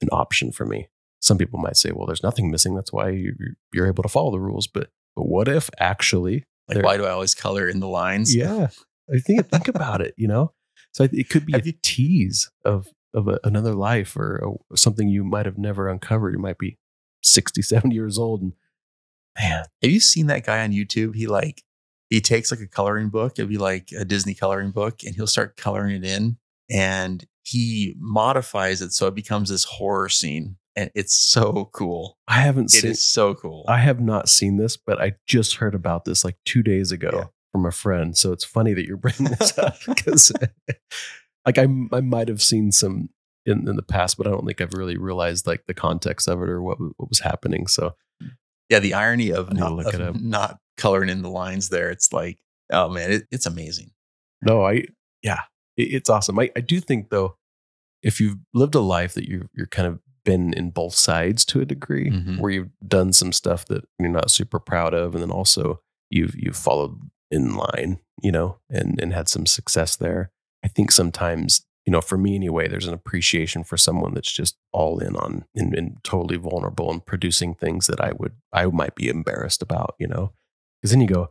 an 0.00 0.08
option 0.10 0.50
for 0.50 0.64
me? 0.66 0.88
Some 1.20 1.36
people 1.36 1.60
might 1.60 1.76
say, 1.76 1.90
well, 1.92 2.06
there's 2.06 2.22
nothing 2.22 2.50
missing. 2.50 2.74
That's 2.74 2.92
why 2.92 3.10
you- 3.10 3.36
you're 3.74 3.86
able 3.86 4.02
to 4.02 4.08
follow 4.08 4.30
the 4.32 4.40
rules. 4.40 4.66
But 4.66 4.88
but 5.14 5.28
what 5.28 5.46
if 5.46 5.68
actually 5.78 6.44
Like, 6.68 6.82
why 6.82 6.96
do 6.96 7.04
I 7.04 7.10
always 7.10 7.34
color 7.34 7.68
in 7.68 7.80
the 7.80 7.88
lines? 7.88 8.34
Yeah, 8.34 8.68
I 9.14 9.18
think 9.18 9.46
think 9.50 9.68
about 9.68 10.00
it. 10.00 10.14
You 10.16 10.28
know, 10.28 10.54
so 10.92 11.04
it 11.04 11.28
could 11.28 11.44
be 11.44 11.52
Have 11.52 11.62
a 11.62 11.66
you- 11.66 11.74
tease 11.82 12.50
of 12.64 12.88
of 13.12 13.28
a, 13.28 13.38
another 13.44 13.74
life 13.74 14.16
or 14.16 14.56
a, 14.72 14.76
something 14.76 15.08
you 15.08 15.22
might 15.24 15.44
have 15.44 15.58
never 15.58 15.88
uncovered. 15.88 16.32
You 16.32 16.38
might 16.40 16.58
be 16.58 16.78
60, 17.22 17.60
70 17.60 17.94
years 17.94 18.16
old, 18.18 18.40
and 18.40 18.52
man, 19.38 19.64
Have 19.82 19.90
you 19.90 20.00
seen 20.00 20.28
that 20.28 20.46
guy 20.46 20.62
on 20.64 20.70
YouTube? 20.72 21.14
He 21.16 21.26
like 21.26 21.62
he 22.10 22.20
takes 22.20 22.50
like 22.50 22.60
a 22.60 22.66
coloring 22.66 23.08
book, 23.08 23.32
it'd 23.38 23.48
be 23.48 23.56
like 23.58 23.88
a 23.98 24.04
Disney 24.04 24.34
coloring 24.34 24.70
book, 24.72 25.02
and 25.04 25.14
he'll 25.14 25.26
start 25.26 25.56
coloring 25.56 25.96
it 25.96 26.04
in 26.04 26.36
and 26.70 27.24
he 27.42 27.94
modifies 27.98 28.82
it 28.82 28.92
so 28.92 29.06
it 29.06 29.14
becomes 29.14 29.48
this 29.48 29.64
horror 29.64 30.08
scene. 30.08 30.56
And 30.76 30.90
it's 30.94 31.14
so 31.14 31.68
cool. 31.72 32.18
I 32.28 32.40
haven't 32.40 32.66
It 32.66 32.70
seen. 32.82 32.90
is 32.92 33.04
so 33.04 33.34
cool. 33.34 33.64
I 33.66 33.78
have 33.78 34.00
not 34.00 34.28
seen 34.28 34.56
this, 34.56 34.76
but 34.76 35.00
I 35.00 35.14
just 35.26 35.56
heard 35.56 35.74
about 35.74 36.04
this 36.04 36.24
like 36.24 36.36
two 36.44 36.62
days 36.62 36.92
ago 36.92 37.10
Yeah. 37.12 37.24
from 37.52 37.66
a 37.66 37.72
friend. 37.72 38.16
So 38.16 38.32
it's 38.32 38.44
funny 38.44 38.72
that 38.74 38.86
you're 38.86 38.96
bringing 38.96 39.32
this 39.38 39.56
up 39.58 39.76
because, 39.86 40.30
like, 41.46 41.58
I 41.58 41.66
I 41.92 42.00
might 42.00 42.28
have 42.28 42.42
seen 42.42 42.70
some 42.72 43.08
in 43.46 43.66
in 43.68 43.74
the 43.76 43.82
past, 43.82 44.16
but 44.16 44.26
I 44.26 44.30
don't 44.30 44.46
think 44.46 44.60
I've 44.60 44.74
really 44.74 44.96
realized 44.96 45.46
like 45.46 45.64
the 45.66 45.74
context 45.74 46.28
of 46.28 46.40
it 46.40 46.48
or 46.48 46.62
what 46.62 46.78
what 46.80 47.08
was 47.08 47.20
happening. 47.20 47.66
So 47.66 47.94
yeah, 48.70 48.78
the 48.78 48.94
irony 48.94 49.30
of, 49.32 49.52
not, 49.52 49.72
of 49.94 50.22
not 50.22 50.58
coloring 50.78 51.10
in 51.10 51.20
the 51.22 51.28
lines 51.30 51.68
there. 51.68 51.90
It's 51.90 52.12
like, 52.12 52.38
oh 52.72 52.88
man, 52.88 53.10
it, 53.12 53.26
it's 53.30 53.44
amazing. 53.46 53.90
No, 54.40 54.64
I 54.64 54.84
yeah, 55.22 55.40
it, 55.76 55.92
it's 55.94 56.08
awesome. 56.08 56.38
I, 56.38 56.50
I 56.56 56.60
do 56.60 56.80
think 56.80 57.10
though, 57.10 57.36
if 58.02 58.20
you've 58.20 58.38
lived 58.54 58.74
a 58.74 58.80
life 58.80 59.12
that 59.14 59.28
you're 59.28 59.48
you're 59.54 59.66
kind 59.66 59.86
of 59.88 59.98
been 60.24 60.52
in 60.54 60.70
both 60.70 60.94
sides 60.94 61.44
to 61.46 61.60
a 61.60 61.64
degree, 61.66 62.10
Mhm. 62.10 62.38
where 62.40 62.50
you've 62.50 62.70
done 62.86 63.12
some 63.12 63.32
stuff 63.32 63.66
that 63.66 63.84
you're 63.98 64.08
not 64.10 64.30
super 64.30 64.58
proud 64.60 64.94
of, 64.94 65.14
and 65.14 65.22
then 65.22 65.30
also 65.30 65.80
you've 66.10 66.34
you've 66.36 66.56
followed 66.56 66.98
in 67.30 67.54
line, 67.56 67.98
you 68.22 68.32
know, 68.32 68.58
and 68.70 68.98
and 69.00 69.12
had 69.12 69.28
some 69.28 69.46
success 69.46 69.96
there. 69.96 70.30
I 70.64 70.68
think 70.68 70.92
sometimes, 70.92 71.66
you 71.86 71.92
know, 71.92 72.00
for 72.00 72.18
me 72.18 72.34
anyway, 72.34 72.68
there's 72.68 72.86
an 72.86 72.94
appreciation 72.94 73.64
for 73.64 73.76
someone 73.76 74.14
that's 74.14 74.30
just 74.30 74.56
all 74.72 74.98
in 74.98 75.16
on 75.16 75.44
and, 75.54 75.74
and 75.74 75.96
totally 76.04 76.36
vulnerable 76.36 76.90
and 76.90 77.04
producing 77.04 77.54
things 77.54 77.86
that 77.86 78.00
I 78.00 78.12
would 78.18 78.34
I 78.52 78.66
might 78.66 78.94
be 78.94 79.08
embarrassed 79.08 79.62
about, 79.62 79.94
you 79.98 80.06
know, 80.06 80.32
because 80.80 80.92
then 80.92 81.00
you 81.00 81.06
go, 81.06 81.30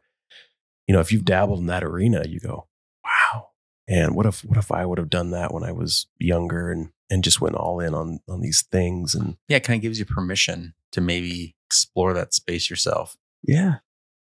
you 0.88 0.94
know, 0.94 1.02
if 1.02 1.12
you've 1.12 1.22
mm-hmm. 1.22 1.34
dabbled 1.34 1.60
in 1.60 1.68
that 1.68 1.84
arena, 1.84 2.26
you 2.28 2.40
go, 2.40 2.68
wow, 3.06 3.50
and 3.88 4.16
what 4.16 4.26
if 4.26 4.44
what 4.44 4.58
if 4.58 4.72
I 4.72 4.86
would 4.86 4.98
have 4.98 5.10
done 5.10 5.32
that 5.32 5.54
when 5.54 5.64
I 5.64 5.72
was 5.72 6.08
younger 6.18 6.72
and 6.72 6.90
and 7.10 7.24
just 7.24 7.42
went 7.42 7.56
all 7.56 7.80
in 7.80 7.94
on 7.94 8.20
on 8.28 8.42
these 8.42 8.64
things 8.64 9.16
and 9.16 9.38
Yeah, 9.48 9.58
it 9.58 9.64
kind 9.64 9.78
of 9.78 9.82
gives 9.82 10.00
you 10.00 10.06
permission 10.06 10.74
to 10.92 11.02
maybe 11.02 11.56
explore 11.68 12.14
that 12.14 12.34
space 12.34 12.70
yourself. 12.70 13.18
yeah, 13.44 13.76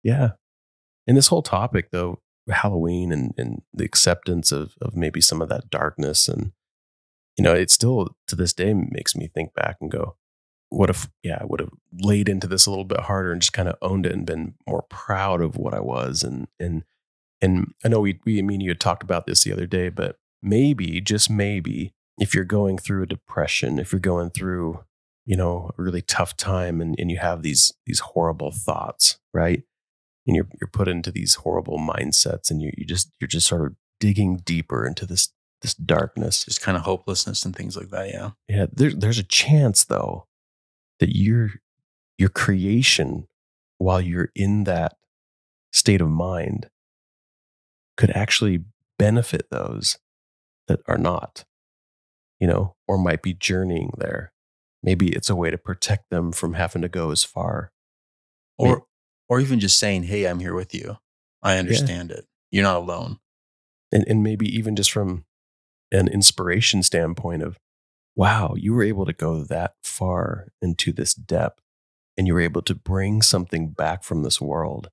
yeah. 0.04 0.32
And 1.08 1.16
this 1.16 1.28
whole 1.28 1.42
topic 1.42 1.92
though, 1.92 2.20
Halloween 2.54 3.12
and 3.12 3.34
and 3.38 3.62
the 3.74 3.86
acceptance 3.86 4.52
of 4.52 4.74
of 4.82 4.96
maybe 4.96 5.22
some 5.22 5.42
of 5.42 5.50
that 5.50 5.70
darkness 5.70 6.28
and 6.28 6.52
you 7.38 7.44
know, 7.44 7.54
it 7.54 7.70
still 7.70 8.16
to 8.28 8.36
this 8.36 8.52
day 8.52 8.74
makes 8.74 9.16
me 9.16 9.28
think 9.28 9.54
back 9.54 9.78
and 9.80 9.92
go, 9.92 10.16
what 10.70 10.90
if 10.90 11.08
yeah, 11.24 11.38
I 11.40 11.46
would 11.46 11.60
have 11.60 11.70
laid 11.94 12.28
into 12.28 12.48
this 12.48 12.66
a 12.66 12.70
little 12.70 12.86
bit 12.86 13.02
harder 13.02 13.32
and 13.32 13.42
just 13.42 13.54
kind 13.54 13.70
of 13.70 13.78
owned 13.82 14.06
it 14.06 14.12
and 14.12 14.26
been 14.26 14.56
more 14.68 14.84
proud 14.90 15.42
of 15.42 15.56
what 15.56 15.74
I 15.74 15.80
was 15.80 16.24
and 16.24 16.48
and 16.60 16.84
and 17.40 17.74
I 17.86 17.90
know 17.90 18.02
we 18.02 18.20
we 18.26 18.40
I 18.40 18.42
mean 18.42 18.62
you 18.62 18.72
had 18.72 18.80
talked 18.80 19.04
about 19.04 19.28
this 19.28 19.44
the 19.44 19.54
other 19.54 19.68
day, 19.68 19.90
but 19.90 20.18
maybe 20.42 21.00
just 21.00 21.30
maybe 21.30 21.94
if 22.20 22.34
you're 22.34 22.44
going 22.44 22.78
through 22.78 23.04
a 23.04 23.08
depression, 23.08 23.80
if 23.80 23.92
you're 23.92 24.00
going 24.00 24.32
through 24.32 24.84
you 25.26 25.38
know 25.38 25.72
a 25.78 25.82
really 25.82 26.02
tough 26.02 26.36
time 26.36 26.82
and, 26.82 26.96
and 27.00 27.12
you 27.12 27.18
have 27.18 27.44
these 27.44 27.72
these 27.86 28.00
horrible 28.00 28.52
thoughts, 28.52 29.20
right? 29.34 29.64
And 30.28 30.36
you're 30.36 30.48
you're 30.60 30.70
put 30.70 30.88
into 30.88 31.12
these 31.12 31.36
horrible 31.36 31.80
mindsets 31.80 32.52
and 32.52 32.62
you 32.62 32.72
you 32.78 32.86
just 32.86 33.12
you're 33.20 33.28
just 33.28 33.48
sort 33.48 33.66
of 33.66 33.76
digging 34.00 34.38
deeper 34.38 34.86
into 34.86 35.06
this 35.06 35.30
this 35.62 35.74
darkness. 35.74 36.46
Just 36.46 36.62
kind 36.62 36.78
of 36.78 36.84
hopelessness 36.84 37.46
and 37.46 37.56
things 37.56 37.76
like 37.76 37.90
that. 37.90 38.10
Yeah. 38.10 38.32
Yeah, 38.48 38.66
there's 38.72 38.96
there's 38.96 39.20
a 39.20 39.24
chance 39.24 39.86
though 39.86 40.28
that 41.00 41.16
your 41.16 41.52
your 42.18 42.30
creation 42.30 43.28
while 43.78 44.02
you're 44.02 44.32
in 44.36 44.64
that 44.66 44.98
state 45.72 46.02
of 46.02 46.10
mind 46.10 46.70
could 47.96 48.10
actually 48.12 48.64
benefit 48.98 49.50
those 49.52 49.98
that 50.68 50.80
are 50.88 50.98
not, 50.98 51.46
you 52.40 52.48
know, 52.48 52.76
or 52.88 52.98
might 52.98 53.22
be 53.22 53.34
journeying 53.34 53.92
there. 53.98 54.34
Maybe 54.84 55.10
it's 55.10 55.30
a 55.30 55.36
way 55.36 55.50
to 55.50 55.58
protect 55.58 56.10
them 56.10 56.32
from 56.32 56.54
having 56.54 56.82
to 56.82 56.90
go 56.90 57.12
as 57.12 57.24
far. 57.24 57.72
Or 58.58 58.86
or 59.30 59.40
even 59.40 59.60
just 59.60 59.80
saying, 59.80 60.04
"Hey, 60.04 60.26
I'm 60.26 60.40
here 60.40 60.56
with 60.56 60.74
you. 60.74 60.98
I 61.44 61.58
understand 61.58 62.12
it. 62.12 62.26
You're 62.52 62.64
not 62.64 62.78
alone." 62.78 63.20
and, 63.92 64.06
and 64.08 64.24
maybe 64.24 64.46
even 64.46 64.76
just 64.76 64.92
from 64.92 65.26
an 65.92 66.08
inspiration 66.10 66.84
standpoint 66.84 67.42
of 67.42 67.58
wow 68.16 68.54
you 68.58 68.74
were 68.74 68.84
able 68.84 69.06
to 69.06 69.14
go 69.14 69.44
that 69.44 69.76
far 69.82 70.50
into 70.62 70.92
this 70.92 71.14
depth 71.14 71.62
and 72.18 72.28
you 72.28 72.34
were 72.34 72.42
able 72.42 72.62
to 72.64 72.76
bring 72.76 73.22
something 73.22 73.70
back 73.70 74.04
from 74.04 74.24
this 74.24 74.42
world 74.42 74.90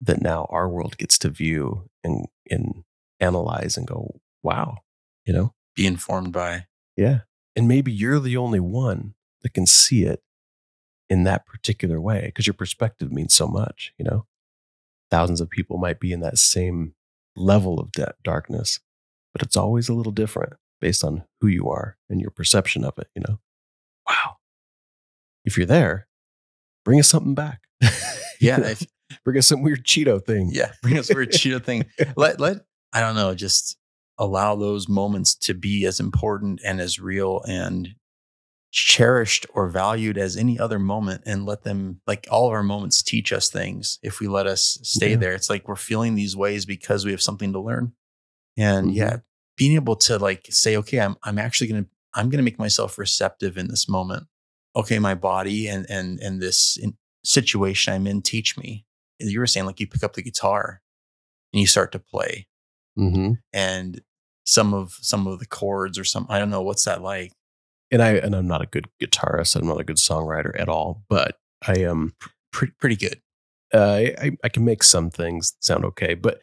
that 0.00 0.22
now 0.22 0.46
our 0.50 0.68
world 0.68 0.98
gets 0.98 1.18
to 1.18 1.28
view 1.28 1.88
and 2.04 2.26
and 2.50 2.84
analyze 3.18 3.78
and 3.78 3.86
go, 3.86 4.20
wow, 4.42 4.76
you 5.24 5.32
know? 5.32 5.54
Be 5.74 5.86
informed 5.86 6.32
by. 6.32 6.66
Yeah. 6.96 7.20
And 7.56 7.66
maybe 7.66 7.90
you're 7.90 8.20
the 8.20 8.36
only 8.36 8.60
one 8.60 9.14
that 9.42 9.54
can 9.54 9.66
see 9.66 10.04
it 10.04 10.20
in 11.08 11.24
that 11.24 11.46
particular 11.46 12.00
way 12.00 12.22
because 12.26 12.46
your 12.46 12.54
perspective 12.54 13.12
means 13.12 13.34
so 13.34 13.46
much, 13.46 13.92
you 13.98 14.04
know? 14.04 14.26
Thousands 15.10 15.40
of 15.40 15.48
people 15.50 15.78
might 15.78 16.00
be 16.00 16.12
in 16.12 16.20
that 16.20 16.38
same 16.38 16.94
level 17.36 17.78
of 17.78 17.92
da- 17.92 18.12
darkness, 18.24 18.80
but 19.32 19.42
it's 19.42 19.56
always 19.56 19.88
a 19.88 19.92
little 19.94 20.12
different 20.12 20.54
based 20.80 21.04
on 21.04 21.24
who 21.40 21.46
you 21.46 21.68
are 21.70 21.96
and 22.10 22.20
your 22.20 22.30
perception 22.30 22.84
of 22.84 22.98
it, 22.98 23.08
you 23.14 23.22
know? 23.28 23.38
Wow. 24.08 24.36
If 25.44 25.56
you're 25.56 25.66
there, 25.66 26.08
bring 26.84 26.98
us 27.00 27.08
something 27.08 27.34
back. 27.34 27.60
Yeah. 28.38 28.60
If- 28.60 28.86
bring 29.24 29.38
us 29.38 29.46
some 29.46 29.62
weird 29.62 29.84
Cheeto 29.86 30.22
thing. 30.22 30.50
yeah. 30.52 30.72
Bring 30.82 30.98
us 30.98 31.08
weird 31.12 31.30
Cheeto 31.32 31.62
thing. 31.64 31.86
Let, 32.16 32.38
let, 32.38 32.58
I 32.92 33.00
don't 33.00 33.14
know, 33.14 33.34
just 33.34 33.78
allow 34.18 34.56
those 34.56 34.88
moments 34.90 35.34
to 35.36 35.54
be 35.54 35.86
as 35.86 36.00
important 36.00 36.60
and 36.64 36.78
as 36.80 36.98
real 37.00 37.40
and 37.48 37.94
cherished 38.78 39.46
or 39.54 39.70
valued 39.70 40.18
as 40.18 40.36
any 40.36 40.58
other 40.58 40.78
moment 40.78 41.22
and 41.24 41.46
let 41.46 41.62
them 41.62 41.98
like 42.06 42.26
all 42.30 42.46
of 42.46 42.52
our 42.52 42.62
moments 42.62 43.02
teach 43.02 43.32
us 43.32 43.48
things 43.48 43.98
if 44.02 44.20
we 44.20 44.28
let 44.28 44.46
us 44.46 44.78
stay 44.82 45.12
Yeah. 45.12 45.16
there. 45.16 45.32
It's 45.32 45.48
like 45.48 45.66
we're 45.66 45.76
feeling 45.76 46.14
these 46.14 46.36
ways 46.36 46.66
because 46.66 47.02
we 47.06 47.10
have 47.10 47.22
something 47.22 47.54
to 47.54 47.58
learn. 47.60 47.92
And 48.58 48.88
Mhm. 48.90 48.94
yeah 48.96 49.16
being 49.56 49.72
able 49.76 49.96
to 49.96 50.18
like 50.18 50.46
say 50.50 50.76
okay 50.76 51.00
i'm 51.00 51.16
i'm 51.22 51.38
actually 51.38 51.66
going 51.68 51.84
to 51.84 51.90
i'm 52.12 52.28
going 52.28 52.36
to 52.36 52.42
make 52.44 52.58
myself 52.58 52.98
receptive 52.98 53.56
in 53.56 53.68
this 53.68 53.88
moment. 53.88 54.24
Okay 54.74 54.98
my 54.98 55.14
body 55.14 55.66
and 55.68 55.86
and 55.88 56.20
and 56.20 56.42
this 56.42 56.76
in, 56.76 56.98
situation 57.24 57.94
i'm 57.94 58.06
in 58.06 58.20
teach 58.20 58.58
me. 58.58 58.84
You 59.18 59.40
were 59.40 59.46
saying 59.46 59.64
like 59.64 59.80
you 59.80 59.86
pick 59.86 60.04
up 60.04 60.12
the 60.12 60.22
guitar 60.22 60.82
and 61.54 61.60
you 61.62 61.66
start 61.66 61.92
to 61.92 61.98
play. 61.98 62.46
Hmm 62.94 63.32
and 63.54 64.02
some 64.44 64.74
of 64.74 64.92
some 65.00 65.26
of 65.26 65.38
the 65.38 65.46
chords 65.46 65.98
or 65.98 66.04
some 66.04 66.26
i 66.28 66.38
don't 66.38 66.50
know 66.50 66.62
what's 66.62 66.84
that 66.84 67.00
like 67.02 67.32
And 67.90 68.02
I 68.02 68.12
and 68.14 68.34
I'm 68.34 68.46
not 68.48 68.62
a 68.62 68.66
good 68.66 68.88
guitarist. 69.02 69.56
I'm 69.56 69.66
not 69.66 69.80
a 69.80 69.84
good 69.84 69.96
songwriter 69.96 70.58
at 70.58 70.68
all, 70.68 71.04
but 71.08 71.38
I 71.66 71.78
am. 71.80 72.14
pretty 72.52 72.72
pretty 72.80 72.96
good 72.96 73.20
Uh, 73.74 74.12
I 74.22 74.32
I 74.44 74.48
can 74.48 74.64
make 74.64 74.82
some 74.82 75.10
things 75.10 75.56
sound 75.60 75.84
okay, 75.84 76.14
but 76.14 76.40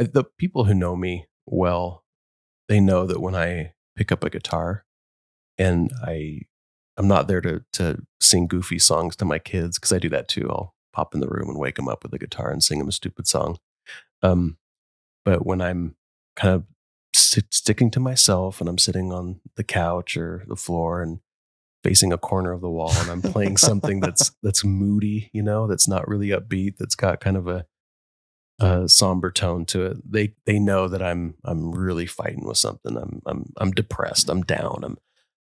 uh, 0.00 0.06
the 0.12 0.24
people 0.38 0.64
who 0.64 0.74
know 0.74 0.96
me 0.96 1.26
well, 1.46 2.04
they 2.68 2.80
know 2.80 3.06
that 3.06 3.20
when 3.20 3.34
I 3.36 3.74
pick 3.96 4.12
up 4.12 4.24
a 4.24 4.30
guitar, 4.30 4.84
and 5.58 5.92
I 6.04 6.42
I'm 6.96 7.08
not 7.08 7.28
there 7.28 7.40
to 7.42 7.64
to 7.74 8.02
sing 8.20 8.46
goofy 8.48 8.78
songs 8.78 9.16
to 9.16 9.24
my 9.24 9.38
kids 9.38 9.78
because 9.78 9.92
I 9.92 9.98
do 9.98 10.08
that 10.10 10.28
too. 10.28 10.48
I'll 10.50 10.74
pop 10.92 11.14
in 11.14 11.20
the 11.20 11.28
room 11.28 11.48
and 11.50 11.58
wake 11.58 11.76
them 11.76 11.88
up 11.88 12.02
with 12.04 12.14
a 12.14 12.18
guitar 12.18 12.50
and 12.50 12.62
sing 12.64 12.78
them 12.78 12.88
a 12.88 12.92
stupid 12.92 13.26
song. 13.28 13.58
Um, 14.22 14.58
but 15.24 15.46
when 15.46 15.60
I'm 15.62 15.96
kind 16.36 16.54
of 16.54 16.64
sit, 17.14 17.52
sticking 17.52 17.90
to 17.92 18.00
myself 18.00 18.60
and 18.60 18.68
I'm 18.68 18.78
sitting 18.78 19.12
on 19.12 19.40
the 19.56 19.64
couch 19.64 20.16
or 20.16 20.44
the 20.48 20.56
floor 20.56 21.02
and 21.02 21.20
facing 21.82 22.12
a 22.12 22.18
corner 22.18 22.52
of 22.52 22.60
the 22.60 22.70
wall 22.70 22.92
and 22.96 23.10
I'm 23.10 23.22
playing 23.22 23.56
something 23.58 24.00
that's 24.00 24.32
that's 24.42 24.64
moody, 24.64 25.30
you 25.32 25.42
know, 25.42 25.66
that's 25.66 25.88
not 25.88 26.08
really 26.08 26.28
upbeat, 26.28 26.76
that's 26.78 26.94
got 26.94 27.20
kind 27.20 27.36
of 27.36 27.46
a 27.46 27.66
a 28.60 28.88
somber 28.88 29.30
tone 29.30 29.64
to 29.66 29.84
it. 29.86 30.10
They 30.10 30.34
they 30.46 30.58
know 30.58 30.88
that 30.88 31.02
I'm 31.02 31.34
I'm 31.44 31.72
really 31.72 32.06
fighting 32.06 32.46
with 32.46 32.58
something. 32.58 32.96
I'm 32.96 33.20
I'm 33.26 33.52
I'm 33.56 33.70
depressed. 33.72 34.28
I'm 34.28 34.42
down. 34.42 34.80
I'm 34.82 34.98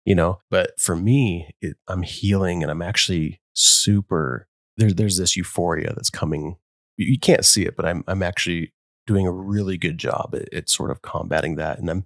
you 0.05 0.15
know. 0.15 0.39
But 0.49 0.79
for 0.79 0.95
me, 0.95 1.53
it, 1.61 1.77
I'm 1.87 2.03
healing 2.03 2.61
and 2.61 2.71
I'm 2.71 2.81
actually 2.81 3.41
super. 3.53 4.47
There's 4.77 4.95
there's 4.95 5.17
this 5.17 5.35
euphoria 5.35 5.93
that's 5.93 6.09
coming. 6.09 6.57
You, 6.97 7.13
you 7.13 7.19
can't 7.19 7.45
see 7.45 7.65
it, 7.65 7.75
but 7.75 7.85
I'm 7.85 8.03
I'm 8.07 8.23
actually 8.23 8.73
doing 9.09 9.25
a 9.25 9.31
really 9.31 9.75
good 9.75 9.97
job 9.97 10.35
at, 10.35 10.53
at 10.53 10.69
sort 10.69 10.91
of 10.91 11.01
combating 11.01 11.55
that, 11.55 11.79
and 11.79 11.89
I'm 11.89 12.05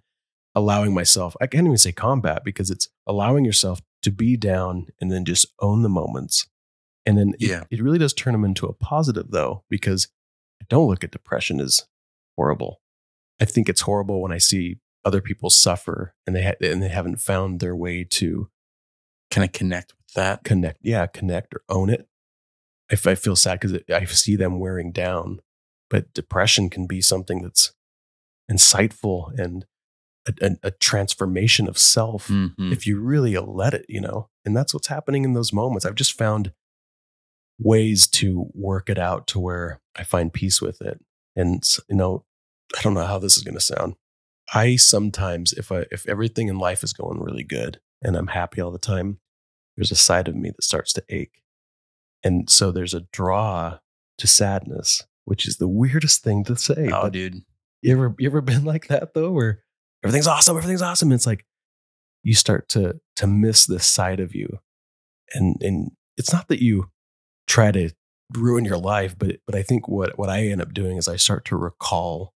allowing 0.56 0.94
myself. 0.94 1.36
I 1.42 1.48
can't 1.48 1.66
even 1.66 1.78
say 1.78 1.92
combat 1.92 2.44
because 2.46 2.72
it's 2.72 2.88
allowing 3.06 3.44
yourself 3.44 3.82
to 4.04 4.10
be 4.12 4.38
down 4.38 4.88
and 5.02 5.12
then 5.12 5.26
just 5.26 5.48
own 5.60 5.82
the 5.82 5.90
moments. 5.90 6.48
And 7.06 7.18
then 7.18 7.34
it- 7.40 7.50
Yeah. 7.50 7.64
it 7.70 7.82
really 7.82 7.98
does 7.98 8.14
turn 8.14 8.32
them 8.32 8.46
into 8.46 8.68
a 8.68 8.74
positive 8.74 9.32
though, 9.32 9.66
because 9.70 10.08
I 10.62 10.66
don't 10.70 10.88
look 10.88 11.04
at 11.04 11.12
depression 11.12 11.60
as 11.60 11.82
horrible. 12.38 12.80
I 13.42 13.46
think 13.46 13.68
it's 13.68 13.82
horrible 13.82 14.22
when 14.22 14.32
I 14.32 14.38
see 14.38 14.80
other 15.04 15.20
people 15.20 15.50
suffer 15.50 16.16
and 16.26 16.34
they 16.34 16.44
ha- 16.44 16.62
and 16.62 16.82
they 16.82 16.88
haven't 16.88 17.18
found 17.18 17.60
their 17.60 17.76
way 17.76 18.06
to 18.06 18.50
kind 19.30 19.44
of 19.44 19.52
connect 19.52 19.92
with 19.98 20.14
that 20.14 20.46
connect. 20.46 20.78
Yeah, 20.82 21.08
connect 21.08 21.54
or 21.54 21.64
own 21.68 21.90
it. 21.90 22.08
If 22.90 23.06
I 23.08 23.16
feel 23.16 23.36
sad 23.36 23.60
because 23.60 23.80
I 23.94 24.06
see 24.06 24.36
them 24.38 24.60
wearing 24.60 24.92
down, 24.94 25.40
but 25.94 26.12
depression 26.14 26.70
can 26.72 26.88
be 26.88 27.02
something 27.02 27.44
that's 27.44 27.72
insightful 28.52 29.32
and 29.38 29.66
a, 30.28 30.34
a, 30.42 30.68
a 30.68 30.72
transformation 30.72 31.68
of 31.68 31.78
self 31.78 32.30
Mhm. 32.30 32.72
if 32.72 32.88
you 32.88 33.00
really 33.00 33.38
let 33.38 33.74
it, 33.76 33.86
you 33.88 34.02
know. 34.02 34.30
And 34.44 34.56
that's 34.58 34.74
what's 34.74 34.88
happening 34.88 35.24
in 35.24 35.34
those 35.34 35.54
moments. 35.54 35.86
I've 35.86 35.94
just 36.04 36.18
found 36.18 36.52
ways 37.60 38.08
to 38.08 38.50
work 38.54 38.90
it 38.90 38.98
out 38.98 39.28
to 39.28 39.40
where 39.40 39.80
I 39.96 40.04
find 40.04 40.34
peace 40.34 40.62
with 40.62 40.82
it. 40.82 41.00
And 41.36 41.64
you 41.90 41.96
know, 41.96 42.26
I 42.78 42.82
don't 42.82 42.94
know 42.96 43.06
how 43.06 43.20
this 43.20 43.38
is 43.38 43.44
going 43.44 43.56
to 43.56 43.62
sound. 43.62 43.96
I 44.54 44.76
sometimes 44.78 45.54
if 45.54 45.72
I 45.72 45.86
if 45.92 46.08
everything 46.08 46.48
in 46.48 46.58
life 46.58 46.84
is 46.84 46.94
going 46.94 47.20
really 47.22 47.44
good 47.44 47.80
and 48.02 48.16
I'm 48.16 48.28
happy 48.28 48.62
all 48.62 48.72
the 48.72 48.80
time, 48.80 49.20
there's 49.78 49.92
a 49.92 49.96
side 49.96 50.28
of 50.28 50.36
me 50.36 50.50
that 50.50 50.64
starts 50.64 50.92
to 50.94 51.04
ache. 51.10 51.44
And 52.24 52.50
so 52.50 52.72
there's 52.72 52.94
a 52.94 53.06
draw 53.12 53.80
to 54.18 54.28
sadness, 54.28 55.04
which 55.26 55.48
is 55.48 55.58
the 55.58 55.68
weirdest 55.68 56.24
thing 56.24 56.44
to 56.46 56.56
say. 56.56 56.90
oh 56.92 57.04
but 57.04 57.14
dude 57.14 57.42
you 57.82 57.92
ever 57.94 58.16
you 58.20 58.28
ever 58.30 58.42
been 58.52 58.64
like 58.66 58.88
that 58.88 59.14
though, 59.14 59.32
where 59.32 59.64
everything's 60.04 60.28
awesome, 60.28 60.56
everything's 60.58 60.82
awesome. 60.82 61.10
And 61.12 61.16
it's 61.16 61.28
like 61.28 61.46
you 62.24 62.34
start 62.34 62.70
to 62.70 63.00
to 63.18 63.28
miss 63.28 63.66
this 63.66 63.86
side 63.86 64.20
of 64.22 64.34
you, 64.34 64.60
and 65.34 65.58
and 65.62 65.92
it's 66.18 66.32
not 66.32 66.48
that 66.48 66.62
you 66.64 66.90
try 67.48 67.72
to 67.72 67.90
ruin 68.38 68.64
your 68.66 68.78
life, 68.78 69.16
but 69.20 69.38
but 69.46 69.56
I 69.56 69.64
think 69.64 69.88
what 69.90 70.18
what 70.18 70.30
I 70.30 70.46
end 70.48 70.62
up 70.62 70.74
doing 70.74 70.96
is 70.98 71.08
I 71.10 71.18
start 71.18 71.44
to 71.46 71.58
recall 71.58 72.34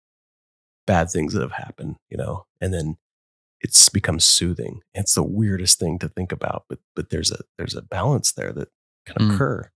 bad 0.87 1.11
things 1.11 1.33
that 1.33 1.43
have 1.43 1.53
happened, 1.53 1.97
you 2.09 2.17
know, 2.17 2.47
and 2.61 2.75
then 2.75 2.97
it's 3.61 3.89
become 3.89 4.19
soothing. 4.21 4.81
It's 4.95 5.15
the 5.15 5.23
weirdest 5.23 5.79
thing 5.79 5.99
to 6.01 6.09
think 6.09 6.33
about, 6.33 6.65
but 6.69 6.81
but 6.97 7.11
there's 7.11 7.31
a 7.31 7.39
there's 7.57 7.75
a 7.77 7.83
balance 7.83 8.33
there 8.33 8.53
that 8.53 8.69
can 9.07 9.29
Mm. 9.29 9.35
occur. 9.35 9.61
But 9.63 9.71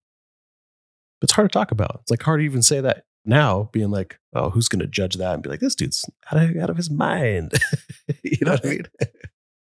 it's 1.22 1.32
hard 1.32 1.50
to 1.50 1.58
talk 1.58 1.70
about. 1.70 2.00
It's 2.02 2.10
like 2.10 2.22
hard 2.22 2.40
to 2.40 2.44
even 2.44 2.62
say 2.62 2.80
that 2.80 3.04
now, 3.24 3.68
being 3.72 3.90
like, 3.90 4.18
oh, 4.32 4.50
who's 4.50 4.68
going 4.68 4.80
to 4.80 4.86
judge 4.86 5.16
that 5.16 5.34
and 5.34 5.42
be 5.42 5.50
like, 5.50 5.60
this 5.60 5.74
dude's 5.74 6.08
out 6.32 6.42
of, 6.42 6.56
out 6.56 6.70
of 6.70 6.76
his 6.76 6.90
mind. 6.90 7.52
you 8.22 8.38
know 8.42 8.52
what 8.52 8.66
I 8.66 8.68
mean? 8.68 8.86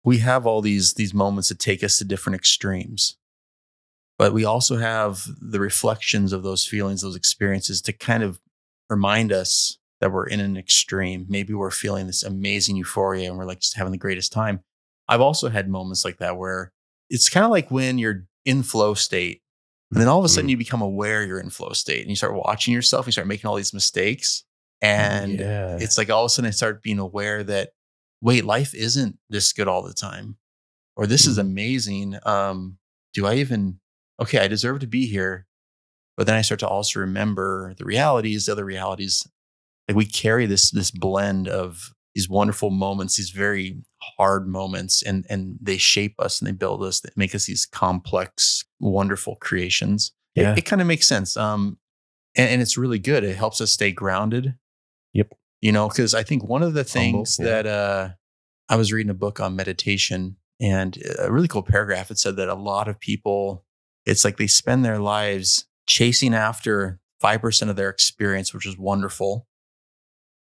we 0.04 0.20
have 0.20 0.46
all 0.46 0.62
these 0.62 0.94
these 0.96 1.14
moments 1.14 1.50
that 1.50 1.60
take 1.60 1.84
us 1.84 1.98
to 1.98 2.06
different 2.06 2.36
extremes 2.36 3.18
but 4.20 4.34
we 4.34 4.46
also 4.46 4.78
have 4.78 5.26
the 5.42 5.60
reflections 5.60 6.34
of 6.34 6.44
those 6.44 6.66
feelings 6.66 7.02
those 7.02 7.16
experiences 7.16 7.82
to 7.82 7.94
kind 7.94 8.24
of 8.24 8.40
remind 8.90 9.32
us 9.32 9.78
that 10.02 10.12
we're 10.12 10.28
in 10.28 10.40
an 10.40 10.58
extreme 10.58 11.26
maybe 11.30 11.54
we're 11.54 11.72
feeling 11.72 12.08
this 12.08 12.24
amazing 12.24 12.76
euphoria 12.76 13.30
and 13.30 13.38
we're 13.38 13.46
like 13.46 13.60
just 13.60 13.78
having 13.78 13.92
the 13.92 13.98
greatest 13.98 14.32
time 14.32 14.62
i've 15.08 15.22
also 15.22 15.50
had 15.50 15.70
moments 15.70 16.04
like 16.04 16.18
that 16.18 16.38
where 16.38 16.72
it's 17.10 17.30
kind 17.30 17.46
of 17.46 17.52
like 17.52 17.70
when 17.72 17.98
you're 17.98 18.26
in 18.46 18.64
flow 18.64 18.94
state 18.94 19.42
and 19.94 20.02
then 20.02 20.08
all 20.08 20.20
of 20.20 20.26
a 20.26 20.30
sudden 20.30 20.50
you 20.50 20.58
become 20.58 20.82
aware 20.82 21.24
you're 21.24 21.40
in 21.40 21.50
flow 21.50 21.72
state 21.74 22.02
and 22.02 22.10
you 22.10 22.16
start 22.16 22.34
watching 22.34 22.74
yourself 22.74 23.06
you 23.06 23.12
start 23.12 23.28
making 23.28 23.48
all 23.48 23.56
these 23.56 23.74
mistakes 23.74 24.44
and 24.82 25.40
yeah. 25.40 25.78
it's 25.80 25.98
like 25.98 26.10
all 26.10 26.24
of 26.24 26.28
a 26.28 26.30
sudden 26.30 26.48
I 26.48 26.52
start 26.52 26.84
being 26.84 27.00
aware 27.00 27.44
that 27.44 27.70
wait, 28.22 28.46
life 28.46 28.74
isn't 28.74 29.18
this 29.30 29.52
good 29.52 29.68
all 29.68 29.84
the 29.84 29.94
time, 29.94 30.38
or 30.96 31.06
this 31.06 31.28
is 31.28 31.38
Mhm. 31.38 31.42
amazing. 31.42 32.20
Um, 32.26 32.78
do 33.14 33.26
I 33.26 33.36
even 33.36 33.80
okay? 34.22 34.40
I 34.40 34.48
deserve 34.48 34.80
to 34.80 34.88
be 34.88 35.08
here, 35.08 35.46
but 36.16 36.26
then 36.26 36.36
I 36.38 36.42
start 36.42 36.62
to 36.62 36.68
also 36.68 37.02
remember 37.02 37.74
the 37.78 37.84
realities, 37.84 38.46
the 38.46 38.54
other 38.54 38.64
realities. 38.64 39.28
Like 39.90 39.98
we 39.98 40.06
carry 40.06 40.46
this 40.46 40.72
this 40.72 40.90
blend 40.90 41.48
of 41.50 41.94
these 42.16 42.30
wonderful 42.30 42.70
moments, 42.70 43.18
these 43.18 43.32
very 43.32 43.82
hard 44.18 44.48
moments, 44.48 45.02
and 45.02 45.26
and 45.30 45.58
they 45.62 45.78
shape 45.78 46.16
us 46.20 46.40
and 46.40 46.48
they 46.48 46.52
build 46.52 46.84
us, 46.84 47.00
they 47.02 47.10
make 47.16 47.34
us 47.36 47.46
these 47.46 47.66
complex, 47.66 48.66
wonderful 48.80 49.36
creations. 49.38 50.12
It- 50.36 50.42
Yeah. 50.42 50.56
it, 50.58 50.66
kind 50.66 50.82
of 50.82 50.88
makes 50.88 51.08
sense. 51.08 51.38
Um, 51.38 51.78
and, 52.36 52.50
and 52.50 52.62
it's 52.62 52.78
really 52.78 53.00
good. 53.00 53.24
It 53.24 53.36
helps 53.36 53.62
us 53.62 53.72
stay 53.72 53.92
grounded. 53.92 54.56
Yep. 55.14 55.34
You 55.62 55.72
know, 55.72 55.88
because 55.88 56.14
I 56.16 56.24
think 56.24 56.44
one 56.44 56.64
of 56.64 56.74
the 56.74 56.82
Humble, 56.82 56.92
things 56.92 57.38
yeah. 57.40 57.46
that 57.46 57.66
uh, 57.68 58.10
I 58.70 58.76
was 58.76 58.92
reading 58.92 59.12
a 59.12 59.14
book 59.16 59.40
on 59.40 59.56
meditation, 59.56 60.38
and 60.60 60.98
a 61.20 61.32
really 61.32 61.48
cool 61.48 61.64
paragraph. 61.64 62.10
It 62.12 62.20
said 62.20 62.36
that 62.38 62.48
a 62.50 62.56
lot 62.56 62.88
of 62.88 63.00
people, 63.00 63.66
it's 64.06 64.24
like 64.26 64.38
they 64.38 64.48
spend 64.48 64.84
their 64.84 65.00
lives 65.00 65.66
chasing 65.88 66.34
after 66.34 67.00
five 67.22 67.42
percent 67.42 67.70
of 67.72 67.78
their 67.78 67.90
experience, 67.90 68.54
which 68.54 68.66
is 68.66 68.78
wonderful, 68.78 69.48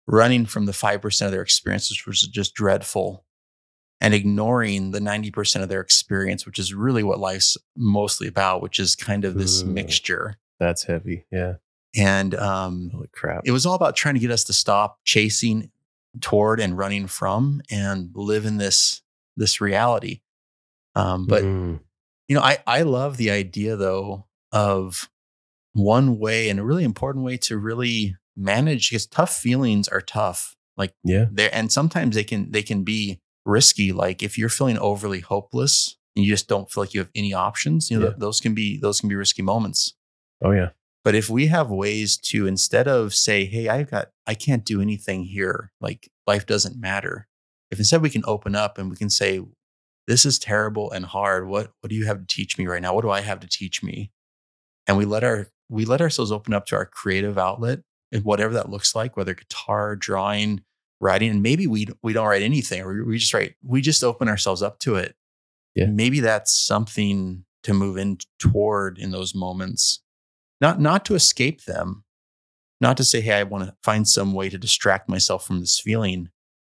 running 0.08 0.46
from 0.46 0.66
the 0.66 0.74
five 0.74 1.02
percent 1.02 1.28
of 1.28 1.32
their 1.32 1.42
experience, 1.42 1.90
which 1.90 2.06
was 2.06 2.22
just 2.22 2.54
dreadful, 2.54 3.26
and 4.02 4.14
ignoring 4.14 4.92
the 4.92 5.00
ninety 5.00 5.32
percent 5.32 5.64
of 5.64 5.70
their 5.70 5.82
experience, 5.82 6.46
which 6.46 6.60
is 6.60 6.74
really 6.74 7.04
what 7.04 7.20
life's 7.20 7.58
mostly 7.76 8.28
about, 8.28 8.62
which 8.62 8.80
is 8.80 8.96
kind 8.96 9.26
of 9.26 9.36
this 9.36 9.62
Ugh. 9.62 9.68
mixture. 9.68 10.36
That's 10.60 10.84
heavy. 10.84 11.26
Yeah. 11.32 11.56
And 11.98 12.36
um, 12.36 12.90
Holy 12.94 13.08
crap. 13.14 13.44
it 13.46 13.52
was 13.52 13.66
all 13.66 13.74
about 13.76 13.96
trying 13.96 14.16
to 14.16 14.20
get 14.20 14.32
us 14.32 14.44
to 14.46 14.54
stop 14.54 15.00
chasing 15.06 15.72
toward 16.22 16.60
and 16.60 16.78
running 16.78 17.08
from 17.08 17.62
and 17.72 18.10
live 18.14 18.46
in 18.46 18.58
this 18.58 19.02
this 19.38 19.60
reality. 19.62 20.22
Um, 20.96 21.26
but 21.26 21.44
Mm, 21.44 21.80
you 22.28 22.36
know, 22.36 22.42
I 22.42 22.58
I 22.68 22.82
love 22.84 23.18
the 23.18 23.32
idea 23.32 23.76
though 23.76 24.26
of 24.52 25.10
one 25.74 26.18
way 26.20 26.50
and 26.50 26.60
a 26.60 26.64
really 26.64 26.84
important 26.86 27.26
way 27.26 27.36
to 27.38 27.58
really 27.58 28.16
manage 28.36 28.90
because 28.90 29.06
tough 29.06 29.36
feelings 29.36 29.88
are 29.88 30.02
tough. 30.02 30.56
Like 30.78 30.94
yeah. 31.04 31.26
there 31.32 31.50
and 31.54 31.72
sometimes 31.72 32.16
they 32.16 32.24
can 32.24 32.52
they 32.52 32.64
can 32.64 32.84
be 32.84 33.22
risky. 33.46 33.92
Like 33.92 34.22
if 34.22 34.38
you're 34.38 34.50
feeling 34.50 34.78
overly 34.78 35.22
hopeless 35.22 35.98
and 36.16 36.26
you 36.26 36.32
just 36.32 36.48
don't 36.48 36.70
feel 36.70 36.84
like 36.84 36.94
you 36.94 37.00
have 37.00 37.12
any 37.16 37.34
options, 37.34 37.90
you 37.90 37.98
know, 37.98 38.06
Yeah. 38.06 38.12
th- 38.12 38.20
those 38.20 38.40
can 38.42 38.54
be 38.54 38.78
those 38.78 39.00
can 39.00 39.10
be 39.10 39.16
risky 39.16 39.42
moments. 39.42 39.94
Oh 40.44 40.52
yeah. 40.52 40.70
But 41.04 41.16
if 41.16 41.30
we 41.30 41.48
have 41.48 41.70
ways 41.70 42.18
to 42.18 42.48
instead 42.48 42.88
of 42.88 43.14
say, 43.14 43.46
hey, 43.46 43.70
I've 43.70 43.90
got 43.92 44.10
I 44.28 44.34
can't 44.34 44.66
do 44.66 44.82
anything 44.82 45.24
here, 45.26 45.72
like 45.80 46.10
life 46.28 46.46
doesn't 46.46 46.80
matter. 46.80 47.28
If 47.72 47.80
instead 47.80 48.02
we 48.02 48.10
can 48.10 48.24
open 48.26 48.56
up 48.56 48.78
and 48.78 48.90
we 48.90 48.96
can 48.98 49.10
say, 49.10 49.42
this 50.08 50.26
is 50.26 50.38
terrible 50.38 50.92
and 50.92 51.06
hard. 51.06 51.48
What 51.48 51.72
what 51.80 51.90
do 51.90 51.96
you 51.96 52.06
have 52.06 52.20
to 52.20 52.28
teach 52.28 52.58
me 52.58 52.68
right 52.68 52.82
now? 52.82 52.94
What 52.94 53.04
do 53.04 53.12
I 53.12 53.22
have 53.22 53.40
to 53.40 53.48
teach 53.48 53.82
me? 53.82 54.12
And 54.88 54.98
we 54.98 55.06
let 55.06 55.24
our 55.24 55.48
we 55.70 55.86
let 55.86 56.02
ourselves 56.02 56.32
open 56.32 56.54
up 56.54 56.66
to 56.68 56.76
our 56.76 56.86
creative 56.86 57.38
outlet 57.38 57.80
and 58.16 58.24
whatever 58.24 58.54
that 58.54 58.70
looks 58.70 58.96
like, 58.96 59.18
whether 59.18 59.34
guitar, 59.34 59.96
drawing, 59.96 60.64
writing, 61.02 61.30
and 61.30 61.44
maybe 61.44 61.68
we 61.68 61.88
we 62.02 62.14
don't 62.14 62.28
write 62.28 62.42
anything, 62.42 62.82
or 62.82 63.04
we, 63.04 63.18
just 63.18 63.34
write. 63.34 63.56
We 63.64 63.82
just 63.82 64.04
open 64.04 64.30
ourselves 64.30 64.62
up 64.62 64.80
to 64.80 64.96
it. 64.96 65.16
Yeah. 65.76 65.88
Maybe 65.88 66.22
that's 66.22 66.54
something 66.54 67.44
to 67.64 67.74
move 67.74 67.98
in 67.98 68.18
toward 68.40 68.98
in 68.98 69.12
those 69.12 69.36
moments, 69.36 70.02
not 70.62 70.80
not 70.80 71.04
to 71.06 71.16
escape 71.16 71.66
them, 71.66 72.06
not 72.80 72.96
to 72.98 73.04
say, 73.04 73.22
"Hey, 73.22 73.34
I 73.40 73.44
want 73.44 73.66
to 73.66 73.76
find 73.84 74.08
some 74.08 74.34
way 74.34 74.50
to 74.50 74.58
distract 74.58 75.10
myself 75.10 75.46
from 75.46 75.60
this 75.60 75.80
feeling," 75.80 76.30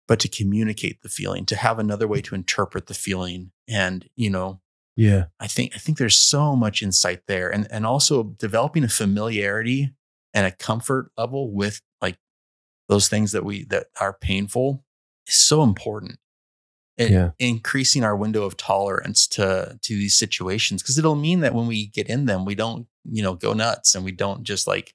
but 0.07 0.21
to 0.21 0.29
communicate 0.29 1.01
the 1.01 1.09
feeling, 1.09 1.47
to 1.47 1.57
have 1.57 1.79
another 1.79 2.07
way 2.07 2.21
to 2.21 2.35
interpret 2.35 2.87
the 2.87 2.95
feeling, 2.95 3.53
and 3.67 4.09
you 4.17 4.29
know, 4.29 4.61
Yeah. 4.97 5.27
I 5.39 5.47
think 5.47 5.75
I 5.75 5.79
think 5.79 5.97
there's 5.97 6.19
so 6.19 6.55
much 6.55 6.83
insight 6.83 7.23
there, 7.27 7.49
and 7.49 7.67
and 7.71 7.87
also 7.87 8.23
developing 8.25 8.85
a 8.85 8.89
familiarity 8.89 9.95
and 10.35 10.47
a 10.47 10.51
comfort 10.51 11.11
level 11.17 11.53
with 11.53 11.81
like 12.01 12.19
those 12.89 13.09
things 13.09 13.33
that 13.33 13.45
we 13.45 13.65
that 13.65 13.87
are 14.01 14.13
painful 14.13 14.85
is 15.27 15.35
so 15.37 15.63
important. 15.63 16.19
Yeah. 16.99 17.31
increasing 17.39 18.05
our 18.05 18.15
window 18.15 18.43
of 18.43 18.59
tolerance 18.59 19.27
to 19.29 19.79
to 19.81 19.95
these 19.95 20.15
situations 20.19 20.83
because 20.83 20.99
it'll 20.99 21.15
mean 21.17 21.41
that 21.41 21.55
when 21.55 21.67
we 21.67 21.87
get 21.87 22.09
in 22.09 22.27
them, 22.27 22.45
we 22.45 22.55
don't 22.55 22.87
you 23.11 23.23
know 23.23 23.33
go 23.35 23.55
nuts 23.55 23.95
and 23.95 24.05
we 24.05 24.13
don't 24.13 24.43
just 24.43 24.67
like 24.67 24.93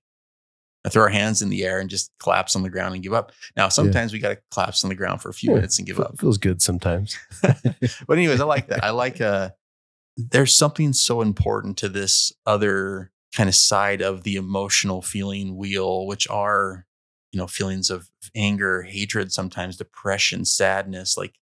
throw 0.91 1.01
our 1.01 1.09
hands 1.09 1.41
in 1.41 1.49
the 1.49 1.63
air 1.65 1.79
and 1.79 1.89
just 1.89 2.11
collapse 2.19 2.55
on 2.55 2.61
the 2.61 2.69
ground 2.69 2.93
and 2.93 3.01
give 3.01 3.13
up. 3.13 3.31
Now 3.57 3.69
sometimes 3.69 4.13
we 4.13 4.19
got 4.19 4.29
to 4.35 4.39
collapse 4.51 4.83
on 4.83 4.89
the 4.89 4.95
ground 4.95 5.19
for 5.19 5.29
a 5.29 5.33
few 5.33 5.49
Yeah. 5.49 5.55
minutes 5.55 5.79
and 5.79 5.87
give 5.87 5.99
up. 5.99 6.19
Feels 6.19 6.37
good 6.37 6.61
sometimes. 6.61 7.17
but 7.41 8.17
anyways, 8.19 8.39
I 8.39 8.45
like 8.45 8.67
that. 8.67 8.83
I 8.83 8.91
like 8.91 9.19
uh 9.19 9.49
there's 10.15 10.53
something 10.55 10.93
so 10.93 11.21
important 11.23 11.75
to 11.77 11.89
this 11.89 12.31
other 12.45 13.11
kind 13.35 13.49
of 13.49 13.55
side 13.55 14.01
of 14.01 14.23
the 14.23 14.35
emotional 14.35 15.01
feeling 15.01 15.55
wheel, 15.57 16.07
which 16.07 16.27
are, 16.29 16.85
you 17.31 17.37
know, 17.39 17.47
feelings 17.47 17.89
of 17.89 18.09
anger, 18.35 18.83
hatred, 18.83 19.31
sometimes 19.31 19.77
depression, 19.77 20.45
sadness. 20.45 21.17
Like 21.17 21.35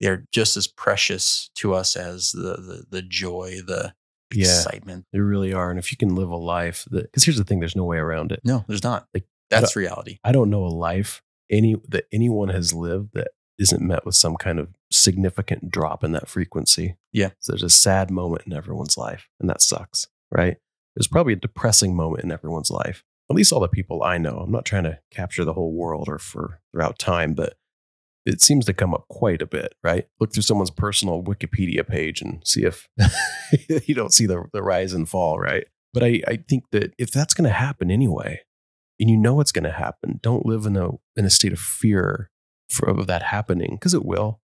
they're 0.00 0.26
just 0.32 0.56
as 0.56 0.66
precious 0.66 1.50
to 1.56 1.74
us 1.74 1.96
as 1.96 2.30
the 2.32 2.56
the, 2.56 2.84
the 2.90 3.02
joy, 3.02 3.60
the 3.66 3.94
Yeah. 4.32 4.44
excitement. 4.46 5.06
They 5.12 5.20
really 5.20 5.52
are. 5.52 5.70
And 5.70 5.78
if 5.78 5.90
you 5.92 5.96
can 5.96 6.14
live 6.14 6.30
a 6.30 6.36
life 6.36 6.84
that, 6.90 7.04
because 7.04 7.24
here's 7.24 7.38
the 7.38 7.44
thing, 7.44 7.60
there's 7.60 7.76
no 7.76 7.84
way 7.84 7.98
around 7.98 8.32
it. 8.32 8.40
No, 8.44 8.64
there's 8.68 8.82
not. 8.84 9.06
Like, 9.14 9.24
That's 9.50 9.76
reality. 9.76 10.18
I 10.24 10.32
don't 10.32 10.50
know 10.50 10.64
a 10.64 10.68
life 10.68 11.22
any 11.50 11.76
that 11.88 12.04
anyone 12.12 12.48
has 12.48 12.72
lived 12.74 13.10
that 13.14 13.28
isn't 13.58 13.80
met 13.82 14.04
with 14.04 14.16
some 14.16 14.34
kind 14.36 14.58
of 14.58 14.68
significant 14.90 15.70
drop 15.70 16.02
in 16.02 16.12
that 16.12 16.28
frequency. 16.28 16.96
Yeah. 17.12 17.30
So 17.38 17.52
there's 17.52 17.62
a 17.62 17.70
sad 17.70 18.10
moment 18.10 18.42
in 18.46 18.52
everyone's 18.52 18.96
life, 18.98 19.28
and 19.38 19.48
that 19.48 19.62
sucks, 19.62 20.08
right? 20.32 20.56
There's 20.94 21.08
probably 21.08 21.32
a 21.32 21.36
depressing 21.36 21.94
moment 21.94 22.24
in 22.24 22.32
everyone's 22.32 22.70
life. 22.70 23.04
At 23.30 23.36
least 23.36 23.52
all 23.52 23.60
the 23.60 23.68
people 23.68 24.02
I 24.02 24.18
know. 24.18 24.38
I'm 24.38 24.52
not 24.52 24.64
trying 24.64 24.84
to 24.84 24.98
capture 25.10 25.44
the 25.44 25.54
whole 25.54 25.72
world 25.72 26.08
or 26.08 26.18
for 26.18 26.60
throughout 26.72 26.98
time, 26.98 27.34
but 27.34 27.54
it 28.26 28.40
seems 28.40 28.64
to 28.66 28.74
come 28.74 28.94
up 28.94 29.06
quite 29.08 29.42
a 29.42 29.46
bit, 29.46 29.74
right? 29.82 30.06
Look 30.20 30.32
through 30.32 30.42
someone's 30.42 30.70
personal 30.70 31.22
Wikipedia 31.22 31.86
page 31.86 32.22
and 32.22 32.42
see 32.46 32.64
if 32.64 32.88
you 33.86 33.94
don't 33.94 34.12
see 34.12 34.26
the, 34.26 34.44
the 34.52 34.62
rise 34.62 34.92
and 34.92 35.08
fall, 35.08 35.38
right? 35.38 35.66
But 35.92 36.04
I, 36.04 36.22
I 36.26 36.36
think 36.48 36.64
that 36.72 36.94
if 36.98 37.10
that's 37.10 37.34
going 37.34 37.48
to 37.48 37.54
happen 37.54 37.90
anyway, 37.90 38.40
and 38.98 39.10
you 39.10 39.16
know 39.16 39.40
it's 39.40 39.52
going 39.52 39.64
to 39.64 39.72
happen, 39.72 40.20
don't 40.22 40.46
live 40.46 40.66
in 40.66 40.76
a 40.76 40.90
in 41.16 41.24
a 41.24 41.30
state 41.30 41.52
of 41.52 41.58
fear 41.58 42.30
for, 42.70 42.88
of 42.88 43.06
that 43.06 43.22
happening 43.22 43.70
because 43.72 43.94
it 43.94 44.04
will. 44.04 44.40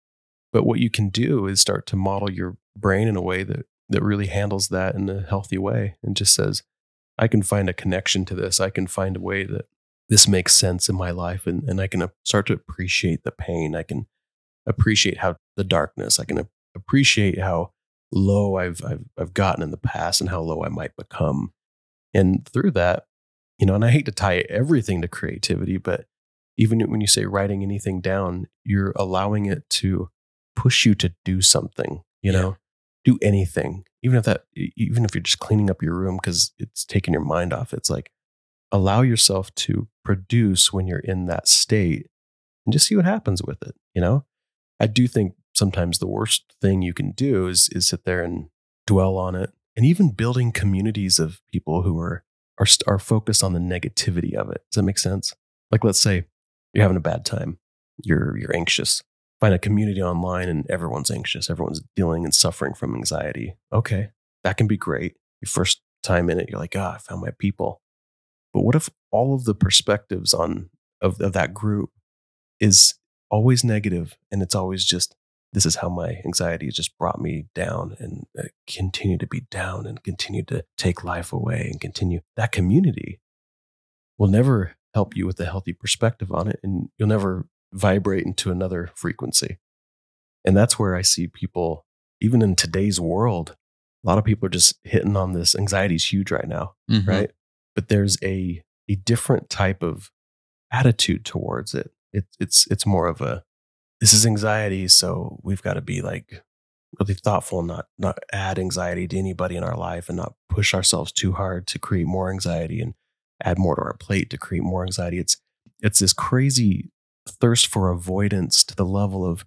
But 0.53 0.65
what 0.65 0.79
you 0.79 0.89
can 0.89 1.09
do 1.09 1.47
is 1.47 1.59
start 1.59 1.85
to 1.87 1.95
model 1.95 2.31
your 2.31 2.57
brain 2.77 3.07
in 3.07 3.15
a 3.15 3.21
way 3.21 3.43
that 3.43 3.65
that 3.89 4.03
really 4.03 4.27
handles 4.27 4.69
that 4.69 4.95
in 4.95 5.09
a 5.09 5.21
healthy 5.21 5.57
way 5.57 5.95
and 6.03 6.15
just 6.15 6.33
says, 6.33 6.63
I 7.17 7.27
can 7.27 7.43
find 7.43 7.69
a 7.69 7.73
connection 7.73 8.25
to 8.25 8.35
this. 8.35 8.59
I 8.59 8.69
can 8.69 8.87
find 8.87 9.17
a 9.17 9.21
way 9.21 9.45
that 9.45 9.67
this 10.09 10.27
makes 10.27 10.53
sense 10.53 10.89
in 10.89 10.95
my 10.95 11.11
life, 11.11 11.47
and 11.47 11.63
and 11.67 11.79
I 11.81 11.87
can 11.87 12.07
start 12.23 12.45
to 12.47 12.53
appreciate 12.53 13.23
the 13.23 13.31
pain. 13.31 13.75
I 13.75 13.83
can 13.83 14.05
appreciate 14.67 15.19
how 15.19 15.37
the 15.55 15.63
darkness. 15.63 16.19
I 16.19 16.25
can 16.25 16.47
appreciate 16.75 17.39
how 17.39 17.71
low 18.11 18.57
I've 18.57 18.83
I've 18.85 19.05
I've 19.17 19.33
gotten 19.33 19.63
in 19.63 19.71
the 19.71 19.77
past 19.77 20.21
and 20.21 20.29
how 20.29 20.41
low 20.41 20.63
I 20.63 20.69
might 20.69 20.95
become. 20.95 21.53
And 22.13 22.47
through 22.47 22.71
that, 22.71 23.05
you 23.57 23.65
know, 23.65 23.75
and 23.75 23.83
I 23.85 23.89
hate 23.91 24.05
to 24.05 24.11
tie 24.11 24.43
everything 24.49 25.01
to 25.01 25.07
creativity, 25.07 25.77
but 25.77 26.05
even 26.57 26.79
when 26.89 27.01
you 27.01 27.07
say 27.07 27.25
writing 27.25 27.63
anything 27.63 27.99
down, 27.99 28.47
you're 28.63 28.93
allowing 28.95 29.45
it 29.45 29.69
to 29.69 30.09
push 30.55 30.85
you 30.85 30.95
to 30.95 31.13
do 31.25 31.41
something, 31.41 32.03
you 32.21 32.31
Yeah. 32.31 32.41
know, 32.41 32.57
do 33.05 33.17
anything. 33.21 33.85
Even 34.03 34.17
if 34.17 34.25
that, 34.25 34.45
even 34.75 35.05
if 35.05 35.15
you're 35.15 35.21
just 35.21 35.39
cleaning 35.39 35.69
up 35.69 35.81
your 35.81 35.95
room 35.95 36.17
because 36.17 36.51
it's 36.59 36.83
taking 36.83 37.13
your 37.13 37.23
mind 37.23 37.53
off, 37.53 37.73
it's 37.73 37.89
like 37.89 38.11
allow 38.71 39.01
yourself 39.01 39.53
to 39.55 39.87
produce 40.03 40.73
when 40.73 40.87
you're 40.87 40.99
in 40.99 41.27
that 41.27 41.47
state 41.47 42.07
and 42.65 42.73
just 42.73 42.87
see 42.87 42.95
what 42.95 43.05
happens 43.05 43.41
with 43.41 43.61
it, 43.63 43.75
you 43.93 44.01
know? 44.01 44.25
I 44.79 44.87
do 44.87 45.07
think 45.07 45.35
sometimes 45.53 45.99
the 45.99 46.07
worst 46.07 46.53
thing 46.61 46.81
you 46.81 46.93
can 46.93 47.11
do 47.11 47.47
is 47.47 47.69
is 47.69 47.87
sit 47.87 48.03
there 48.03 48.23
and 48.23 48.49
dwell 48.85 49.17
on 49.17 49.35
it 49.35 49.51
and 49.77 49.85
even 49.85 50.09
building 50.11 50.51
communities 50.51 51.19
of 51.19 51.41
people 51.51 51.83
who 51.83 51.99
are 51.99 52.23
are 52.59 52.67
are 52.87 52.99
focused 52.99 53.43
on 53.43 53.53
the 53.53 53.59
negativity 53.59 54.33
of 54.33 54.49
it. 54.49 54.63
Does 54.71 54.75
that 54.75 54.83
make 54.83 54.99
sense? 54.99 55.33
Like 55.71 55.83
let's 55.83 56.01
say 56.01 56.25
you're 56.73 56.83
having 56.83 56.97
a 56.97 57.01
bad 57.01 57.25
time. 57.25 57.59
You're 58.03 58.37
you're 58.37 58.55
anxious. 58.55 59.01
Find 59.39 59.53
a 59.53 59.59
community 59.59 60.01
online 60.01 60.47
and 60.47 60.69
everyone's 60.69 61.11
anxious. 61.11 61.49
Everyone's 61.49 61.81
dealing 61.95 62.23
and 62.23 62.33
suffering 62.33 62.73
from 62.73 62.95
anxiety. 62.95 63.55
Okay. 63.71 64.09
That 64.43 64.57
can 64.57 64.67
be 64.67 64.77
great. 64.77 65.15
Your 65.41 65.49
first 65.49 65.81
time 66.03 66.29
in 66.29 66.39
it, 66.39 66.49
you're 66.49 66.59
like, 66.59 66.75
ah, 66.77 66.95
I 66.95 66.97
found 66.99 67.21
my 67.21 67.31
people. 67.37 67.81
But 68.53 68.61
what 68.61 68.75
if 68.75 68.89
all 69.11 69.35
of 69.35 69.43
the 69.43 69.55
perspectives 69.55 70.33
on 70.33 70.69
of, 71.01 71.19
of 71.19 71.33
that 71.33 71.53
group 71.53 71.89
is 72.59 72.95
always 73.29 73.63
negative 73.63 74.17
and 74.31 74.41
it's 74.41 74.55
always 74.55 74.85
just 74.85 75.15
this 75.51 75.65
is 75.65 75.77
how 75.77 75.89
my 75.89 76.21
anxiety 76.25 76.65
has 76.65 76.75
just 76.75 76.97
brought 76.97 77.21
me 77.21 77.45
down 77.55 77.95
and 77.99 78.25
uh, 78.37 78.43
continue 78.67 79.17
to 79.17 79.27
be 79.27 79.41
down 79.49 79.85
and 79.85 80.03
continue 80.03 80.43
to 80.43 80.63
take 80.77 81.03
life 81.03 81.31
away 81.31 81.69
and 81.71 81.79
continue 81.79 82.19
that 82.35 82.51
community 82.51 83.19
will 84.17 84.27
never 84.27 84.75
help 84.93 85.15
you 85.15 85.25
with 85.25 85.39
a 85.39 85.45
healthy 85.45 85.73
perspective 85.73 86.31
on 86.31 86.47
it 86.47 86.59
and 86.63 86.89
you'll 86.97 87.07
never 87.07 87.47
vibrate 87.73 88.25
into 88.25 88.51
another 88.51 88.89
frequency 88.95 89.57
and 90.45 90.55
that's 90.55 90.77
where 90.79 90.95
i 90.95 91.01
see 91.01 91.27
people 91.27 91.85
even 92.21 92.41
in 92.41 92.55
today's 92.55 92.99
world 92.99 93.55
a 94.03 94.07
lot 94.07 94.17
of 94.17 94.23
people 94.23 94.45
are 94.45 94.49
just 94.49 94.75
hitting 94.83 95.17
on 95.17 95.33
this 95.33 95.55
anxiety 95.55 95.95
is 95.95 96.11
huge 96.13 96.31
right 96.31 96.47
now 96.47 96.73
Mhm. 96.89 97.07
right? 97.07 97.31
But 97.75 97.87
there's 97.89 98.17
a 98.23 98.63
a 98.87 98.95
different 98.95 99.49
type 99.49 99.81
of 99.83 100.11
attitude 100.71 101.25
towards 101.25 101.73
it. 101.73 101.91
It's 102.13 102.35
it's 102.39 102.67
it's 102.69 102.85
more 102.85 103.07
of 103.07 103.19
a 103.19 103.43
this 103.99 104.13
is 104.13 104.25
anxiety, 104.25 104.87
so 104.87 105.39
we've 105.43 105.61
got 105.63 105.73
to 105.73 105.81
be 105.81 106.01
like 106.01 106.43
really 106.99 107.15
thoughtful, 107.15 107.63
not 107.63 107.87
not 107.97 108.19
add 108.31 108.59
anxiety 108.59 109.07
to 109.07 109.17
anybody 109.17 109.55
in 109.55 109.63
our 109.63 109.75
life, 109.75 110.07
and 110.07 110.17
not 110.17 110.35
push 110.49 110.73
ourselves 110.73 111.11
too 111.11 111.33
hard 111.33 111.65
to 111.67 111.79
create 111.79 112.05
more 112.07 112.29
anxiety 112.31 112.79
and 112.79 112.93
add 113.43 113.57
more 113.57 113.75
to 113.75 113.81
our 113.81 113.97
plate 113.97 114.29
to 114.29 114.37
create 114.37 114.63
more 114.63 114.83
anxiety. 114.83 115.17
It's 115.19 115.37
it's 115.81 115.99
this 115.99 116.13
crazy 116.13 116.91
thirst 117.27 117.67
for 117.67 117.89
avoidance 117.89 118.63
to 118.63 118.75
the 118.75 118.85
level 118.85 119.25
of 119.25 119.45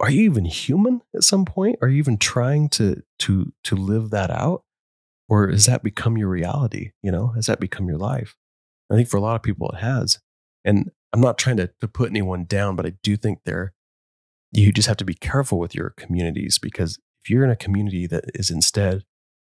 are 0.00 0.10
you 0.10 0.22
even 0.22 0.44
human 0.44 1.02
at 1.14 1.24
some 1.24 1.44
point? 1.44 1.78
Are 1.82 1.88
you 1.88 1.98
even 1.98 2.18
trying 2.18 2.68
to 2.70 3.02
to 3.20 3.52
to 3.64 3.76
live 3.76 4.10
that 4.10 4.30
out? 4.30 4.62
or 5.28 5.48
has 5.48 5.66
that 5.66 5.82
become 5.82 6.16
your 6.16 6.28
reality? 6.28 6.92
You 7.02 7.10
know, 7.10 7.28
has 7.28 7.46
that 7.46 7.60
become 7.60 7.88
your 7.88 7.98
life? 7.98 8.36
I 8.90 8.94
think 8.94 9.08
for 9.08 9.16
a 9.16 9.20
lot 9.20 9.36
of 9.36 9.42
people 9.42 9.70
it 9.70 9.78
has. 9.78 10.18
And 10.64 10.90
I'm 11.12 11.20
not 11.20 11.38
trying 11.38 11.56
to, 11.58 11.70
to 11.80 11.88
put 11.88 12.10
anyone 12.10 12.44
down, 12.44 12.76
but 12.76 12.86
I 12.86 12.92
do 13.02 13.16
think 13.16 13.40
there 13.44 13.72
you 14.52 14.72
just 14.72 14.88
have 14.88 14.96
to 14.98 15.04
be 15.04 15.14
careful 15.14 15.58
with 15.58 15.74
your 15.74 15.90
communities 15.90 16.58
because 16.58 16.98
if 17.22 17.28
you're 17.28 17.44
in 17.44 17.50
a 17.50 17.56
community 17.56 18.06
that 18.06 18.24
is 18.34 18.50
instead 18.50 19.02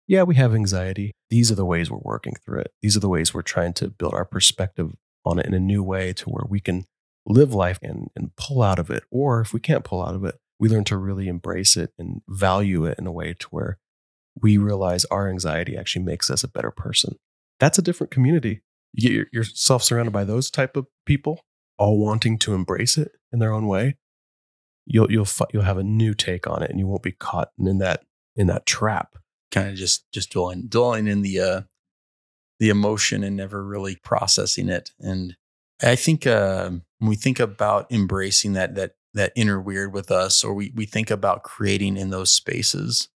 yeah, 0.08 0.24
we 0.24 0.34
have 0.34 0.52
anxiety. 0.52 1.12
These 1.30 1.52
are 1.52 1.54
the 1.54 1.64
ways 1.64 1.88
we're 1.88 1.98
working 2.02 2.34
through 2.44 2.60
it. 2.60 2.72
These 2.82 2.96
are 2.96 3.00
the 3.00 3.08
ways 3.08 3.32
we're 3.32 3.40
trying 3.40 3.72
to 3.74 3.88
build 3.88 4.12
our 4.12 4.24
perspective 4.24 4.94
on 5.24 5.38
it 5.38 5.46
in 5.46 5.54
a 5.54 5.60
new 5.60 5.82
way 5.82 6.12
to 6.14 6.28
where 6.28 6.44
we 6.46 6.58
can 6.58 6.84
live 7.26 7.54
life 7.54 7.78
and, 7.82 8.08
and 8.16 8.34
pull 8.36 8.62
out 8.62 8.78
of 8.78 8.90
it. 8.90 9.04
Or 9.10 9.40
if 9.40 9.52
we 9.52 9.60
can't 9.60 9.84
pull 9.84 10.02
out 10.02 10.14
of 10.14 10.24
it, 10.24 10.36
we 10.58 10.68
learn 10.68 10.84
to 10.84 10.96
really 10.96 11.28
embrace 11.28 11.76
it 11.76 11.92
and 11.98 12.22
value 12.28 12.84
it 12.84 12.98
in 12.98 13.06
a 13.06 13.12
way 13.12 13.34
to 13.34 13.46
where 13.48 13.78
we 14.40 14.56
realize 14.56 15.04
our 15.06 15.28
anxiety 15.28 15.76
actually 15.76 16.04
makes 16.04 16.30
us 16.30 16.42
a 16.42 16.48
better 16.48 16.70
person. 16.70 17.16
That's 17.60 17.78
a 17.78 17.82
different 17.82 18.10
community. 18.10 18.62
You 18.92 19.24
get 19.24 19.32
yourself 19.32 19.82
surrounded 19.82 20.12
by 20.12 20.24
those 20.24 20.50
type 20.50 20.76
of 20.76 20.86
people, 21.06 21.40
all 21.78 21.98
wanting 21.98 22.38
to 22.40 22.54
embrace 22.54 22.96
it 22.96 23.12
in 23.32 23.38
their 23.38 23.52
own 23.52 23.66
way. 23.66 23.96
You'll 24.84 25.10
you'll 25.10 25.28
you'll 25.52 25.62
have 25.62 25.78
a 25.78 25.84
new 25.84 26.12
take 26.12 26.46
on 26.46 26.62
it, 26.62 26.70
and 26.70 26.78
you 26.78 26.86
won't 26.86 27.02
be 27.02 27.12
caught 27.12 27.50
in 27.58 27.78
that 27.78 28.04
in 28.34 28.48
that 28.48 28.66
trap. 28.66 29.16
Kind 29.50 29.68
of 29.68 29.76
just 29.76 30.10
just 30.12 30.30
dwelling 30.30 30.66
dwelling 30.68 31.06
in 31.06 31.22
the 31.22 31.40
uh, 31.40 31.60
the 32.58 32.68
emotion 32.68 33.22
and 33.22 33.36
never 33.36 33.64
really 33.64 33.96
processing 34.02 34.68
it. 34.68 34.90
And 34.98 35.36
I 35.82 35.96
think 35.96 36.26
uh, 36.26 36.70
when 37.02 37.08
we 37.08 37.16
think 37.16 37.40
about 37.40 37.90
embracing 37.90 38.52
that 38.52 38.76
that 38.76 38.92
that 39.12 39.32
inner 39.34 39.60
weird 39.60 39.92
with 39.92 40.12
us, 40.12 40.44
or 40.44 40.54
we 40.54 40.72
we 40.76 40.86
think 40.86 41.10
about 41.10 41.42
creating 41.42 41.96
in 41.96 42.10
those 42.10 42.32
spaces, 42.32 43.08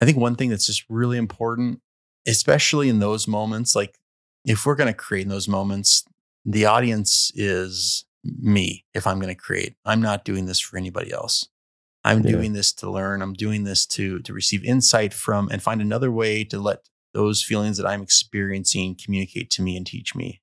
I 0.00 0.06
think 0.06 0.16
one 0.16 0.36
thing 0.36 0.48
that's 0.48 0.64
just 0.64 0.84
really 0.88 1.18
important, 1.18 1.80
especially 2.26 2.88
in 2.88 3.00
those 3.00 3.28
moments, 3.28 3.76
like 3.76 3.98
if 4.46 4.64
we're 4.64 4.74
going 4.74 4.88
to 4.88 4.94
create 4.94 5.24
in 5.24 5.28
those 5.28 5.48
moments, 5.48 6.04
the 6.46 6.64
audience 6.64 7.30
is 7.34 8.06
me. 8.24 8.86
If 8.94 9.06
I'm 9.06 9.20
going 9.20 9.34
to 9.34 9.40
create, 9.40 9.74
I'm 9.84 10.00
not 10.00 10.24
doing 10.24 10.46
this 10.46 10.58
for 10.58 10.78
anybody 10.78 11.12
else. 11.12 11.46
I'm 12.04 12.22
yeah. 12.22 12.30
doing 12.32 12.54
this 12.54 12.72
to 12.74 12.90
learn. 12.90 13.20
I'm 13.20 13.34
doing 13.34 13.64
this 13.64 13.84
to 13.88 14.20
to 14.20 14.32
receive 14.32 14.64
insight 14.64 15.12
from 15.12 15.50
and 15.50 15.62
find 15.62 15.82
another 15.82 16.10
way 16.10 16.42
to 16.44 16.58
let 16.58 16.88
those 17.12 17.42
feelings 17.42 17.76
that 17.76 17.86
I'm 17.86 18.00
experiencing 18.00 18.96
communicate 18.96 19.50
to 19.50 19.62
me 19.62 19.76
and 19.76 19.86
teach 19.86 20.14
me. 20.14 20.40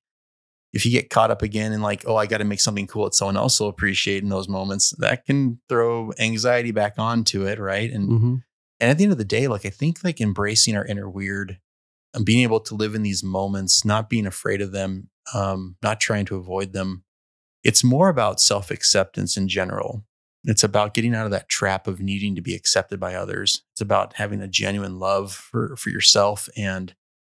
If 0.72 0.86
you 0.86 0.92
get 0.92 1.10
caught 1.10 1.30
up 1.30 1.42
again 1.42 1.72
in 1.72 1.82
like, 1.82 2.04
oh, 2.06 2.16
I 2.16 2.26
got 2.26 2.38
to 2.38 2.44
make 2.44 2.60
something 2.60 2.86
cool 2.86 3.04
that 3.04 3.14
someone 3.14 3.36
else 3.36 3.60
will 3.60 3.68
appreciate 3.68 4.22
in 4.22 4.30
those 4.30 4.48
moments, 4.48 4.94
that 4.98 5.26
can 5.26 5.60
throw 5.68 6.12
anxiety 6.18 6.70
back 6.70 6.94
onto 6.98 7.46
it, 7.46 7.58
right? 7.58 7.90
And 7.90 8.08
mm-hmm. 8.08 8.34
and 8.80 8.90
at 8.90 8.96
the 8.98 9.04
end 9.04 9.12
of 9.12 9.18
the 9.18 9.24
day, 9.24 9.48
like 9.48 9.66
I 9.66 9.70
think 9.70 10.02
like 10.02 10.20
embracing 10.20 10.76
our 10.76 10.84
inner 10.84 11.10
weird 11.10 11.58
and 12.14 12.24
being 12.24 12.42
able 12.42 12.60
to 12.60 12.74
live 12.74 12.94
in 12.94 13.02
these 13.02 13.22
moments, 13.22 13.84
not 13.84 14.08
being 14.08 14.26
afraid 14.26 14.60
of 14.60 14.72
them, 14.72 15.08
um, 15.34 15.76
not 15.82 16.00
trying 16.00 16.24
to 16.26 16.36
avoid 16.36 16.72
them. 16.72 17.04
It's 17.62 17.84
more 17.84 18.08
about 18.08 18.40
self 18.40 18.70
acceptance 18.70 19.36
in 19.36 19.48
general. 19.48 20.04
It's 20.44 20.64
about 20.64 20.94
getting 20.94 21.14
out 21.14 21.24
of 21.24 21.30
that 21.30 21.48
trap 21.48 21.86
of 21.86 22.00
needing 22.00 22.34
to 22.34 22.40
be 22.40 22.54
accepted 22.54 22.98
by 22.98 23.14
others. 23.14 23.62
It's 23.72 23.80
about 23.80 24.14
having 24.14 24.40
a 24.40 24.48
genuine 24.48 24.98
love 24.98 25.32
for, 25.32 25.76
for 25.76 25.90
yourself 25.90 26.48
and 26.56 26.94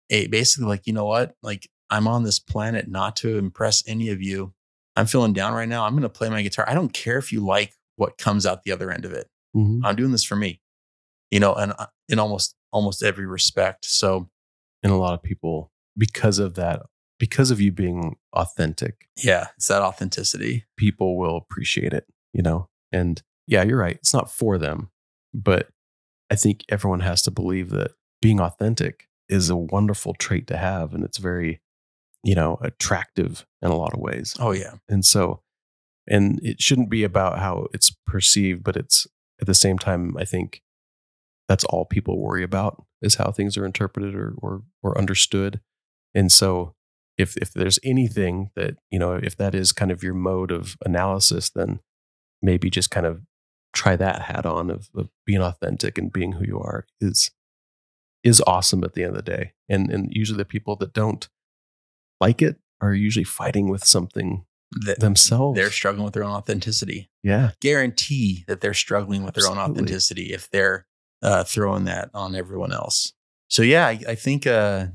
a, 0.09 0.27
basically 0.27 0.67
like, 0.67 0.85
you 0.87 0.93
know 0.93 1.05
what? 1.05 1.35
Like 1.41 1.69
I'm 1.89 2.07
on 2.07 2.23
this 2.23 2.39
planet 2.39 2.87
not 2.87 3.15
to 3.17 3.37
impress 3.37 3.83
any 3.87 4.09
of 4.09 4.21
you. 4.21 4.53
I'm 4.95 5.05
feeling 5.05 5.33
down 5.33 5.53
right 5.53 5.69
now. 5.69 5.85
I'm 5.85 5.93
going 5.93 6.03
to 6.03 6.09
play 6.09 6.29
my 6.29 6.41
guitar. 6.41 6.65
I 6.67 6.73
don't 6.73 6.91
care 6.91 7.17
if 7.17 7.31
you 7.31 7.39
like 7.39 7.73
what 7.95 8.17
comes 8.17 8.45
out 8.45 8.63
the 8.63 8.71
other 8.71 8.91
end 8.91 9.05
of 9.05 9.13
it. 9.13 9.29
Mm-hmm. 9.55 9.85
I'm 9.85 9.95
doing 9.95 10.11
this 10.11 10.23
for 10.23 10.35
me, 10.35 10.59
you 11.31 11.39
know, 11.39 11.53
and 11.53 11.73
uh, 11.77 11.85
in 12.09 12.19
almost, 12.19 12.55
almost 12.71 13.03
every 13.03 13.25
respect. 13.25 13.85
So, 13.85 14.29
and 14.83 14.91
a 14.91 14.95
lot 14.95 15.13
of 15.13 15.23
people, 15.23 15.71
because 15.97 16.39
of 16.39 16.55
that, 16.55 16.81
because 17.19 17.51
of 17.51 17.61
you 17.61 17.71
being 17.71 18.17
authentic. 18.33 19.07
Yeah. 19.23 19.47
It's 19.55 19.67
that 19.67 19.81
authenticity. 19.81 20.65
People 20.77 21.17
will 21.17 21.37
appreciate 21.37 21.93
it, 21.93 22.05
you 22.33 22.41
know? 22.41 22.69
And 22.91 23.21
yeah, 23.47 23.63
you're 23.63 23.79
right. 23.79 23.95
It's 23.95 24.13
not 24.13 24.31
for 24.31 24.57
them, 24.57 24.89
but 25.33 25.69
I 26.29 26.35
think 26.35 26.63
everyone 26.69 26.99
has 26.99 27.21
to 27.23 27.31
believe 27.31 27.69
that 27.69 27.91
being 28.21 28.39
authentic 28.39 29.07
is 29.29 29.49
a 29.49 29.55
wonderful 29.55 30.13
trait 30.13 30.47
to 30.47 30.57
have. 30.57 30.93
And 30.93 31.03
it's 31.03 31.17
very, 31.17 31.61
you 32.23 32.35
know, 32.35 32.57
attractive 32.61 33.45
in 33.61 33.69
a 33.69 33.75
lot 33.75 33.93
of 33.93 33.99
ways. 33.99 34.35
Oh, 34.39 34.51
yeah. 34.51 34.75
And 34.89 35.05
so, 35.05 35.41
and 36.07 36.39
it 36.43 36.61
shouldn't 36.61 36.89
be 36.89 37.03
about 37.03 37.39
how 37.39 37.67
it's 37.73 37.95
perceived, 38.05 38.63
but 38.63 38.75
it's 38.75 39.07
at 39.39 39.47
the 39.47 39.53
same 39.53 39.77
time, 39.77 40.15
I 40.17 40.25
think 40.25 40.61
that's 41.47 41.63
all 41.65 41.85
people 41.85 42.19
worry 42.19 42.43
about 42.43 42.83
is 43.01 43.15
how 43.15 43.31
things 43.31 43.57
are 43.57 43.65
interpreted 43.65 44.15
or, 44.15 44.33
or, 44.37 44.63
or 44.81 44.97
understood. 44.97 45.61
And 46.15 46.31
so 46.31 46.73
if, 47.17 47.37
if 47.37 47.53
there's 47.53 47.79
anything 47.83 48.51
that, 48.55 48.75
you 48.89 48.99
know, 48.99 49.13
if 49.13 49.37
that 49.37 49.53
is 49.53 49.71
kind 49.71 49.91
of 49.91 50.03
your 50.03 50.13
mode 50.13 50.51
of 50.51 50.75
analysis, 50.85 51.49
then 51.49 51.79
maybe 52.41 52.69
just 52.69 52.91
kind 52.91 53.05
of 53.05 53.21
try 53.73 53.95
that 53.95 54.23
hat 54.23 54.45
on 54.45 54.69
of, 54.69 54.89
of 54.95 55.09
being 55.25 55.41
authentic 55.41 55.97
and 55.97 56.11
being 56.11 56.33
who 56.33 56.45
you 56.45 56.59
are 56.59 56.85
is 56.99 57.31
is 58.23 58.41
awesome 58.47 58.83
at 58.83 58.93
the 58.93 59.03
end 59.03 59.15
of 59.15 59.23
the 59.23 59.31
day. 59.31 59.53
And 59.69 59.91
and 59.91 60.09
usually 60.11 60.37
the 60.37 60.45
people 60.45 60.75
that 60.77 60.93
don't 60.93 61.29
like 62.19 62.41
it 62.41 62.57
are 62.81 62.93
usually 62.93 63.23
fighting 63.23 63.69
with 63.69 63.83
something 63.83 64.45
that 64.85 64.99
themselves. 64.99 65.57
They're 65.57 65.71
struggling 65.71 66.05
with 66.05 66.13
their 66.13 66.23
own 66.23 66.31
authenticity. 66.31 67.09
Yeah. 67.23 67.51
Guarantee 67.61 68.43
that 68.47 68.61
they're 68.61 68.73
struggling 68.73 69.23
with 69.23 69.37
Absolutely. 69.37 69.55
their 69.55 69.63
own 69.63 69.71
authenticity 69.71 70.33
if 70.33 70.49
they're 70.49 70.85
uh, 71.21 71.43
throwing 71.43 71.85
that 71.85 72.09
on 72.13 72.35
everyone 72.35 72.73
else. 72.73 73.13
So 73.49 73.61
yeah, 73.61 73.87
I, 73.87 73.99
I 74.09 74.15
think 74.15 74.45
uh, 74.45 74.87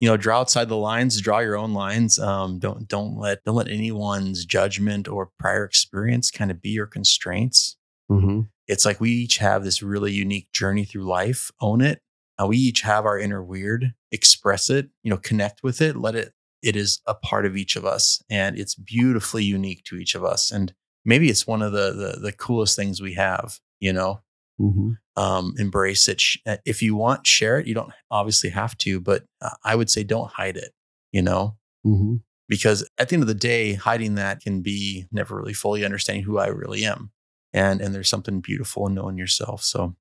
you 0.00 0.08
know, 0.08 0.16
draw 0.16 0.40
outside 0.40 0.68
the 0.68 0.76
lines, 0.76 1.20
draw 1.20 1.38
your 1.38 1.56
own 1.56 1.74
lines. 1.74 2.18
Um, 2.18 2.58
don't 2.58 2.88
don't 2.88 3.16
let 3.16 3.44
don't 3.44 3.54
let 3.54 3.68
anyone's 3.68 4.44
judgment 4.44 5.06
or 5.06 5.30
prior 5.38 5.64
experience 5.64 6.32
kind 6.32 6.50
of 6.50 6.60
be 6.60 6.70
your 6.70 6.86
constraints. 6.86 7.76
Mm-hmm. 8.10 8.40
It's 8.66 8.84
like 8.84 9.00
we 9.00 9.10
each 9.10 9.38
have 9.38 9.62
this 9.62 9.80
really 9.80 10.12
unique 10.12 10.50
journey 10.52 10.84
through 10.84 11.04
life. 11.04 11.52
Own 11.60 11.80
it. 11.80 12.00
Uh, 12.36 12.48
we 12.48 12.56
each 12.56 12.80
have 12.80 13.04
our 13.06 13.16
inner 13.16 13.44
weird. 13.44 13.94
Express 14.10 14.70
it. 14.70 14.88
You 15.04 15.10
know, 15.10 15.18
connect 15.18 15.62
with 15.62 15.80
it. 15.80 15.96
Let 15.96 16.16
it. 16.16 16.32
It 16.62 16.76
is 16.76 17.00
a 17.06 17.14
part 17.14 17.46
of 17.46 17.56
each 17.56 17.76
of 17.76 17.84
us, 17.84 18.22
and 18.30 18.58
it's 18.58 18.74
beautifully 18.74 19.44
unique 19.44 19.84
to 19.84 19.96
each 19.96 20.14
of 20.14 20.24
us. 20.24 20.50
And 20.50 20.74
maybe 21.04 21.28
it's 21.28 21.46
one 21.46 21.62
of 21.62 21.72
the 21.72 21.92
the, 21.92 22.20
the 22.20 22.32
coolest 22.32 22.76
things 22.76 23.00
we 23.00 23.14
have. 23.14 23.58
You 23.80 23.92
know, 23.92 24.22
Mm-hmm. 24.60 24.92
Um, 25.20 25.54
embrace 25.58 26.08
it. 26.08 26.22
Uh, 26.46 26.58
if 26.64 26.82
you 26.82 26.94
want, 26.94 27.26
share 27.26 27.58
it. 27.58 27.66
You 27.66 27.74
don't 27.74 27.92
obviously 28.10 28.50
have 28.50 28.76
to, 28.78 29.00
but 29.00 29.24
uh, 29.40 29.50
I 29.64 29.74
would 29.74 29.90
say 29.90 30.04
don't 30.04 30.30
hide 30.30 30.56
it, 30.56 30.72
you 31.10 31.22
know? 31.22 31.56
Mm-hmm. 31.84 32.16
Because 32.48 32.88
at 32.98 33.08
the 33.08 33.14
end 33.14 33.22
of 33.22 33.28
the 33.28 33.34
day, 33.34 33.74
hiding 33.74 34.14
that 34.16 34.40
can 34.40 34.62
be 34.62 35.06
never 35.10 35.36
really 35.36 35.52
fully 35.52 35.84
understanding 35.84 36.24
who 36.24 36.38
I 36.38 36.46
really 36.46 36.84
am. 36.84 37.10
And, 37.52 37.80
and 37.80 37.94
there's 37.94 38.08
something 38.08 38.40
beautiful 38.40 38.86
in 38.86 38.94
knowing 38.94 39.18
yourself. 39.18 39.62
So, 39.62 39.96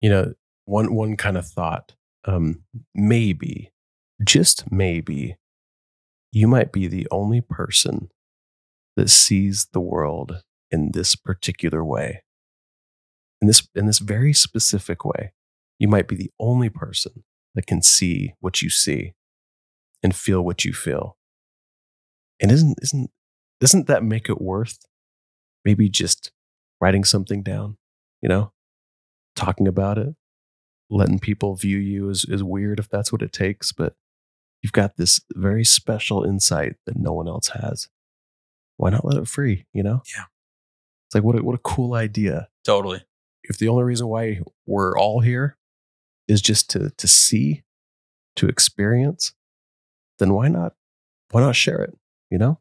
you 0.00 0.10
know, 0.10 0.34
one, 0.64 0.94
one 0.94 1.16
kind 1.16 1.36
of 1.36 1.46
thought, 1.46 1.94
um, 2.24 2.62
maybe, 2.94 3.72
just 4.22 4.70
maybe, 4.70 5.36
you 6.32 6.46
might 6.46 6.72
be 6.72 6.86
the 6.86 7.06
only 7.10 7.40
person 7.40 8.10
that 8.96 9.10
sees 9.10 9.68
the 9.72 9.80
world 9.80 10.42
in 10.70 10.92
this 10.92 11.14
particular 11.14 11.84
way. 11.84 12.22
In 13.40 13.46
this 13.46 13.66
in 13.74 13.86
this 13.86 14.00
very 14.00 14.32
specific 14.32 15.04
way 15.04 15.32
you 15.78 15.88
might 15.88 16.08
be 16.08 16.16
the 16.16 16.30
only 16.40 16.68
person 16.68 17.24
that 17.54 17.66
can 17.66 17.82
see 17.82 18.34
what 18.40 18.62
you 18.62 18.68
see 18.68 19.14
and 20.02 20.14
feel 20.14 20.42
what 20.42 20.64
you 20.64 20.72
feel. 20.72 21.16
And 22.40 22.50
isn't 22.50 22.78
isn't 22.82 23.10
doesn't 23.60 23.86
that 23.86 24.04
make 24.04 24.28
it 24.28 24.40
worth 24.40 24.78
maybe 25.64 25.88
just 25.88 26.30
writing 26.80 27.04
something 27.04 27.42
down 27.42 27.76
you 28.22 28.28
know 28.28 28.52
talking 29.34 29.66
about 29.66 29.98
it 29.98 30.14
letting 30.90 31.18
people 31.18 31.54
view 31.56 31.76
you 31.76 32.08
as, 32.08 32.24
as 32.32 32.42
weird 32.42 32.78
if 32.78 32.88
that's 32.88 33.12
what 33.12 33.22
it 33.22 33.32
takes 33.32 33.72
but 33.72 33.94
you've 34.62 34.72
got 34.72 34.96
this 34.96 35.20
very 35.34 35.64
special 35.64 36.24
insight 36.24 36.76
that 36.86 36.96
no 36.96 37.12
one 37.12 37.28
else 37.28 37.48
has 37.48 37.88
why 38.76 38.90
not 38.90 39.04
let 39.04 39.16
it 39.16 39.28
free 39.28 39.66
you 39.72 39.82
know 39.82 40.02
yeah 40.16 40.24
it's 41.06 41.14
like 41.14 41.24
what 41.24 41.38
a, 41.38 41.42
what 41.42 41.54
a 41.54 41.58
cool 41.58 41.94
idea 41.94 42.48
totally 42.64 43.02
if 43.48 43.58
the 43.58 43.68
only 43.68 43.84
reason 43.84 44.06
why 44.06 44.40
we're 44.66 44.96
all 44.96 45.20
here 45.20 45.56
is 46.28 46.42
just 46.42 46.70
to 46.70 46.90
to 46.90 47.08
see, 47.08 47.64
to 48.36 48.46
experience, 48.46 49.32
then 50.18 50.34
why 50.34 50.48
not 50.48 50.74
why 51.30 51.40
not 51.40 51.56
share 51.56 51.82
it? 51.82 51.96
You 52.30 52.38
know? 52.38 52.60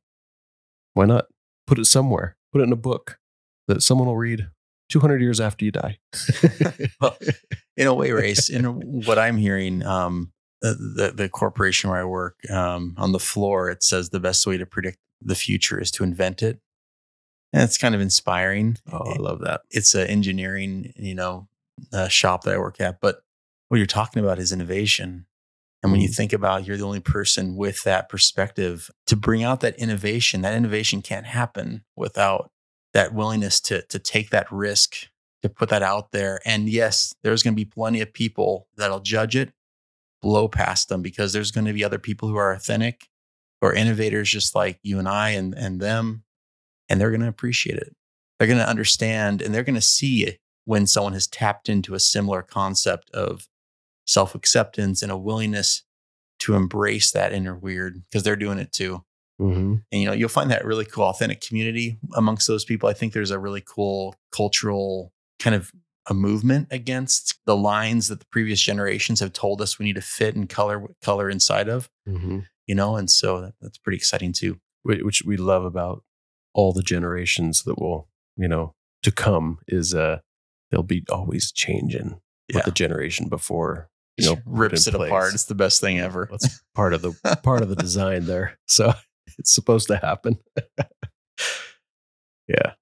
Why 0.93 1.05
not 1.05 1.25
put 1.67 1.77
it 1.77 1.85
somewhere? 1.85 2.37
Put 2.51 2.61
it 2.61 2.65
in 2.65 2.71
a 2.71 2.77
book 2.77 3.19
that 3.67 3.83
someone 3.83 4.07
will 4.07 4.17
read 4.17 4.47
200 4.89 5.21
years 5.21 5.39
after 5.39 5.65
you 5.65 5.71
die. 5.71 5.99
well, 7.01 7.17
in 7.75 7.87
a 7.87 7.93
way, 7.93 8.09
Rayce, 8.09 8.49
in 8.49 9.03
what 9.05 9.19
I'm 9.19 9.37
hearing, 9.37 9.83
um, 9.83 10.31
the, 10.61 11.13
the 11.15 11.29
corporation 11.29 11.89
where 11.89 11.99
I 11.99 12.05
work, 12.05 12.37
um, 12.49 12.95
on 12.97 13.11
the 13.11 13.19
floor, 13.19 13.69
it 13.69 13.83
says 13.83 14.09
the 14.09 14.19
best 14.19 14.45
way 14.47 14.57
to 14.57 14.65
predict 14.65 14.97
the 15.21 15.35
future 15.35 15.79
is 15.79 15.91
to 15.91 16.03
invent 16.03 16.41
it. 16.41 16.59
And 17.53 17.63
it's 17.63 17.77
kind 17.77 17.95
of 17.95 18.01
inspiring. 18.01 18.77
Oh, 18.91 19.13
I 19.13 19.15
love 19.17 19.39
that. 19.41 19.61
It's 19.69 19.95
an 19.95 20.07
engineering, 20.07 20.93
you 20.95 21.15
know, 21.15 21.47
uh, 21.93 22.07
shop 22.07 22.43
that 22.43 22.55
I 22.55 22.57
work 22.57 22.81
at. 22.81 22.99
But 22.99 23.21
what 23.69 23.77
you're 23.77 23.87
talking 23.87 24.23
about 24.23 24.39
is 24.39 24.51
innovation. 24.51 25.25
And 25.83 25.91
when 25.91 26.01
you 26.01 26.09
mm. 26.09 26.15
think 26.15 26.33
about 26.33 26.65
you're 26.65 26.77
the 26.77 26.85
only 26.85 26.99
person 26.99 27.55
with 27.55 27.83
that 27.83 28.09
perspective 28.09 28.89
to 29.05 29.15
bring 29.15 29.43
out 29.43 29.61
that 29.61 29.77
innovation, 29.77 30.41
that 30.41 30.55
innovation 30.55 31.01
can't 31.01 31.27
happen 31.27 31.83
without 31.95 32.51
that 32.93 33.13
willingness 33.13 33.59
to 33.61 33.83
to 33.83 33.99
take 33.99 34.31
that 34.31 34.51
risk 34.51 35.07
to 35.43 35.49
put 35.49 35.69
that 35.69 35.83
out 35.83 36.11
there. 36.11 36.41
And 36.45 36.67
yes, 36.67 37.13
there's 37.23 37.43
going 37.43 37.53
to 37.53 37.55
be 37.55 37.65
plenty 37.65 38.01
of 38.01 38.13
people 38.13 38.67
that'll 38.75 38.99
judge 38.99 39.35
it, 39.35 39.51
blow 40.21 40.47
past 40.47 40.89
them 40.89 41.01
because 41.01 41.33
there's 41.33 41.51
going 41.51 41.65
to 41.65 41.73
be 41.73 41.83
other 41.83 41.99
people 41.99 42.29
who 42.29 42.37
are 42.37 42.53
authentic 42.53 43.07
or 43.61 43.73
innovators 43.73 44.29
just 44.29 44.55
like 44.55 44.79
you 44.83 44.99
and 44.99 45.07
I 45.07 45.29
and, 45.31 45.53
and 45.53 45.79
them, 45.79 46.23
and 46.89 46.99
they're 46.99 47.11
going 47.11 47.21
to 47.21 47.27
appreciate 47.27 47.77
it. 47.77 47.95
They're 48.37 48.47
going 48.47 48.59
to 48.59 48.69
understand 48.69 49.41
and 49.41 49.53
they're 49.53 49.63
going 49.63 49.75
to 49.75 49.81
see 49.81 50.37
when 50.65 50.85
someone 50.85 51.13
has 51.13 51.27
tapped 51.27 51.69
into 51.69 51.95
a 51.95 51.99
similar 51.99 52.41
concept 52.41 53.09
of 53.11 53.47
self 54.05 54.35
acceptance 54.35 55.01
and 55.01 55.11
a 55.11 55.17
willingness 55.17 55.83
to 56.39 56.55
embrace 56.55 57.11
that 57.11 57.33
inner 57.33 57.55
weird 57.55 58.03
because 58.03 58.23
they're 58.23 58.35
doing 58.35 58.59
it 58.59 58.71
too. 58.71 59.03
Mm-hmm. 59.41 59.75
And 59.91 60.01
you 60.01 60.07
know, 60.07 60.13
you'll 60.13 60.29
find 60.29 60.51
that 60.51 60.65
really 60.65 60.85
cool, 60.85 61.05
authentic 61.05 61.41
community 61.41 61.99
amongst 62.15 62.47
those 62.47 62.65
people. 62.65 62.89
I 62.89 62.93
think 62.93 63.13
there's 63.13 63.31
a 63.31 63.39
really 63.39 63.63
cool 63.65 64.15
cultural 64.31 65.13
kind 65.39 65.55
of 65.55 65.71
a 66.09 66.13
movement 66.13 66.67
against 66.71 67.39
the 67.45 67.55
lines 67.55 68.07
that 68.07 68.19
the 68.19 68.25
previous 68.31 68.61
generations 68.61 69.19
have 69.19 69.33
told 69.33 69.61
us 69.61 69.77
we 69.77 69.85
need 69.85 69.95
to 69.95 70.01
fit 70.01 70.35
and 70.35 70.47
color 70.49 70.87
color 71.01 71.29
inside 71.29 71.67
of. 71.69 71.89
Mm-hmm. 72.07 72.39
You 72.65 72.75
know, 72.75 72.95
and 72.97 73.09
so 73.09 73.41
that, 73.41 73.53
that's 73.61 73.77
pretty 73.77 73.97
exciting 73.97 74.33
too. 74.33 74.59
Which 74.83 75.23
we 75.25 75.35
love 75.37 75.65
about 75.65 76.03
all 76.53 76.71
the 76.73 76.81
generations 76.83 77.63
that 77.63 77.77
will, 77.79 78.07
you 78.37 78.47
know, 78.47 78.73
to 79.03 79.11
come 79.11 79.59
is 79.67 79.93
uh 79.93 80.19
they'll 80.71 80.83
be 80.83 81.03
always 81.11 81.51
changing 81.51 82.19
Yeah. 82.49 82.57
what 82.57 82.65
the 82.65 82.71
generation 82.71 83.27
before 83.29 83.89
you 84.17 84.25
know 84.27 84.37
rips 84.45 84.87
it 84.87 84.93
place. 84.93 85.09
apart. 85.09 85.33
It's 85.33 85.45
the 85.45 85.55
best 85.55 85.81
thing 85.81 85.99
ever. 85.99 86.27
That's 86.31 86.61
part 86.73 86.93
of 86.93 87.01
the 87.01 87.39
part 87.43 87.61
of 87.61 87.69
the 87.69 87.75
design 87.75 88.25
there. 88.25 88.57
So 88.67 88.93
it's 89.37 89.53
supposed 89.53 89.87
to 89.89 89.97
happen. 89.97 90.37
yeah. 92.47 92.73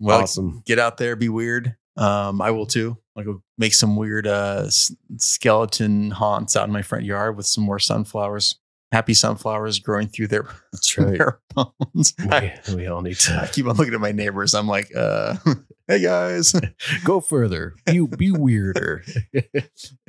Well, 0.00 0.22
awesome. 0.22 0.62
get 0.66 0.78
out 0.80 0.96
there, 0.96 1.14
be 1.14 1.28
weird. 1.28 1.76
Um, 1.96 2.40
I 2.40 2.50
will 2.50 2.66
too. 2.66 2.96
I'll 3.16 3.24
go 3.24 3.42
make 3.58 3.74
some 3.74 3.96
weird 3.96 4.26
uh, 4.26 4.64
s- 4.66 4.94
skeleton 5.18 6.10
haunts 6.10 6.56
out 6.56 6.66
in 6.66 6.72
my 6.72 6.82
front 6.82 7.04
yard 7.04 7.36
with 7.36 7.46
some 7.46 7.64
more 7.64 7.78
sunflowers. 7.78 8.58
Happy 8.90 9.14
sunflowers 9.14 9.78
growing 9.78 10.08
through 10.08 10.26
their, 10.28 10.46
That's 10.72 10.98
right. 10.98 11.16
their 11.18 11.40
bones. 11.54 12.14
I, 12.30 12.58
We, 12.68 12.74
we 12.76 12.86
all 12.86 13.00
need 13.02 13.16
I 13.28 13.46
to 13.46 13.50
keep 13.52 13.66
on 13.66 13.76
looking 13.76 13.94
at 13.94 14.00
my 14.00 14.12
neighbors. 14.12 14.54
I'm 14.54 14.66
like, 14.68 14.94
uh, 14.96 15.36
hey 15.88 16.00
guys. 16.02 16.54
go 17.04 17.20
further. 17.20 17.74
Be 17.86 18.06
be 18.06 18.30
weirder. 18.32 19.02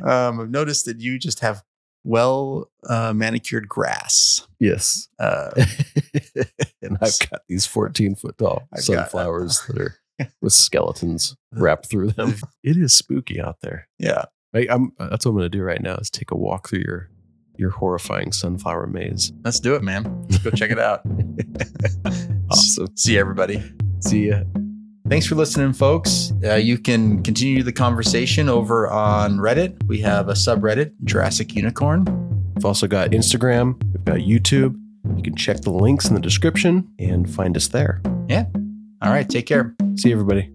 Um, 0.04 0.40
I've 0.42 0.50
noticed 0.50 0.86
that 0.86 1.00
you 1.00 1.18
just 1.18 1.40
have 1.42 1.64
well 2.06 2.70
uh, 2.90 3.14
manicured 3.14 3.68
grass. 3.70 4.46
yes. 4.60 5.08
Uh, 5.20 5.52
and 6.82 6.98
I've 7.02 7.18
got 7.30 7.42
these 7.48 7.66
14 7.66 8.16
foot 8.16 8.38
tall 8.38 8.64
I've 8.74 8.86
got- 8.86 9.10
sunflowers 9.10 9.62
that 9.68 9.78
are 9.80 9.96
with 10.42 10.54
skeletons 10.54 11.36
wrapped 11.54 11.90
through 11.90 12.12
them. 12.12 12.36
It 12.64 12.78
is 12.78 12.96
spooky 12.96 13.42
out 13.42 13.58
there. 13.62 13.88
yeah. 14.00 14.26
I, 14.56 14.68
I'm 14.70 14.92
that's 15.00 15.26
what 15.26 15.32
I'm 15.32 15.38
gonna 15.38 15.50
do 15.50 15.64
right 15.64 15.82
now 15.82 15.96
is 15.96 16.12
take 16.12 16.30
a 16.30 16.38
walk 16.38 16.70
through 16.70 16.84
your 16.86 17.10
your 17.58 17.72
horrifying 17.72 18.32
sunflower 18.32 18.86
maze. 18.86 19.32
Let's 19.44 19.60
do 19.60 19.74
it, 19.74 19.82
man. 19.82 20.26
Let's 20.30 20.44
go 20.44 20.52
check 20.52 20.70
it 20.72 20.80
out. 20.80 21.02
Awesome. 22.52 22.88
See 22.96 23.18
everybody. 23.18 23.64
See 24.02 24.28
ya. 24.30 24.42
Thanks 25.10 25.26
for 25.26 25.34
listening, 25.36 25.74
folks. 25.74 26.32
Uh, 26.44 26.54
you 26.56 26.78
can 26.78 27.24
continue 27.24 27.64
the 27.64 27.72
conversation 27.74 28.48
over 28.48 28.88
on 28.90 29.38
Reddit. 29.38 29.82
We 29.88 30.00
have 30.02 30.30
a 30.30 30.34
subreddit, 30.34 30.92
Jurassic 31.04 31.56
Unicorn. 31.56 32.06
We've 32.56 32.66
also 32.66 32.86
got 32.88 33.10
Instagram. 33.12 33.82
We've 33.92 34.06
got 34.06 34.18
YouTube. 34.18 34.76
You 35.18 35.24
can 35.24 35.36
check 35.36 35.62
the 35.62 35.72
links 35.72 36.08
in 36.08 36.14
the 36.16 36.22
description 36.22 36.88
and 37.00 37.28
find 37.30 37.58
us 37.58 37.68
there. 37.70 38.02
All 39.04 39.12
right, 39.12 39.28
take 39.28 39.46
care. 39.46 39.76
See 39.98 40.10
you, 40.10 40.16
everybody. 40.16 40.50